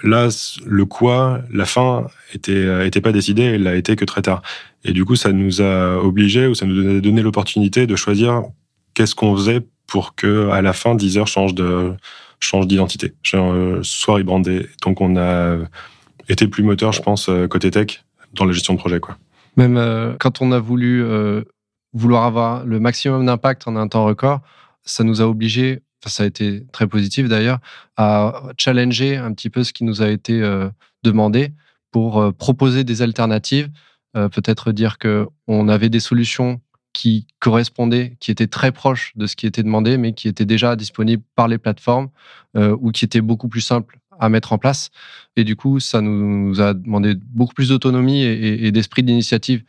là, 0.03 0.29
le 0.65 0.85
quoi, 0.87 1.41
la 1.51 1.67
fin, 1.67 2.07
était, 2.33 2.87
était 2.87 3.01
pas 3.01 3.13
décidé, 3.13 3.43
elle 3.43 3.65
l'a 3.65 3.75
été 3.75 3.97
que 3.97 4.05
très 4.05 4.23
tard. 4.23 4.43
Et 4.85 4.93
du 4.93 5.05
coup, 5.05 5.17
ça 5.17 5.33
nous 5.33 5.61
a 5.61 5.99
obligés 5.99 6.47
ou 6.47 6.55
ça 6.55 6.67
nous 6.67 6.99
a 6.99 7.01
donné 7.01 7.21
l'opportunité 7.21 7.87
de 7.87 7.97
choisir 7.97 8.43
qu'est-ce 8.97 9.15
qu'on 9.15 9.37
faisait 9.37 9.63
pour 9.87 10.17
que 10.17 10.49
à 10.49 10.61
la 10.63 10.73
fin, 10.73 10.97
Deezer 10.97 11.29
change 11.29 11.55
de 11.55 11.95
change 12.41 12.67
d'identité, 12.67 13.15
soit 13.83 14.15
rebrandé. 14.15 14.67
Donc 14.83 15.01
on 15.01 15.17
a 15.17 15.59
était 16.29 16.49
plus 16.49 16.63
moteur, 16.63 16.93
je 16.93 17.03
pense, 17.03 17.29
euh, 17.29 17.47
côté 17.47 17.71
tech, 17.71 18.05
dans 18.35 18.45
la 18.45 18.53
gestion 18.53 18.75
de 18.75 18.79
projet. 18.79 19.01
Quoi. 19.01 19.17
Même 19.57 19.77
euh, 19.77 20.15
quand 20.19 20.43
on 20.43 20.53
a 20.53 20.59
voulu 20.59 21.03
euh, 21.03 21.43
vouloir 21.93 22.25
avoir 22.25 22.65
le 22.65 22.81
maximum 22.81 23.27
d'impact 23.27 23.69
en 23.69 23.77
un 23.77 23.89
temps 23.89 24.05
record, 24.05 24.41
ça 24.85 25.05
nous 25.05 25.21
a 25.21 25.25
obligés, 25.25 25.81
ça 26.07 26.23
a 26.23 26.27
été 26.27 26.65
très 26.73 26.87
positif 26.87 27.29
d'ailleurs, 27.29 27.59
à 27.97 28.43
challenger 28.59 29.17
un 29.17 29.33
petit 29.33 29.51
peu 29.51 29.65
ce 29.65 29.73
qui 29.73 29.85
nous 29.85 30.03
a 30.03 30.09
été 30.09 30.41
demandé 31.03 31.53
pour 31.91 32.33
proposer 32.35 32.85
des 32.85 33.03
alternatives, 33.03 33.69
peut-être 34.15 34.71
dire 34.71 34.99
que 34.99 35.27
on 35.49 35.69
avait 35.69 35.89
des 35.89 35.99
solutions 35.99 36.61
qui 36.97 37.27
correspondaient, 37.41 38.17
qui 38.21 38.31
étaient 38.31 38.47
très 38.47 38.73
proches 38.73 39.13
de 39.17 39.27
ce 39.27 39.37
qui 39.37 39.47
était 39.47 39.63
demandé, 39.63 39.99
mais 39.99 40.15
qui 40.15 40.29
étaient 40.29 40.47
déjà 40.47 40.77
disponibles 40.77 41.23
par 41.35 41.47
les 41.47 41.59
plateformes 41.59 42.09
ou 42.55 42.91
qui 42.91 43.05
étaient 43.05 43.21
beaucoup 43.21 43.49
plus 43.49 43.61
simples 43.61 43.99
à 44.19 44.31
mettre 44.31 44.55
en 44.55 44.59
place. 44.59 44.89
Et 45.37 45.45
du 45.45 45.57
coup, 45.57 45.79
ça 45.79 46.01
nous 46.01 46.59
a 46.63 46.73
demandé 46.73 47.15
beaucoup 47.15 47.53
plus 47.53 47.69
d'autonomie 47.69 48.23
et, 48.23 48.73
d'esprit 48.73 49.03
d'initiative 49.03 49.63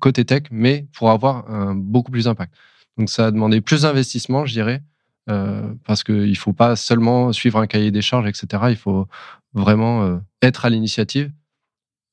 côté 0.00 0.26
tech, 0.26 0.42
mais 0.50 0.86
pour 0.92 1.10
avoir 1.10 1.46
beaucoup 1.74 2.12
plus 2.12 2.24
d'impact. 2.24 2.52
Donc 2.98 3.08
ça 3.08 3.26
a 3.26 3.30
demandé 3.30 3.62
plus 3.62 3.82
d'investissement, 3.82 4.44
je 4.44 4.52
dirais, 4.52 4.82
euh, 5.28 5.72
parce 5.84 6.04
qu'il 6.04 6.30
ne 6.30 6.34
faut 6.34 6.52
pas 6.52 6.76
seulement 6.76 7.32
suivre 7.32 7.58
un 7.58 7.66
cahier 7.66 7.90
des 7.90 8.02
charges, 8.02 8.28
etc. 8.28 8.64
Il 8.70 8.76
faut 8.76 9.08
vraiment 9.54 10.04
euh, 10.04 10.18
être 10.42 10.64
à 10.64 10.70
l'initiative. 10.70 11.30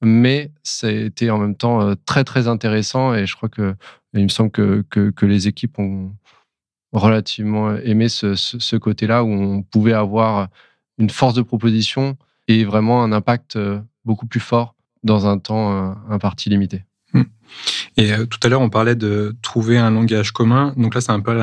Mais 0.03 0.51
c'était 0.63 1.29
en 1.29 1.37
même 1.37 1.55
temps 1.55 1.81
euh, 1.81 1.95
très, 2.05 2.23
très 2.23 2.47
intéressant 2.47 3.13
et 3.13 3.25
je 3.25 3.35
crois 3.35 3.49
que 3.49 3.75
il 4.13 4.23
me 4.23 4.29
semble 4.29 4.51
que, 4.51 5.13
les 5.21 5.47
équipes 5.47 5.79
ont 5.79 6.13
relativement 6.91 7.75
aimé 7.77 8.09
ce, 8.09 8.75
côté-là 8.75 9.23
où 9.23 9.29
on 9.29 9.63
pouvait 9.63 9.93
avoir 9.93 10.49
une 10.99 11.09
force 11.09 11.33
de 11.33 11.41
proposition 11.41 12.17
et 12.47 12.63
vraiment 12.63 13.03
un 13.03 13.11
impact 13.11 13.55
euh, 13.55 13.79
beaucoup 14.05 14.27
plus 14.27 14.39
fort 14.39 14.75
dans 15.03 15.25
un 15.25 15.39
temps 15.39 15.95
imparti 16.09 16.49
limité. 16.49 16.83
Et 17.97 18.11
euh, 18.11 18.25
tout 18.25 18.39
à 18.43 18.49
l'heure, 18.49 18.61
on 18.61 18.69
parlait 18.69 18.95
de 18.95 19.35
trouver 19.41 19.77
un 19.77 19.91
langage 19.91 20.31
commun. 20.31 20.73
Donc 20.77 20.95
là, 20.95 21.01
c'est 21.01 21.11
un 21.11 21.19
peu 21.19 21.37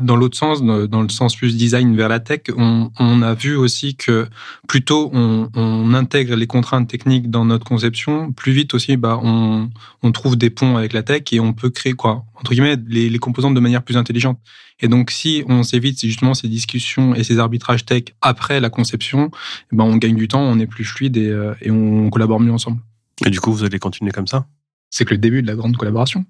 dans 0.00 0.16
l'autre 0.16 0.36
sens, 0.36 0.62
dans 0.62 1.02
le 1.02 1.08
sens 1.08 1.36
plus 1.36 1.56
design 1.56 1.96
vers 1.96 2.08
la 2.08 2.20
tech. 2.20 2.42
On, 2.56 2.90
a 3.22 3.34
vu 3.34 3.56
aussi 3.56 3.96
que 3.96 4.26
plus 4.68 4.82
tôt 4.82 5.10
on, 5.12 5.48
on, 5.54 5.94
intègre 5.94 6.36
les 6.36 6.46
contraintes 6.46 6.88
techniques 6.88 7.30
dans 7.30 7.44
notre 7.44 7.64
conception, 7.64 8.32
plus 8.32 8.52
vite 8.52 8.72
aussi, 8.74 8.96
bah, 8.96 9.20
on, 9.22 9.68
trouve 10.12 10.36
des 10.36 10.50
ponts 10.50 10.76
avec 10.76 10.92
la 10.92 11.02
tech 11.02 11.22
et 11.32 11.40
on 11.40 11.52
peut 11.52 11.70
créer 11.70 11.92
quoi 11.92 12.24
entre 12.40 12.52
guillemets 12.52 12.76
les, 12.88 13.18
composantes 13.18 13.54
de 13.54 13.60
manière 13.60 13.82
plus 13.82 13.96
intelligente. 13.96 14.38
Et 14.80 14.88
donc, 14.88 15.10
si 15.10 15.44
on 15.46 15.62
s'évite 15.62 16.00
justement 16.00 16.34
ces 16.34 16.48
discussions 16.48 17.14
et 17.14 17.22
ces 17.22 17.38
arbitrages 17.38 17.84
tech 17.84 18.04
après 18.22 18.60
la 18.60 18.70
conception, 18.70 19.30
eh 19.72 19.76
ben 19.76 19.84
on 19.84 19.96
gagne 19.96 20.16
du 20.16 20.26
temps, 20.26 20.40
on 20.40 20.58
est 20.58 20.66
plus 20.66 20.84
fluide 20.84 21.18
euh, 21.18 21.54
et 21.60 21.70
on 21.70 22.08
collabore 22.08 22.40
mieux 22.40 22.52
ensemble. 22.52 22.80
Et 23.26 23.30
du 23.30 23.40
coup, 23.40 23.52
vous 23.52 23.64
allez 23.64 23.78
continuer 23.78 24.10
comme 24.10 24.26
ça? 24.26 24.46
C'est 24.90 25.04
que 25.04 25.14
le 25.14 25.18
début 25.18 25.42
de 25.42 25.46
la 25.46 25.54
grande 25.54 25.76
collaboration. 25.76 26.26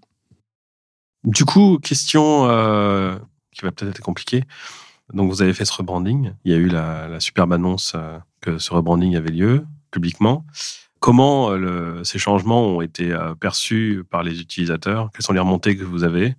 Du 1.24 1.44
coup, 1.44 1.78
question 1.78 2.48
euh, 2.48 3.18
qui 3.52 3.62
va 3.62 3.72
peut-être 3.72 3.90
être 3.90 4.02
compliquée. 4.02 4.44
Donc, 5.12 5.30
vous 5.30 5.42
avez 5.42 5.52
fait 5.52 5.64
ce 5.64 5.72
rebranding. 5.72 6.32
Il 6.44 6.52
y 6.52 6.54
a 6.54 6.58
eu 6.58 6.68
la, 6.68 7.20
superbe 7.20 7.52
annonce 7.52 7.92
euh, 7.94 8.18
que 8.40 8.58
ce 8.58 8.72
rebranding 8.72 9.16
avait 9.16 9.30
lieu 9.30 9.66
publiquement. 9.90 10.46
Comment 11.00 11.50
euh, 11.50 12.04
ces 12.04 12.18
changements 12.18 12.62
ont 12.62 12.80
été 12.80 13.16
perçus 13.40 14.04
par 14.10 14.22
les 14.22 14.40
utilisateurs? 14.40 15.10
Quelles 15.12 15.24
sont 15.24 15.32
les 15.32 15.40
remontées 15.40 15.76
que 15.76 15.84
vous 15.84 16.04
avez, 16.04 16.36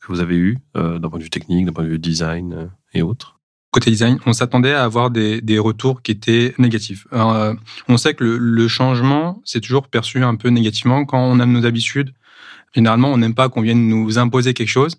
que 0.00 0.08
vous 0.08 0.20
avez 0.20 0.36
eues 0.36 0.58
d'un 0.74 1.00
point 1.00 1.18
de 1.18 1.24
vue 1.24 1.30
technique, 1.30 1.66
d'un 1.66 1.72
point 1.72 1.84
de 1.84 1.88
vue 1.88 2.00
design 2.00 2.70
et 2.94 3.02
autres? 3.02 3.40
Côté 3.72 3.90
design, 3.90 4.18
on 4.26 4.34
s'attendait 4.34 4.74
à 4.74 4.84
avoir 4.84 5.10
des, 5.10 5.40
des, 5.40 5.58
retours 5.58 6.02
qui 6.02 6.12
étaient 6.12 6.54
négatifs. 6.58 7.06
Euh, 7.14 7.54
on 7.88 7.96
sait 7.96 8.14
que 8.14 8.22
le, 8.22 8.36
le 8.36 8.68
changement, 8.68 9.40
c'est 9.44 9.60
toujours 9.60 9.88
perçu 9.88 10.22
un 10.22 10.36
peu 10.36 10.50
négativement 10.50 11.04
quand 11.06 11.18
on 11.18 11.40
a 11.40 11.46
nos 11.46 11.64
habitudes. 11.64 12.12
Généralement, 12.74 13.10
on 13.10 13.16
n'aime 13.16 13.34
pas 13.34 13.48
qu'on 13.48 13.62
vienne 13.62 13.88
nous 13.88 14.18
imposer 14.18 14.52
quelque 14.52 14.68
chose. 14.68 14.96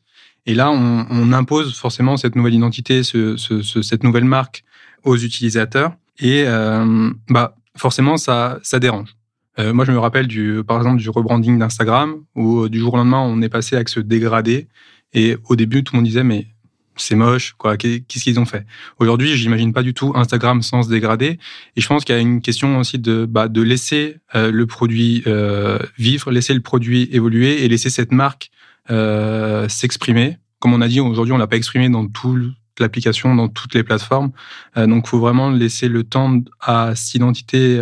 Et 0.47 0.55
là, 0.55 0.71
on, 0.71 1.05
on 1.09 1.31
impose 1.33 1.75
forcément 1.75 2.17
cette 2.17 2.35
nouvelle 2.35 2.55
identité, 2.55 3.03
ce, 3.03 3.37
ce, 3.37 3.81
cette 3.81 4.03
nouvelle 4.03 4.25
marque 4.25 4.63
aux 5.03 5.17
utilisateurs. 5.17 5.93
Et 6.19 6.43
euh, 6.45 7.11
bah, 7.29 7.55
forcément, 7.77 8.17
ça, 8.17 8.59
ça 8.63 8.79
dérange. 8.79 9.15
Euh, 9.59 9.71
moi, 9.71 9.85
je 9.85 9.91
me 9.91 9.99
rappelle 9.99 10.27
du, 10.27 10.63
par 10.67 10.77
exemple, 10.77 10.99
du 10.99 11.09
rebranding 11.09 11.59
d'Instagram, 11.59 12.15
où 12.35 12.67
du 12.69 12.79
jour 12.79 12.95
au 12.95 12.97
lendemain, 12.97 13.21
on 13.21 13.41
est 13.43 13.49
passé 13.49 13.75
avec 13.75 13.89
ce 13.89 13.99
dégradé. 13.99 14.67
Et 15.13 15.37
au 15.47 15.55
début, 15.55 15.83
tout 15.83 15.93
le 15.93 15.99
monde 15.99 16.07
disait, 16.07 16.23
mais 16.23 16.47
c'est 16.95 17.15
moche, 17.15 17.53
quoi. 17.57 17.77
Qu'est-ce 17.77 18.23
qu'ils 18.23 18.39
ont 18.39 18.45
fait? 18.45 18.65
Aujourd'hui, 18.99 19.35
j'imagine 19.37 19.73
pas 19.73 19.83
du 19.83 19.93
tout 19.93 20.13
Instagram 20.15 20.61
sans 20.61 20.83
se 20.83 20.89
dégrader. 20.89 21.39
Et 21.75 21.81
je 21.81 21.87
pense 21.87 22.03
qu'il 22.05 22.15
y 22.15 22.17
a 22.17 22.21
une 22.21 22.41
question 22.41 22.77
aussi 22.77 22.99
de 22.99 23.25
bah, 23.25 23.47
de 23.47 23.61
laisser 23.61 24.17
euh, 24.35 24.51
le 24.51 24.67
produit 24.67 25.23
euh, 25.27 25.79
vivre, 25.97 26.31
laisser 26.31 26.53
le 26.53 26.61
produit 26.61 27.09
évoluer 27.11 27.63
et 27.63 27.67
laisser 27.67 27.89
cette 27.89 28.11
marque 28.11 28.51
euh, 28.89 29.67
s'exprimer. 29.69 30.37
Comme 30.59 30.73
on 30.73 30.81
a 30.81 30.87
dit, 30.87 30.99
aujourd'hui, 30.99 31.33
on 31.33 31.37
l'a 31.37 31.47
pas 31.47 31.57
exprimé 31.57 31.89
dans 31.89 32.07
toute 32.07 32.53
l'application, 32.79 33.35
dans 33.35 33.49
toutes 33.49 33.75
les 33.75 33.83
plateformes. 33.83 34.31
donc, 34.75 35.07
faut 35.07 35.19
vraiment 35.19 35.51
laisser 35.51 35.89
le 35.89 36.03
temps 36.03 36.39
à 36.61 36.95
cette 36.95 37.15
identité 37.15 37.79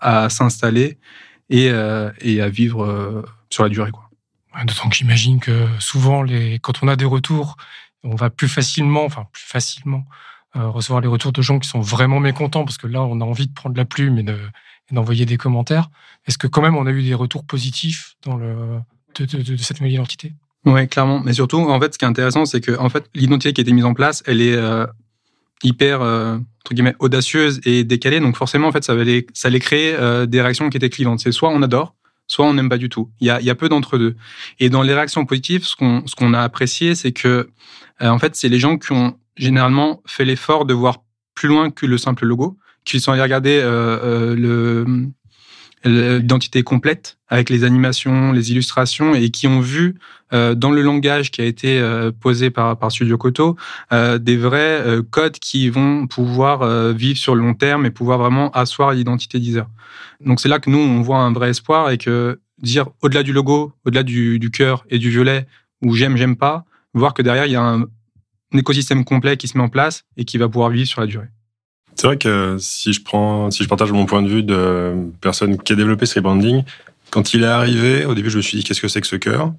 à 0.00 0.28
s'installer 0.30 0.98
et, 1.50 1.66
et 1.66 2.40
à 2.40 2.48
vivre 2.48 3.22
sur 3.50 3.62
la 3.62 3.68
durée. 3.68 3.90
Quoi. 3.90 4.08
D'autant 4.64 4.90
que 4.90 4.96
j'imagine 4.96 5.40
que 5.40 5.66
souvent, 5.78 6.22
les, 6.22 6.58
quand 6.58 6.82
on 6.82 6.88
a 6.88 6.96
des 6.96 7.06
retours, 7.06 7.56
on 8.04 8.14
va 8.14 8.30
plus 8.30 8.48
facilement, 8.48 9.04
enfin 9.04 9.26
plus 9.32 9.44
facilement, 9.44 10.04
euh, 10.56 10.68
recevoir 10.68 11.00
les 11.00 11.08
retours 11.08 11.32
de 11.32 11.42
gens 11.42 11.58
qui 11.58 11.68
sont 11.68 11.80
vraiment 11.80 12.20
mécontents, 12.20 12.64
parce 12.64 12.78
que 12.78 12.86
là, 12.86 13.02
on 13.02 13.20
a 13.20 13.24
envie 13.24 13.46
de 13.46 13.52
prendre 13.52 13.76
la 13.76 13.84
plume 13.84 14.18
et, 14.18 14.24
d'envoyer 14.92 15.24
des 15.24 15.38
commentaires. 15.38 15.88
Est-ce 16.26 16.36
que 16.36 16.46
quand 16.46 16.60
même, 16.60 16.76
on 16.76 16.84
a 16.84 16.90
eu 16.90 17.02
des 17.02 17.14
retours 17.14 17.44
positifs 17.44 18.16
dans 18.24 18.36
le, 18.36 18.78
de, 19.18 19.56
cette 19.56 19.80
nouvelle 19.80 19.94
identité? 19.94 20.34
Oui, 20.66 20.86
clairement. 20.86 21.20
Mais 21.24 21.32
surtout, 21.32 21.58
en 21.58 21.80
fait, 21.80 21.94
ce 21.94 21.98
qui 21.98 22.04
est 22.04 22.08
intéressant, 22.08 22.44
c'est 22.44 22.60
que 22.60 22.78
en 22.78 22.90
fait, 22.90 23.08
l'identité 23.14 23.54
qui 23.54 23.60
a 23.60 23.62
été 23.62 23.72
mise 23.72 23.86
en 23.86 23.94
place, 23.94 24.22
elle 24.26 24.42
est 24.42 24.54
euh, 24.54 24.86
hyper 25.62 26.02
euh, 26.02 26.36
entre 26.36 26.74
guillemets 26.74 26.94
audacieuse 26.98 27.62
et 27.64 27.84
décalée. 27.84 28.20
Donc 28.20 28.36
forcément, 28.36 28.68
en 28.68 28.72
fait, 28.72 28.84
ça 28.84 28.92
allait, 28.92 29.26
ça 29.32 29.48
allait 29.48 29.60
créer 29.60 29.96
des 30.26 30.42
réactions 30.42 30.68
qui 30.68 30.76
étaient 30.76 30.90
clivantes. 30.90 31.20
C'est 31.20 31.32
soit 31.32 31.48
on 31.48 31.62
adore, 31.62 31.94
soit 32.32 32.46
on 32.46 32.54
n'aime 32.54 32.68
pas 32.68 32.78
du 32.78 32.88
tout. 32.88 33.10
Il 33.20 33.26
y 33.26 33.30
a, 33.30 33.40
y 33.40 33.50
a 33.50 33.54
peu 33.54 33.68
d'entre 33.68 33.98
deux. 33.98 34.16
Et 34.58 34.70
dans 34.70 34.82
les 34.82 34.94
réactions 34.94 35.24
positives, 35.26 35.64
ce 35.64 35.76
qu'on 35.76 36.06
ce 36.06 36.14
qu'on 36.14 36.32
a 36.32 36.40
apprécié, 36.40 36.94
c'est 36.94 37.12
que 37.12 37.50
en 38.00 38.18
fait, 38.18 38.34
c'est 38.34 38.48
les 38.48 38.58
gens 38.58 38.78
qui 38.78 38.90
ont 38.92 39.16
généralement 39.36 40.02
fait 40.06 40.24
l'effort 40.24 40.64
de 40.64 40.74
voir 40.74 41.04
plus 41.34 41.48
loin 41.48 41.70
que 41.70 41.86
le 41.86 41.98
simple 41.98 42.26
logo, 42.26 42.58
qui 42.84 43.00
sont 43.00 43.12
allés 43.12 43.22
regarder 43.22 43.60
euh, 43.62 43.98
euh, 44.02 44.36
le 44.36 45.08
l'identité 45.84 46.62
complète 46.62 47.18
avec 47.28 47.50
les 47.50 47.64
animations, 47.64 48.32
les 48.32 48.52
illustrations 48.52 49.14
et 49.14 49.30
qui 49.30 49.46
ont 49.46 49.60
vu 49.60 49.96
euh, 50.32 50.54
dans 50.54 50.70
le 50.70 50.82
langage 50.82 51.30
qui 51.30 51.40
a 51.40 51.44
été 51.44 51.78
euh, 51.78 52.10
posé 52.12 52.50
par, 52.50 52.78
par 52.78 52.92
Studio 52.92 53.18
Koto 53.18 53.56
euh, 53.92 54.18
des 54.18 54.36
vrais 54.36 54.80
euh, 54.86 55.02
codes 55.02 55.38
qui 55.38 55.68
vont 55.68 56.06
pouvoir 56.06 56.62
euh, 56.62 56.92
vivre 56.92 57.18
sur 57.18 57.34
le 57.34 57.42
long 57.42 57.54
terme 57.54 57.86
et 57.86 57.90
pouvoir 57.90 58.18
vraiment 58.18 58.50
asseoir 58.52 58.92
l'identité 58.92 59.38
Deezer. 59.38 59.68
Donc 60.24 60.40
c'est 60.40 60.48
là 60.48 60.58
que 60.58 60.70
nous 60.70 60.78
on 60.78 61.00
voit 61.02 61.18
un 61.18 61.32
vrai 61.32 61.50
espoir 61.50 61.90
et 61.90 61.98
que 61.98 62.40
dire 62.58 62.88
au-delà 63.02 63.22
du 63.22 63.32
logo, 63.32 63.72
au-delà 63.84 64.02
du, 64.02 64.38
du 64.38 64.50
cœur 64.50 64.84
et 64.90 64.98
du 64.98 65.10
violet 65.10 65.46
où 65.82 65.94
j'aime 65.94 66.16
j'aime 66.16 66.36
pas, 66.36 66.64
voir 66.94 67.14
que 67.14 67.22
derrière 67.22 67.46
il 67.46 67.52
y 67.52 67.56
a 67.56 67.62
un 67.62 67.86
écosystème 68.54 69.04
complet 69.04 69.36
qui 69.36 69.48
se 69.48 69.56
met 69.58 69.64
en 69.64 69.68
place 69.68 70.04
et 70.16 70.24
qui 70.24 70.38
va 70.38 70.48
pouvoir 70.48 70.70
vivre 70.70 70.88
sur 70.88 71.00
la 71.00 71.06
durée. 71.06 71.28
C'est 71.94 72.06
vrai 72.06 72.16
que 72.18 72.56
si 72.58 72.92
je 72.92 73.02
prends, 73.02 73.50
si 73.50 73.62
je 73.62 73.68
partage 73.68 73.92
mon 73.92 74.06
point 74.06 74.22
de 74.22 74.28
vue 74.28 74.42
de 74.42 74.94
personne 75.20 75.58
qui 75.58 75.72
a 75.72 75.76
développé 75.76 76.06
ce 76.06 76.16
rebranding, 76.16 76.64
quand 77.10 77.34
il 77.34 77.42
est 77.42 77.46
arrivé, 77.46 78.04
au 78.06 78.14
début, 78.14 78.30
je 78.30 78.38
me 78.38 78.42
suis 78.42 78.58
dit 78.58 78.64
qu'est-ce 78.64 78.80
que 78.80 78.88
c'est 78.88 79.00
que 79.00 79.06
ce 79.06 79.16
cœur? 79.16 79.52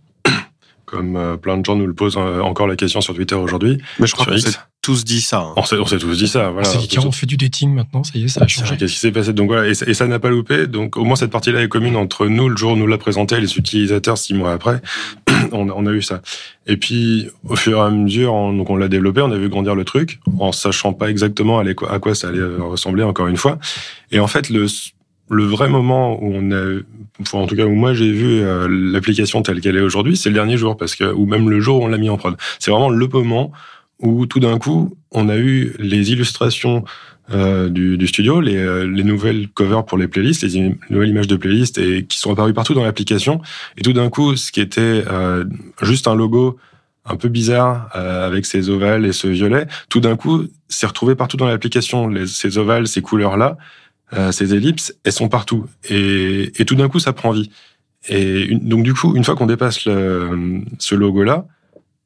Comme 0.94 1.16
euh, 1.16 1.38
plein 1.38 1.58
de 1.58 1.66
gens 1.66 1.76
nous 1.76 1.88
le 1.88 1.94
posent 1.94 2.18
euh, 2.18 2.40
encore 2.42 2.68
la 2.68 2.76
question 2.76 3.02
sur 3.02 3.16
Twitter 3.16 3.34
aujourd'hui. 3.34 3.80
Mais 3.98 4.06
je 4.06 4.14
crois 4.14 4.28
qu'on 4.28 4.38
s'est 4.38 4.52
tous 4.84 5.06
dit 5.06 5.22
ça. 5.22 5.40
Hein. 5.40 5.54
On 5.56 5.64
s'est, 5.64 5.78
tous 5.98 6.18
dit 6.18 6.28
ça. 6.28 6.50
Voilà. 6.52 6.68
C'est 6.68 7.00
on 7.00 7.12
fait 7.12 7.26
du 7.26 7.38
dating 7.38 7.74
maintenant, 7.74 8.04
ça 8.04 8.12
y 8.16 8.26
est, 8.26 8.28
ça 8.28 8.44
a 8.44 8.48
changé. 8.48 8.76
Qu'est-ce 8.78 8.94
qui 8.94 9.00
s'est 9.00 9.12
passé? 9.12 9.34
Donc 9.34 9.48
voilà, 9.48 9.68
et 9.68 9.74
ça, 9.74 10.08
n'a 10.08 10.20
pas 10.20 10.30
loupé. 10.30 10.68
Donc 10.68 10.98
au 10.98 11.06
moins 11.06 11.16
cette 11.16 11.32
partie-là 11.32 11.64
est 11.64 11.70
commune 11.70 11.96
entre 11.96 12.28
nous 12.28 12.50
le 12.50 12.58
jour 12.58 12.74
où 12.74 12.76
nous 12.76 12.86
l'a 12.86 12.98
présenté, 12.98 13.40
les 13.40 13.58
utilisateurs 13.58 14.18
six 14.18 14.34
mois 14.34 14.52
après. 14.52 14.82
on, 15.52 15.70
on, 15.70 15.86
a 15.86 15.92
eu 15.92 16.02
ça. 16.02 16.22
Et 16.68 16.78
puis, 16.78 17.30
au 17.48 17.56
fur 17.56 17.78
et 17.78 17.82
à 17.82 17.90
mesure, 17.90 18.34
on, 18.34 18.54
donc 18.54 18.70
on 18.70 18.76
l'a 18.76 18.90
développé, 18.90 19.22
on 19.22 19.32
a 19.32 19.38
vu 19.38 19.50
grandir 19.50 19.74
le 19.74 19.86
truc, 19.86 20.20
en 20.38 20.52
sachant 20.52 20.94
pas 20.94 21.10
exactement 21.10 21.60
à 21.60 22.00
quoi 22.00 22.14
ça 22.14 22.28
allait 22.28 22.44
ressembler, 22.44 23.04
encore 23.04 23.28
une 23.28 23.38
fois. 23.38 23.60
Et 24.12 24.20
en 24.20 24.28
fait, 24.28 24.50
le, 24.50 24.68
le 25.30 25.44
vrai 25.46 25.70
moment 25.70 26.22
où 26.22 26.32
on 26.34 26.52
a, 26.52 26.82
enfin, 27.22 27.40
en 27.40 27.48
tout 27.48 27.56
cas 27.56 27.66
où 27.66 27.74
moi 27.74 27.94
j'ai 27.94 28.12
vu 28.12 28.42
euh, 28.42 28.68
l'application 28.70 29.42
telle 29.42 29.62
qu'elle 29.62 29.78
est 29.78 29.82
aujourd'hui, 29.82 30.18
c'est 30.18 30.30
le 30.30 30.36
dernier 30.36 30.58
jour, 30.58 30.78
parce 30.78 30.96
que 30.96 31.06
ou 31.06 31.26
même 31.26 31.50
le 31.50 31.60
jour 31.60 31.82
où 31.82 31.86
on 31.86 31.88
l'a 31.88 31.98
mis 31.98 32.10
en 32.10 32.18
prod. 32.18 32.36
C'est 32.60 32.72
vraiment 32.72 32.90
le 32.90 33.08
moment 33.08 33.52
où 34.00 34.26
tout 34.26 34.40
d'un 34.40 34.60
coup, 34.60 34.98
on 35.12 35.30
a 35.30 35.38
eu 35.38 35.74
les 35.80 36.12
illustrations 36.12 36.84
euh, 37.32 37.70
du, 37.70 37.98
du, 37.98 38.08
studio, 38.08 38.42
les, 38.42 38.58
euh, 38.58 38.86
les, 38.86 39.04
nouvelles 39.06 39.48
covers 39.48 39.86
pour 39.86 39.98
les 39.98 40.10
playlists, 40.10 40.44
les 40.44 40.76
nouvelles 40.90 41.10
images 41.10 41.28
de 41.28 41.38
playlists 41.38 41.78
et 41.78 42.06
qui 42.06 42.20
sont 42.20 42.34
apparues 42.34 42.54
partout 42.54 42.74
dans 42.74 42.84
l'application. 42.84 43.42
Et 43.78 43.82
tout 43.82 43.94
d'un 43.94 44.10
coup, 44.10 44.36
ce 44.36 44.52
qui 44.52 44.60
était 44.60 45.06
euh, 45.10 45.46
juste 45.82 46.08
un 46.08 46.16
logo 46.16 46.58
un 47.06 47.16
peu 47.16 47.30
bizarre 47.30 47.90
euh, 47.96 48.28
avec 48.28 48.46
ces 48.46 48.70
ovales 48.70 49.06
et 49.06 49.14
ce 49.14 49.28
violet, 49.28 49.68
tout 49.88 50.02
d'un 50.02 50.18
coup, 50.18 50.48
c'est 50.68 50.86
retrouvé 50.86 51.16
partout 51.16 51.38
dans 51.38 51.48
l'application. 51.48 52.12
Ces 52.26 52.58
ovales, 52.58 52.88
ces 52.88 53.02
couleurs-là, 53.02 53.58
ces 54.32 54.54
ellipses, 54.54 54.94
elles 55.04 55.12
sont 55.12 55.30
partout. 55.30 55.66
Et, 55.90 56.52
et 56.60 56.66
tout 56.66 56.76
d'un 56.76 56.90
coup, 56.90 57.00
ça 57.00 57.14
prend 57.14 57.32
vie. 57.32 57.50
Et 58.10 58.56
donc 58.56 58.84
du 58.84 58.94
coup, 58.94 59.16
une 59.16 59.24
fois 59.24 59.36
qu'on 59.36 59.46
dépasse 59.46 59.86
le, 59.86 60.62
ce 60.80 60.96
logo-là, 60.96 61.46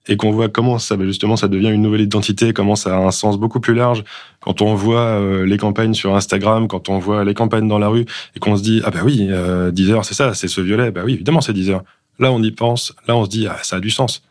et 0.08 0.16
qu'on 0.16 0.32
voit 0.32 0.47
comment 0.49 0.80
ça, 0.80 0.95
bah, 0.95 1.05
justement, 1.05 1.36
ça 1.36 1.47
devient 1.47 1.70
une 1.70 1.82
nouvelle 1.82 2.01
identité, 2.01 2.53
comment 2.53 2.76
ça 2.76 2.95
a 2.95 2.99
un 2.99 3.12
sens 3.12 3.38
beaucoup 3.38 3.60
plus 3.60 3.74
large. 3.74 4.03
Quand 4.39 4.62
on 4.62 4.74
voit 4.74 5.01
euh, 5.01 5.45
les 5.45 5.58
campagnes 5.58 5.93
sur 5.93 6.16
Instagram, 6.16 6.68
quand 6.68 6.89
on 6.89 6.97
voit 6.97 7.26
les 7.26 7.34
campagnes 7.34 7.68
dans 7.68 7.80
la 7.80 7.89
rue, 7.89 8.05
et 8.36 8.39
qu'on 8.39 8.55
se 8.55 8.64
dit 8.64 8.82
ah 8.86 8.91
bah 8.91 9.01
oui, 9.03 9.28
euh, 9.30 9.72
Deezer, 9.72 10.05
c'est 10.05 10.14
ça, 10.14 10.34
c'est 10.34 10.47
ce 10.47 10.62
violet, 10.62 10.91
bah 10.91 11.01
oui, 11.03 11.16
évidemment 11.16 11.41
c'est 11.41 11.53
Deezer. 11.53 11.84
Là 12.20 12.32
on 12.32 12.41
y 12.41 12.51
pense, 12.51 12.95
là 13.08 13.16
on 13.16 13.26
se 13.26 13.30
dit 13.30 13.47
ah 13.47 13.58
ça 13.64 13.78
a 13.78 13.80
du 13.80 13.89
sens. 13.89 14.24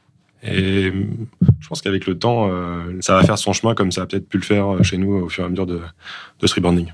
Et 0.43 0.93
je 1.61 1.69
pense 1.69 1.83
qu'avec 1.83 2.07
le 2.07 2.17
temps, 2.19 2.49
euh, 2.51 2.97
ça 3.01 3.15
va 3.15 3.25
faire 3.25 3.39
son 3.39 3.53
chemin 3.53 3.75
comme 3.75 3.91
ça 3.91 4.03
a 4.03 4.07
peut-être 4.07 4.29
pu 4.29 4.39
le 4.39 4.45
faire 4.45 4.83
chez 4.83 4.97
nous 4.97 5.13
au 5.13 5.29
fur 5.29 5.45
et 5.45 5.47
à 5.47 5.51
mesure 5.51 5.67
de, 5.67 5.81
de 6.41 6.47
ce 6.47 6.55
rebranding. 6.55 6.93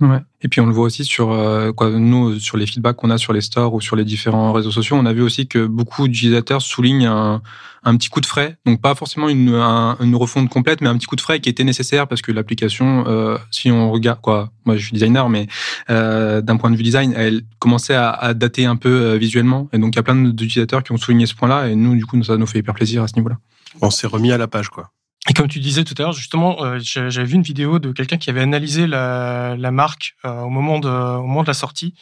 Ouais. 0.00 0.20
Et 0.42 0.48
puis 0.48 0.60
on 0.60 0.66
le 0.66 0.72
voit 0.72 0.84
aussi 0.84 1.04
sur 1.04 1.32
euh, 1.32 1.72
quoi, 1.72 1.90
nous 1.90 2.38
sur 2.38 2.56
les 2.56 2.66
feedbacks 2.66 2.94
qu'on 2.94 3.10
a 3.10 3.18
sur 3.18 3.32
les 3.32 3.40
stores 3.40 3.74
ou 3.74 3.80
sur 3.80 3.96
les 3.96 4.04
différents 4.04 4.52
réseaux 4.52 4.70
sociaux, 4.70 4.96
on 4.96 5.06
a 5.06 5.12
vu 5.12 5.22
aussi 5.22 5.48
que 5.48 5.66
beaucoup 5.66 6.06
d'utilisateurs 6.06 6.62
soulignent 6.62 7.06
un, 7.06 7.42
un, 7.82 7.96
petit 7.96 8.08
coup 8.08 8.20
de 8.20 8.26
frais, 8.26 8.56
donc 8.64 8.80
pas 8.80 8.94
forcément 8.94 9.28
une, 9.28 9.48
une 9.48 10.14
refonte 10.14 10.48
complète, 10.50 10.80
mais 10.82 10.88
un 10.88 10.96
petit 10.96 11.06
coup 11.06 11.16
de 11.16 11.20
frais 11.20 11.40
qui 11.40 11.48
était 11.48 11.64
nécessaire 11.64 12.06
parce 12.06 12.22
que 12.22 12.30
l'application, 12.30 13.04
euh, 13.08 13.38
si 13.50 13.72
on 13.72 13.90
regarde 13.90 14.20
quoi, 14.20 14.52
moi 14.64 14.76
je 14.76 14.84
suis 14.84 14.92
designer, 14.92 15.28
mais 15.28 15.48
euh, 15.90 16.40
d'un 16.42 16.56
point 16.58 16.70
de 16.70 16.76
vue 16.76 16.84
design, 16.84 17.12
elle 17.16 17.42
commençait 17.58 17.96
à, 17.96 18.10
à 18.10 18.34
dater 18.34 18.66
un 18.66 18.76
peu 18.76 18.88
euh, 18.88 19.16
visuellement, 19.16 19.68
et 19.72 19.78
donc 19.78 19.94
il 19.94 19.96
y 19.96 20.00
a 20.00 20.04
plein 20.04 20.14
d'utilisateurs 20.14 20.84
qui 20.84 20.92
ont 20.92 20.96
souligné 20.96 21.26
ce 21.26 21.34
point-là, 21.34 21.68
et 21.68 21.74
nous 21.74 21.96
du 21.96 22.06
coup 22.06 22.22
ça 22.22 22.36
nous 22.36 22.46
fait 22.46 22.60
hyper 22.60 22.74
plaisir 22.74 23.02
à 23.02 23.08
ce 23.08 23.16
niveau-là. 23.16 23.38
On 23.80 23.90
s'est 23.90 24.06
remis 24.06 24.30
à 24.30 24.38
la 24.38 24.46
page 24.46 24.68
quoi. 24.68 24.92
Et 25.28 25.34
comme 25.34 25.48
tu 25.48 25.60
disais 25.60 25.84
tout 25.84 25.94
à 25.98 26.02
l'heure, 26.02 26.12
justement, 26.12 26.64
euh, 26.64 26.78
j'avais 26.80 27.24
vu 27.24 27.34
une 27.34 27.42
vidéo 27.42 27.78
de 27.78 27.92
quelqu'un 27.92 28.16
qui 28.16 28.30
avait 28.30 28.40
analysé 28.40 28.86
la, 28.86 29.70
marque 29.70 30.16
euh, 30.24 30.40
au, 30.40 30.48
moment 30.48 30.78
de, 30.78 31.46
la 31.46 31.52
sortie. 31.52 31.92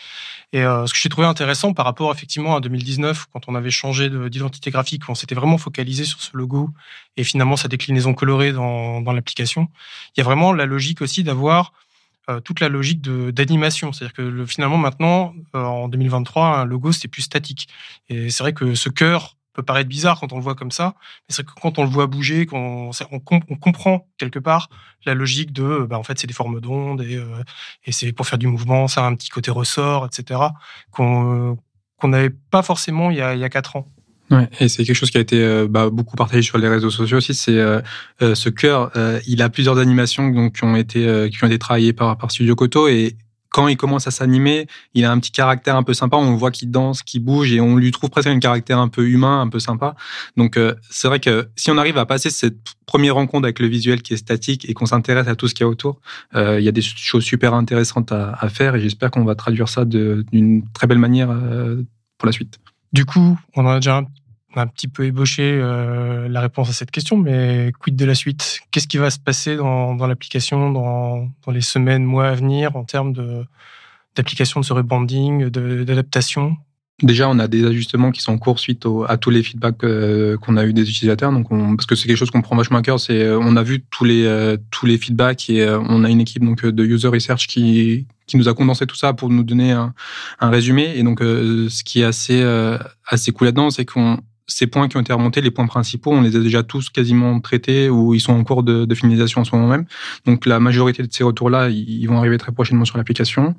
Et 0.53 0.63
euh, 0.63 0.87
ce 0.87 0.93
que 0.93 0.99
j'ai 1.01 1.09
trouvé 1.09 1.27
intéressant 1.27 1.73
par 1.73 1.87
rapport 1.87 2.13
effectivement 2.13 2.55
à 2.55 2.61
2019, 2.61 3.27
quand 3.33 3.49
on 3.49 3.57
avait 3.57 3.71
changé 3.71 4.09
d'identité 4.31 4.71
graphique, 4.71 5.03
on 5.09 5.17
s'était 5.17 5.35
vraiment 5.35 5.59
focalisé 5.59 6.05
sur 6.05 6.23
ce 6.23 6.37
logo 6.37 6.71
et 7.17 7.25
finalement 7.25 7.57
sa 7.57 7.67
déclinaison 7.67 8.15
colorée 8.15 8.53
dans, 8.53 9.13
l'application. 9.13 9.69
Il 10.17 10.21
y 10.21 10.23
a 10.23 10.25
vraiment 10.25 10.53
la 10.53 10.67
logique 10.67 11.03
aussi 11.03 11.25
d'avoir 11.25 11.73
toute 12.45 12.61
la 12.61 12.69
logique 12.69 13.01
d'animation. 13.03 13.93
C'est-à-dire 13.93 14.15
que 14.15 14.23
le, 14.23 14.47
finalement 14.47 14.79
maintenant, 14.79 15.35
en 15.53 15.89
2023, 15.89 16.59
un 16.59 16.65
logo 16.65 16.93
c'est 16.93 17.09
plus 17.09 17.23
statique. 17.23 17.69
Et 18.09 18.31
c'est 18.31 18.43
vrai 18.43 18.53
que 18.53 18.75
ce 18.75 18.89
cœur 18.89 19.37
peut 19.57 19.63
paraître 19.63 19.89
bizarre 19.89 20.21
quand 20.21 20.33
on 20.33 20.37
le 20.37 20.43
voit 20.43 20.55
comme 20.55 20.71
ça, 20.71 20.95
mais 21.29 21.35
c'est 21.35 21.45
que 21.45 21.53
quand 21.61 21.79
on 21.79 21.85
le 21.85 21.91
voit 21.91 22.07
bouger, 22.07 22.47
qu'on 22.47 22.91
on, 23.11 23.57
comprend 23.57 24.07
quelque 24.19 24.39
part 24.39 24.69
la 25.05 25.15
logique 25.15 25.53
de, 25.53 25.87
bah, 25.89 25.99
en 25.99 26.03
fait, 26.03 26.19
c'est 26.19 26.27
des 26.27 26.35
formes 26.35 26.61
d'ondes 26.61 27.03
et, 27.03 27.17
euh, 27.17 27.43
et 27.85 27.93
c'est 27.93 28.13
pour 28.13 28.27
faire 28.27 28.39
du 28.39 28.47
mouvement, 28.47 28.87
ça 28.89 29.05
a 29.05 29.09
un 29.09 29.15
petit 29.15 29.31
côté 29.31 29.51
ressort, 29.51 30.07
etc. 30.07 30.41
qu'on 30.91 31.59
qu'on 31.99 32.09
n'avait 32.09 32.31
pas 32.31 32.63
forcément 32.63 33.11
il 33.11 33.17
y 33.17 33.23
a, 33.23 33.35
il 33.35 33.41
y 33.41 33.45
a 33.45 33.49
quatre 33.49 33.77
ans. 33.77 33.91
Ouais, 34.31 34.51
et 34.61 34.69
c'est 34.69 34.85
quelque 34.85 34.97
chose 34.97 35.11
qui 35.11 35.17
a 35.17 35.21
été 35.21 35.41
euh, 35.41 35.67
bah, 35.67 35.89
beaucoup 35.89 36.17
partagé 36.17 36.43
sur 36.43 36.59
les 36.59 36.69
réseaux 36.69 36.91
sociaux 36.91 37.17
aussi. 37.17 37.33
C'est 37.33 37.59
euh, 37.59 37.81
ce 38.21 38.49
cœur, 38.51 38.91
il 39.27 39.41
a 39.41 39.49
plusieurs 39.49 39.79
animations 39.79 40.29
donc 40.29 40.57
qui 40.57 40.65
ont 40.65 40.77
été 40.77 41.31
qui 41.31 41.43
ont 41.43 41.47
été 41.47 41.59
travaillées 41.59 41.95
par 41.95 42.19
par 42.19 42.31
Studio 42.31 42.55
Koto 42.55 42.89
et 42.89 43.17
quand 43.57 43.69
il 43.69 43.79
commence 43.79 44.07
à 44.07 44.11
s'animer, 44.11 44.67
il 44.93 45.07
a 45.07 45.11
un 45.11 45.19
petit 45.19 45.33
caractère 45.33 45.77
un 45.77 45.83
peu 45.83 45.95
sympa. 45.95 46.19
On 46.19 46.37
voit 46.37 46.51
qu'il 46.51 46.71
danse, 46.71 47.03
qu'il 47.03 47.25
bouge 47.25 47.55
et 47.55 47.61
on 47.63 47.77
lui 47.77 47.91
trouve 47.91 48.11
presque 48.11 48.29
un 48.29 48.39
caractère 48.39 48.79
un 48.79 48.89
peu 48.89 49.09
humain, 49.09 49.41
un 49.41 49.49
peu 49.49 49.61
sympa. 49.61 49.97
Donc 50.37 50.59
euh, 50.59 50.75
c'est 50.91 51.09
vrai 51.09 51.21
que 51.21 51.49
si 51.57 51.71
on 51.71 51.79
arrive 51.79 51.97
à 51.97 52.05
passer 52.05 52.29
cette 52.29 52.59
première 52.85 53.15
rencontre 53.15 53.47
avec 53.47 53.59
le 53.59 53.67
visuel 53.67 54.03
qui 54.03 54.13
est 54.13 54.19
statique 54.19 54.69
et 54.69 54.75
qu'on 54.75 54.85
s'intéresse 54.85 55.27
à 55.27 55.37
tout 55.37 55.49
ce 55.49 55.55
qu'il 55.55 55.65
y 55.65 55.67
a 55.67 55.71
autour, 55.71 56.03
euh, 56.35 56.61
il 56.61 56.67
y 56.67 56.69
a 56.69 56.73
des 56.73 56.83
choses 56.83 57.25
super 57.25 57.55
intéressantes 57.55 58.13
à, 58.13 58.47
faire 58.51 58.75
et 58.75 58.81
j'espère 58.81 59.11
qu'on 59.11 59.25
va 59.25 59.35
traduire 59.35 59.71
ça 59.71 59.87
d'une 59.87 60.63
très 60.75 60.87
belle 60.87 60.99
manière 60.99 61.31
euh, 61.31 61.83
pour 62.19 62.27
la 62.27 62.33
suite. 62.33 62.59
Du 62.93 63.07
coup, 63.07 63.39
on 63.55 63.67
a 63.67 63.77
déjà 63.77 63.97
un 63.97 64.05
un 64.61 64.67
petit 64.67 64.89
peu 64.89 65.05
ébauché 65.05 65.59
euh, 65.61 66.29
la 66.29 66.41
réponse 66.41 66.69
à 66.69 66.73
cette 66.73 66.91
question, 66.91 67.17
mais 67.17 67.73
quid 67.81 67.97
de 67.97 68.05
la 68.05 68.15
suite? 68.15 68.61
Qu'est-ce 68.71 68.89
qui 68.89 68.99
va 68.99 69.11
se 69.11 69.19
passer 69.19 69.57
dans, 69.57 69.95
l'application 70.07 70.71
dans, 70.71 71.29
les 71.53 71.61
semaines, 71.61 72.05
mois 72.05 72.29
à 72.29 72.35
venir 72.35 72.77
en 72.77 72.85
termes 72.85 73.13
d'application 74.15 74.61
de, 74.61 74.65
ce 74.65 74.73
rebranding, 74.73 75.49
d'adaptation? 75.49 76.57
Déjà, 77.03 77.29
on 77.29 77.39
a 77.39 77.47
des 77.47 77.67
ajustements 77.67 78.11
qui 78.11 78.23
sont 78.23 78.33
en 78.33 78.39
cours 78.39 78.59
suite 78.59 78.87
à 79.07 79.19
tous 79.19 79.29
les 79.29 79.43
feedbacks 79.43 79.85
euh, 79.85 80.39
qu'on 80.39 80.57
a 80.57 80.65
eu 80.65 80.73
des 80.73 80.89
utilisateurs. 80.89 81.31
Donc, 81.31 81.53
on, 81.53 81.77
parce 81.77 81.85
que 81.85 81.95
c'est 81.95 82.07
quelque 82.07 82.17
chose 82.17 82.31
qu'on 82.31 82.41
prend 82.41 82.57
vachement 82.57 82.79
à 82.79 82.83
cœur. 82.83 82.99
C'est, 82.99 83.21
euh, 83.21 83.39
on 83.39 83.55
a 83.57 83.63
vu 83.63 83.85
tous 83.91 84.05
les 84.05 84.57
tous 84.71 84.87
les 84.87 84.97
feedbacks 84.97 85.51
et 85.51 85.69
on 85.69 86.05
a 86.05 86.09
une 86.09 86.23
équipe 86.23 86.43
donc 86.43 86.65
de 86.65 86.85
user 86.85 87.09
research 87.09 87.47
qui 87.49 88.07
qui 88.27 88.39
nous 88.39 88.49
a 88.49 88.55
condensé 88.55 88.87
tout 88.87 88.97
ça 88.97 89.13
pour 89.13 89.29
nous 89.29 89.43
donner 89.43 89.73
un, 89.73 89.93
un 90.41 90.49
résumé. 90.49 90.95
Et 90.97 91.03
donc, 91.03 91.21
ce 91.21 91.85
qui 91.85 92.01
est 92.01 92.05
assez 92.05 92.43
assez 93.07 93.31
cool 93.33 93.49
là-dedans, 93.49 93.69
c'est 93.69 93.85
qu'on 93.85 94.19
ces 94.47 94.67
points 94.67 94.89
qui 94.89 94.97
ont 94.97 95.01
été 95.01 95.13
remontés, 95.13 95.41
les 95.41 95.51
points 95.51 95.67
principaux, 95.67 96.13
on 96.13 96.23
les 96.23 96.37
a 96.37 96.41
déjà 96.41 96.63
tous 96.63 96.89
quasiment 96.91 97.41
traités 97.41 97.89
ou 97.89 98.15
ils 98.15 98.21
sont 98.21 98.33
en 98.33 98.45
cours 98.45 98.63
de, 98.63 98.85
de 98.85 98.95
finalisation 98.95 99.41
en 99.41 99.45
ce 99.45 99.55
moment 99.55 99.69
même. 99.69 99.87
Donc 100.25 100.47
la 100.47 100.61
majorité 100.61 101.03
de 101.03 101.13
ces 101.13 101.25
retours-là, 101.25 101.69
ils 101.69 102.07
vont 102.07 102.19
arriver 102.19 102.39
très 102.39 102.53
prochainement 102.53 102.85
sur 102.85 102.97
l'application. 102.97 103.57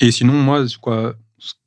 Et 0.00 0.10
sinon, 0.10 0.34
moi, 0.34 0.64
quoi, 0.80 1.14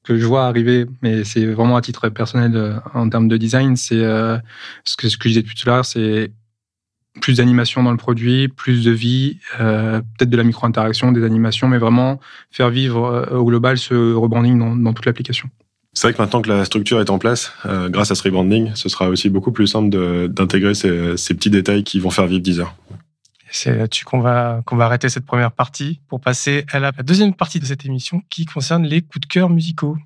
que 0.03 0.17
je 0.17 0.25
vois 0.25 0.47
arriver, 0.47 0.85
mais 1.01 1.23
c'est 1.23 1.45
vraiment 1.45 1.75
à 1.75 1.81
titre 1.81 2.09
personnel 2.09 2.55
euh, 2.55 2.79
en 2.93 3.09
termes 3.09 3.27
de 3.27 3.37
design, 3.37 3.75
c'est 3.75 3.95
euh, 3.95 4.37
ce, 4.85 4.95
que, 4.95 5.09
ce 5.09 5.17
que 5.17 5.29
je 5.29 5.39
disais 5.39 5.43
tout 5.43 5.69
à 5.69 5.73
l'heure, 5.73 5.85
c'est 5.85 6.31
plus 7.21 7.37
d'animation 7.37 7.83
dans 7.83 7.91
le 7.91 7.97
produit, 7.97 8.47
plus 8.47 8.85
de 8.85 8.91
vie, 8.91 9.39
euh, 9.59 9.99
peut-être 9.99 10.29
de 10.29 10.37
la 10.37 10.43
micro-interaction, 10.43 11.11
des 11.11 11.23
animations, 11.23 11.67
mais 11.67 11.79
vraiment 11.79 12.19
faire 12.51 12.69
vivre 12.69 13.27
au 13.31 13.43
global 13.43 13.77
ce 13.77 14.13
rebranding 14.13 14.57
dans, 14.59 14.75
dans 14.75 14.93
toute 14.93 15.05
l'application. 15.05 15.49
C'est 15.97 16.05
vrai 16.05 16.13
que 16.13 16.21
maintenant 16.21 16.43
que 16.43 16.49
la 16.49 16.63
structure 16.63 17.01
est 17.01 17.09
en 17.09 17.17
place, 17.17 17.51
grâce 17.65 18.11
à 18.11 18.15
ce 18.15 18.21
rebranding, 18.21 18.69
ce 18.75 18.87
sera 18.87 19.09
aussi 19.09 19.29
beaucoup 19.29 19.51
plus 19.51 19.65
simple 19.65 19.89
d'intégrer 20.29 20.75
ces, 20.75 21.17
ces, 21.17 21.33
petits 21.33 21.49
détails 21.49 21.83
qui 21.83 21.99
vont 21.99 22.11
faire 22.11 22.27
vivre 22.27 22.43
Deezer. 22.43 22.71
C'est 23.49 23.75
là-dessus 23.75 24.05
qu'on 24.05 24.19
va, 24.19 24.61
qu'on 24.67 24.75
va 24.75 24.85
arrêter 24.85 25.09
cette 25.09 25.25
première 25.25 25.51
partie 25.51 25.99
pour 26.07 26.21
passer 26.21 26.65
à 26.71 26.77
la 26.77 26.91
deuxième 26.91 27.33
partie 27.33 27.59
de 27.59 27.65
cette 27.65 27.83
émission 27.83 28.21
qui 28.29 28.45
concerne 28.45 28.85
les 28.85 29.01
coups 29.01 29.21
de 29.21 29.25
cœur 29.25 29.49
musicaux. 29.49 29.97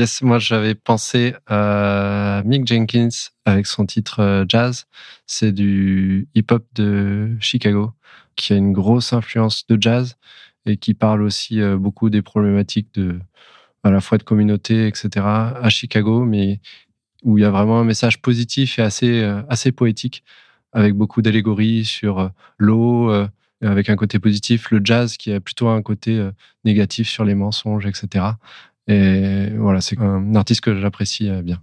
Yes, 0.00 0.22
moi 0.22 0.38
j'avais 0.38 0.74
pensé 0.74 1.34
à 1.46 2.42
Mick 2.46 2.66
Jenkins 2.66 3.08
avec 3.44 3.66
son 3.66 3.84
titre 3.84 4.20
euh, 4.20 4.44
Jazz. 4.48 4.86
C'est 5.26 5.52
du 5.52 6.28
hip-hop 6.34 6.64
de 6.74 7.36
Chicago 7.40 7.92
qui 8.34 8.54
a 8.54 8.56
une 8.56 8.72
grosse 8.72 9.12
influence 9.12 9.66
de 9.66 9.76
jazz 9.80 10.16
et 10.64 10.78
qui 10.78 10.94
parle 10.94 11.22
aussi 11.22 11.60
euh, 11.60 11.76
beaucoup 11.76 12.08
des 12.08 12.22
problématiques 12.22 12.94
de 12.94 13.20
à 13.82 13.90
la 13.90 14.00
fois 14.00 14.18
de 14.18 14.22
communauté, 14.22 14.86
etc. 14.86 15.08
à 15.26 15.68
Chicago, 15.70 16.24
mais 16.24 16.60
où 17.22 17.38
il 17.38 17.42
y 17.42 17.44
a 17.44 17.50
vraiment 17.50 17.80
un 17.80 17.84
message 17.84 18.20
positif 18.22 18.78
et 18.78 18.82
assez 18.82 19.22
euh, 19.22 19.42
assez 19.48 19.72
poétique 19.72 20.24
avec 20.72 20.94
beaucoup 20.94 21.20
d'allégories 21.20 21.84
sur 21.84 22.18
euh, 22.18 22.28
l'eau, 22.58 23.12
avec 23.62 23.90
un 23.90 23.96
côté 23.96 24.18
positif, 24.18 24.70
le 24.70 24.80
jazz 24.82 25.18
qui 25.18 25.32
a 25.32 25.40
plutôt 25.40 25.68
un 25.68 25.82
côté 25.82 26.30
négatif 26.64 27.10
sur 27.10 27.24
les 27.26 27.34
mensonges, 27.34 27.84
etc. 27.86 28.24
Et 28.90 29.50
voilà, 29.56 29.80
c'est 29.80 29.98
un 30.00 30.34
artiste 30.34 30.60
que 30.60 30.80
j'apprécie 30.80 31.30
bien. 31.42 31.60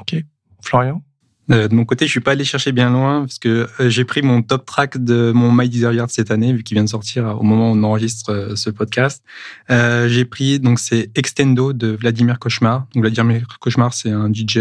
Ok, 0.00 0.16
Florian? 0.62 1.02
Euh, 1.50 1.68
de 1.68 1.74
mon 1.74 1.84
côté, 1.84 2.06
je 2.06 2.10
suis 2.10 2.20
pas 2.20 2.32
allé 2.32 2.44
chercher 2.44 2.72
bien 2.72 2.90
loin 2.90 3.20
parce 3.20 3.38
que 3.38 3.68
euh, 3.80 3.88
j'ai 3.88 4.04
pris 4.04 4.22
mon 4.22 4.42
top 4.42 4.66
track 4.66 5.02
de 5.02 5.32
mon 5.34 5.50
My 5.52 5.68
Deezer 5.68 5.92
Yard 5.92 6.10
cette 6.10 6.30
année, 6.30 6.52
vu 6.52 6.62
qu'il 6.62 6.74
vient 6.74 6.84
de 6.84 6.88
sortir 6.88 7.38
au 7.38 7.42
moment 7.42 7.70
où 7.72 7.74
on 7.74 7.82
enregistre 7.84 8.30
euh, 8.32 8.56
ce 8.56 8.70
podcast. 8.70 9.22
j'ai 9.68 10.24
pris 10.24 10.60
donc 10.60 10.78
c'est 10.78 11.10
Extendo 11.16 11.72
de 11.72 11.88
Vladimir 11.88 12.38
Cauchemar. 12.38 12.86
Donc 12.94 13.04
Vladimir 13.04 13.46
Cauchemar, 13.60 13.94
c'est 13.94 14.10
un 14.10 14.30
DJ 14.32 14.58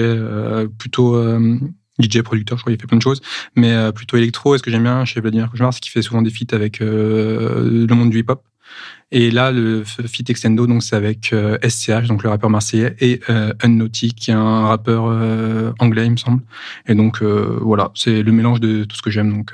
plutôt 0.77 1.21
DJ 1.99 2.21
producteur, 2.21 2.57
je 2.57 2.63
crois 2.63 2.73
qu'il 2.73 2.79
fait 2.79 2.87
plein 2.87 2.97
de 2.97 3.03
choses, 3.03 3.21
mais 3.55 3.91
plutôt 3.93 4.17
électro. 4.17 4.55
Et 4.55 4.57
ce 4.57 4.63
que 4.63 4.71
j'aime 4.71 4.83
bien 4.83 5.03
chez 5.05 5.19
Vladimir 5.19 5.49
Cauchemar, 5.49 5.73
c'est 5.73 5.79
qu'il 5.79 5.91
fait 5.91 6.01
souvent 6.01 6.21
des 6.21 6.29
feats 6.29 6.55
avec 6.55 6.79
le 6.79 7.87
monde 7.89 8.09
du 8.09 8.19
hip-hop. 8.19 8.43
Et 9.11 9.31
là, 9.31 9.51
le 9.51 9.83
feat 9.85 10.29
extendo, 10.29 10.67
donc 10.67 10.83
c'est 10.83 10.95
avec 10.95 11.27
SCH, 11.27 11.89
euh, 11.89 12.01
donc 12.07 12.23
le 12.23 12.29
rappeur 12.29 12.49
marseillais, 12.49 12.95
et 12.99 13.21
euh, 13.29 13.53
un 13.63 14.67
rappeur 14.67 15.05
euh, 15.07 15.71
anglais, 15.79 16.05
il 16.05 16.11
me 16.11 16.17
semble. 16.17 16.41
Et 16.87 16.95
donc 16.95 17.21
euh, 17.21 17.57
voilà, 17.61 17.91
c'est 17.95 18.21
le 18.21 18.31
mélange 18.33 18.59
de 18.59 18.83
tout 18.83 18.97
ce 18.97 19.01
que 19.01 19.09
j'aime. 19.09 19.31
Donc 19.31 19.53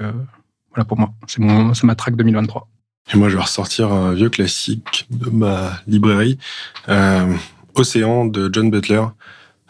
voilà 0.74 0.86
pour 0.86 0.98
moi, 0.98 1.14
c'est 1.28 1.40
mon, 1.40 1.74
c'est 1.76 1.86
ma 1.86 1.96
track 1.96 2.16
2023. 2.16 2.68
Et 3.14 3.18
moi, 3.18 3.30
je 3.30 3.36
vais 3.36 3.44
ressortir 3.44 3.92
un 3.92 4.14
vieux 4.14 4.30
classique 4.30 5.06
de 5.12 5.30
ma 5.30 5.74
librairie, 5.88 6.40
Océan 7.76 8.26
de 8.26 8.50
John 8.52 8.72
Butler. 8.72 9.04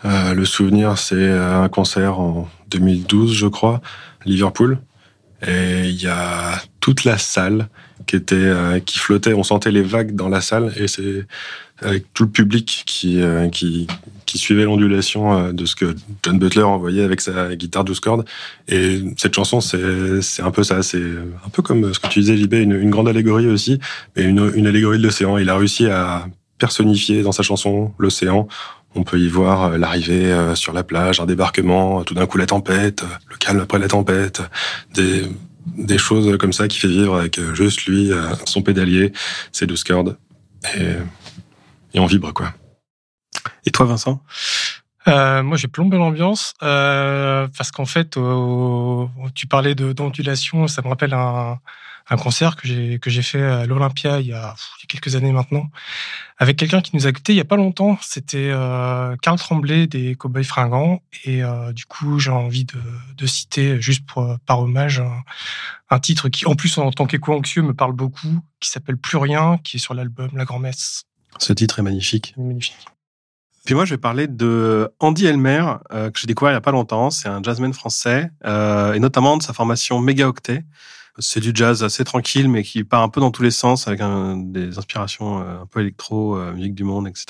le 0.03 0.45
souvenir, 0.45 0.97
c'est 0.97 1.29
un 1.29 1.67
concert 1.67 2.19
en 2.19 2.47
2012, 2.69 3.33
je 3.33 3.47
crois, 3.47 3.81
Liverpool. 4.23 4.79
Et 5.45 5.89
il 5.89 6.01
y 6.01 6.07
a 6.07 6.61
toute 6.79 7.03
la 7.03 7.17
salle 7.17 7.67
qui 8.05 8.15
était 8.15 8.35
euh, 8.35 8.79
qui 8.79 8.99
flottait. 8.99 9.33
On 9.33 9.43
sentait 9.43 9.71
les 9.71 9.81
vagues 9.81 10.15
dans 10.15 10.29
la 10.29 10.41
salle 10.41 10.73
et 10.77 10.87
c'est 10.87 11.25
avec 11.81 12.05
tout 12.13 12.23
le 12.23 12.29
public 12.29 12.83
qui 12.85 13.21
euh, 13.21 13.49
qui, 13.49 13.87
qui 14.25 14.37
suivait 14.37 14.63
l'ondulation 14.63 15.37
euh, 15.37 15.51
de 15.51 15.65
ce 15.65 15.75
que 15.75 15.95
John 16.23 16.39
Butler 16.39 16.63
envoyait 16.63 17.03
avec 17.03 17.21
sa 17.21 17.55
guitare 17.55 17.83
12 17.83 17.99
cordes. 17.99 18.25
Et 18.67 19.01
cette 19.17 19.33
chanson, 19.33 19.61
c'est 19.61 20.21
c'est 20.21 20.41
un 20.41 20.51
peu 20.51 20.63
ça. 20.63 20.83
C'est 20.83 21.03
un 21.45 21.49
peu 21.51 21.61
comme 21.61 21.93
ce 21.93 21.99
que 21.99 22.07
tu 22.07 22.19
disais, 22.19 22.37
JB, 22.37 22.53
une, 22.53 22.73
une 22.73 22.89
grande 22.89 23.07
allégorie 23.07 23.47
aussi, 23.47 23.79
mais 24.15 24.23
une, 24.23 24.51
une 24.55 24.67
allégorie 24.67 24.97
de 24.97 25.03
l'océan. 25.03 25.37
Il 25.37 25.49
a 25.49 25.57
réussi 25.57 25.87
à 25.87 26.27
personnifier 26.57 27.23
dans 27.23 27.31
sa 27.31 27.43
chanson 27.43 27.91
l'océan. 27.97 28.47
On 28.95 29.03
peut 29.03 29.19
y 29.19 29.27
voir 29.27 29.77
l'arrivée 29.79 30.53
sur 30.53 30.71
la 30.71 30.83
plage, 30.83 31.19
un 31.19 31.25
débarquement, 31.25 32.03
tout 32.03 32.13
d'un 32.13 32.27
coup 32.27 32.37
la 32.37 32.45
tempête, 32.45 33.03
le 33.27 33.37
calme 33.37 33.59
après 33.59 33.79
la 33.79 33.87
tempête, 33.87 34.43
des 34.93 35.23
des 35.65 35.97
choses 35.97 36.37
comme 36.37 36.53
ça 36.53 36.67
qui 36.67 36.79
fait 36.79 36.87
vivre 36.87 37.15
avec 37.15 37.37
euh, 37.37 37.53
juste 37.53 37.85
lui, 37.85 38.11
euh, 38.11 38.33
son 38.45 38.61
pédalier, 38.61 39.13
ses 39.51 39.65
douze 39.65 39.83
cordes. 39.83 40.17
Et, 40.75 40.93
et 41.93 41.99
on 41.99 42.05
vibre, 42.05 42.33
quoi. 42.33 42.53
Et 43.65 43.71
toi, 43.71 43.85
Vincent? 43.85 44.21
Euh, 45.07 45.43
moi, 45.43 45.57
j'ai 45.57 45.67
plombé 45.67 45.97
l'ambiance 45.97 46.53
euh, 46.63 47.47
parce 47.57 47.71
qu'en 47.71 47.85
fait, 47.85 48.17
tu 49.35 49.47
parlais 49.47 49.75
de 49.75 49.91
d'ondulation, 49.91 50.67
ça 50.67 50.81
me 50.81 50.87
rappelle 50.87 51.13
un, 51.13 51.59
un 52.09 52.17
concert 52.17 52.55
que 52.55 52.67
j'ai 52.67 52.99
que 52.99 53.09
j'ai 53.09 53.21
fait 53.21 53.41
à 53.41 53.65
l'Olympia 53.65 54.19
il, 54.19 54.27
y 54.27 54.33
a 54.33 54.55
quelques 54.87 55.15
années 55.15 55.31
maintenant 55.31 55.69
avec 56.37 56.57
quelqu'un 56.57 56.81
qui 56.81 56.95
nous 56.95 57.05
a 57.05 57.09
écouté 57.09 57.33
il 57.33 57.37
y 57.37 57.41
a 57.41 57.45
pas 57.45 57.55
longtemps. 57.55 57.97
C'était 58.01 58.49
euh, 58.51 59.15
Carl 59.21 59.37
Tremblay 59.37 59.87
des 59.87 60.15
Cowboys 60.15 60.43
Fringants 60.43 61.01
et 61.23 61.43
euh, 61.43 61.71
du 61.71 61.85
coup 61.85 62.19
j'ai 62.19 62.31
envie 62.31 62.65
de, 62.65 62.79
de, 63.15 63.25
citer 63.25 63.81
juste 63.81 64.05
pour, 64.05 64.37
par 64.45 64.59
hommage 64.59 64.99
un, 64.99 65.23
un, 65.89 65.99
titre 65.99 66.29
qui 66.29 66.45
en 66.45 66.55
plus 66.55 66.77
en 66.77 66.91
tant 66.91 67.05
qu'éco-anxieux 67.05 67.61
me 67.61 67.73
parle 67.73 67.93
beaucoup, 67.93 68.39
qui 68.59 68.69
s'appelle 68.69 68.97
Plus 68.97 69.17
rien, 69.17 69.57
qui 69.63 69.77
est 69.77 69.79
sur 69.79 69.93
l'album 69.93 70.29
La 70.33 70.45
Grand-Messe. 70.45 71.03
Ce 71.39 71.53
titre 71.53 71.79
est 71.79 71.83
magnifique. 71.83 72.33
Magnifique. 72.37 72.75
Puis 73.65 73.75
moi, 73.75 73.85
je 73.85 73.93
vais 73.93 73.99
parler 73.99 74.27
de 74.27 74.91
Andy 74.99 75.25
Elmer, 75.25 75.65
euh, 75.93 76.11
que 76.11 76.19
j'ai 76.19 76.27
découvert 76.27 76.51
il 76.51 76.55
y 76.55 76.57
a 76.57 76.61
pas 76.61 76.71
longtemps. 76.71 77.09
C'est 77.09 77.29
un 77.29 77.41
jazzman 77.41 77.73
français, 77.73 78.29
euh, 78.45 78.93
et 78.93 78.99
notamment 78.99 79.37
de 79.37 79.43
sa 79.43 79.53
formation 79.53 79.99
Mégaoctet. 79.99 80.65
C'est 81.19 81.39
du 81.39 81.51
jazz 81.53 81.83
assez 81.83 82.03
tranquille, 82.03 82.49
mais 82.49 82.63
qui 82.63 82.83
part 82.83 83.03
un 83.03 83.09
peu 83.09 83.21
dans 83.21 83.31
tous 83.31 83.43
les 83.43 83.51
sens, 83.51 83.87
avec 83.87 84.01
un, 84.01 84.37
des 84.37 84.77
inspirations 84.77 85.41
euh, 85.41 85.61
un 85.61 85.65
peu 85.67 85.81
électro, 85.81 86.35
euh, 86.37 86.53
musique 86.53 86.75
du 86.75 86.83
monde, 86.83 87.07
etc. 87.07 87.25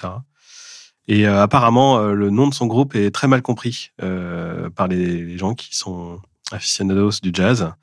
Et 1.07 1.27
euh, 1.27 1.41
apparemment, 1.41 1.99
le 1.99 2.29
nom 2.29 2.47
de 2.47 2.53
son 2.53 2.65
groupe 2.65 2.95
est 2.95 3.11
très 3.11 3.27
mal 3.27 3.41
compris 3.41 3.91
par 3.97 4.87
les, 4.87 5.25
les, 5.25 5.37
gens 5.37 5.53
qui 5.53 5.75
sont 5.75 6.21
aficionados 6.51 7.19
du 7.21 7.31
jazz. 7.33 7.73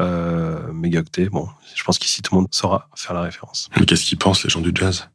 Euh, 0.00 0.72
Mégaoctet, 0.72 1.28
bon, 1.28 1.48
je 1.74 1.82
pense 1.82 1.98
qu'ici 1.98 2.22
tout 2.22 2.34
le 2.34 2.42
monde 2.42 2.48
saura 2.52 2.88
faire 2.94 3.14
la 3.14 3.22
référence. 3.22 3.68
Mais 3.76 3.84
qu'est-ce 3.84 4.04
qu'ils 4.04 4.18
pensent 4.18 4.44
les 4.44 4.50
gens 4.50 4.60
du 4.60 4.70
jazz? 4.74 5.08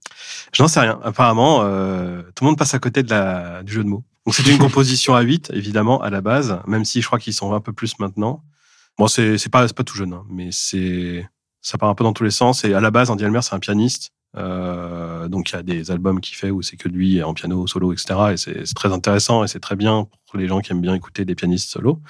Je 0.52 0.62
n'en 0.62 0.68
sais 0.68 0.82
rien. 0.82 1.00
Apparemment, 1.04 1.62
euh, 1.64 2.22
tout 2.36 2.44
le 2.44 2.50
monde 2.50 2.58
passe 2.58 2.74
à 2.74 2.80
côté 2.80 3.04
de 3.04 3.10
la, 3.10 3.64
du 3.64 3.74
jeu 3.74 3.84
de 3.84 3.90
mots. 3.90 4.04
Donc 4.26 4.36
c'est 4.36 4.50
une 4.50 4.58
composition 4.60 5.16
à 5.16 5.22
8, 5.22 5.52
évidemment, 5.54 6.02
à 6.02 6.10
la 6.10 6.22
base, 6.22 6.60
même 6.68 6.86
si 6.86 7.02
je 7.02 7.08
crois 7.08 7.20
qu'ils 7.20 7.34
sont 7.34 7.54
un 7.54 7.62
peu 7.62 7.72
plus 7.72 7.98
maintenant. 8.00 8.44
Bon, 8.98 9.08
c'est 9.08 9.50
pas 9.50 9.68
pas 9.68 9.84
tout 9.84 9.96
jeune, 9.96 10.14
hein, 10.14 10.26
mais 10.30 10.50
c'est 10.52 11.28
ça 11.62 11.78
part 11.78 11.90
un 11.90 11.96
peu 11.96 12.04
dans 12.04 12.14
tous 12.14 12.24
les 12.24 12.32
sens. 12.32 12.64
Et 12.66 12.74
à 12.74 12.82
la 12.82 12.92
base, 12.92 13.10
Andy 13.10 13.24
Elmer, 13.24 13.42
c'est 13.42 13.56
un 13.56 13.60
pianiste. 13.60 14.12
Euh, 14.36 15.28
donc 15.28 15.52
il 15.52 15.54
y 15.54 15.60
a 15.60 15.64
des 15.64 15.92
albums 15.92 16.20
qu'il 16.20 16.36
fait 16.36 16.50
où 16.50 16.64
c'est 16.64 16.76
que 16.76 16.90
lui 16.90 17.22
en 17.22 17.34
piano 17.34 17.68
solo, 17.68 17.94
etc. 17.94 18.16
Et 18.34 18.38
c'est 18.38 18.74
très 18.74 18.92
intéressant 18.92 19.44
et 19.44 19.48
c'est 19.48 19.60
très 19.60 19.76
bien 19.76 20.08
pour 20.28 20.40
les 20.40 20.48
gens 20.48 20.60
qui 20.60 20.72
aiment 20.72 20.82
bien 20.82 20.96
écouter 20.96 21.24
des 21.24 21.36
pianistes 21.36 21.70
solo. 21.70 22.02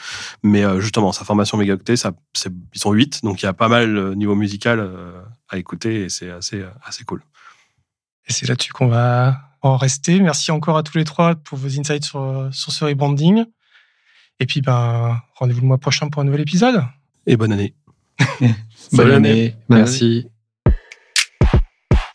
Mais 0.41 0.63
euh, 0.63 0.79
justement, 0.79 1.11
sa 1.11 1.25
formation 1.25 1.57
mégaoctet, 1.57 1.97
ça, 1.97 2.13
ils 2.45 2.79
sont 2.79 2.93
huit, 2.93 3.23
donc 3.23 3.41
il 3.41 3.45
y 3.45 3.49
a 3.49 3.53
pas 3.53 3.67
mal 3.67 3.97
euh, 3.97 4.15
niveau 4.15 4.35
musical 4.35 4.89
à 5.49 5.57
écouter 5.57 6.03
et 6.03 6.09
c'est 6.09 6.31
assez 6.31 6.63
assez 6.83 7.03
cool. 7.03 7.21
Et 8.27 8.33
c'est 8.33 8.47
là-dessus 8.47 8.71
qu'on 8.71 8.87
va 8.87 9.37
en 9.61 9.75
rester. 9.75 10.19
Merci 10.19 10.51
encore 10.51 10.77
à 10.77 10.83
tous 10.83 10.97
les 10.97 11.03
trois 11.03 11.35
pour 11.35 11.57
vos 11.57 11.79
insights 11.79 12.05
sur 12.05 12.49
sur 12.51 12.71
ce 12.71 12.85
rebranding. 12.85 13.45
Et 14.39 14.45
puis, 14.45 14.61
ben, 14.61 15.19
rendez-vous 15.35 15.61
le 15.61 15.67
mois 15.67 15.77
prochain 15.77 16.09
pour 16.09 16.21
un 16.21 16.25
nouvel 16.25 16.41
épisode. 16.41 16.83
Et 17.25 17.37
bonne 17.37 17.51
année. 17.53 17.73
bonne, 18.91 19.11
année. 19.11 19.55
Merci. 19.69 20.27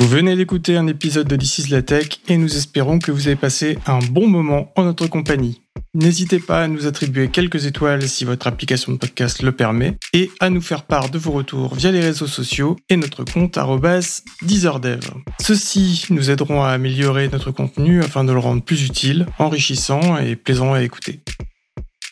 Vous 0.01 0.07
venez 0.07 0.37
d'écouter 0.37 0.77
un 0.77 0.87
épisode 0.87 1.27
de 1.27 1.37
This 1.37 1.59
is 1.59 1.71
la 1.71 1.83
Tech 1.83 2.21
et 2.29 2.37
nous 2.37 2.57
espérons 2.57 2.99
que 2.99 3.11
vous 3.11 3.27
avez 3.27 3.37
passé 3.37 3.79
un 3.87 3.99
bon 3.99 4.29
moment 4.29 4.73
en 4.77 4.85
notre 4.85 5.07
compagnie. 5.07 5.61
N'hésitez 5.95 6.39
pas 6.39 6.63
à 6.63 6.69
nous 6.69 6.87
attribuer 6.87 7.29
quelques 7.29 7.67
étoiles 7.67 8.09
si 8.09 8.25
votre 8.25 8.47
application 8.47 8.93
de 8.93 8.99
podcast 8.99 9.43
le 9.43 9.53
permet 9.53 9.99
et 10.13 10.31
à 10.39 10.51
nous 10.51 10.61
faire 10.61 10.85
part 10.85 11.11
de 11.11 11.19
vos 11.19 11.33
retours 11.33 11.75
via 11.75 11.91
les 11.91 12.01
réseaux 12.01 12.27
sociaux 12.27 12.77
et 12.89 12.97
notre 12.97 13.25
compte 13.25 13.59
DeezerDev. 14.43 15.01
Ceux-ci 15.41 16.07
nous 16.11 16.31
aideront 16.31 16.63
à 16.63 16.69
améliorer 16.69 17.29
notre 17.29 17.51
contenu 17.51 18.01
afin 18.03 18.23
de 18.23 18.33
le 18.33 18.39
rendre 18.39 18.63
plus 18.63 18.85
utile, 18.85 19.27
enrichissant 19.39 20.19
et 20.19 20.37
plaisant 20.37 20.75
à 20.75 20.83
écouter. 20.83 21.21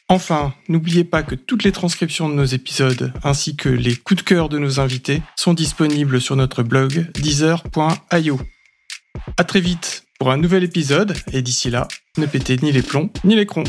Enfin, 0.08 0.54
n'oubliez 0.68 1.02
pas 1.02 1.24
que 1.24 1.34
toutes 1.34 1.64
les 1.64 1.72
transcriptions 1.72 2.28
de 2.28 2.34
nos 2.34 2.44
épisodes 2.44 3.12
ainsi 3.24 3.56
que 3.56 3.68
les 3.68 3.96
coups 3.96 4.22
de 4.22 4.28
cœur 4.28 4.48
de 4.48 4.58
nos 4.58 4.78
invités 4.78 5.20
sont 5.34 5.52
disponibles 5.52 6.20
sur 6.20 6.36
notre 6.36 6.62
blog 6.62 7.10
deezer.io. 7.14 8.40
À 9.36 9.44
très 9.44 9.60
vite 9.60 10.04
pour 10.20 10.30
un 10.30 10.36
nouvel 10.36 10.62
épisode 10.62 11.16
et 11.32 11.42
d'ici 11.42 11.70
là, 11.70 11.88
ne 12.18 12.26
pétez 12.26 12.56
ni 12.62 12.70
les 12.70 12.82
plombs 12.82 13.10
ni 13.24 13.34
les 13.34 13.46
crons. 13.46 13.64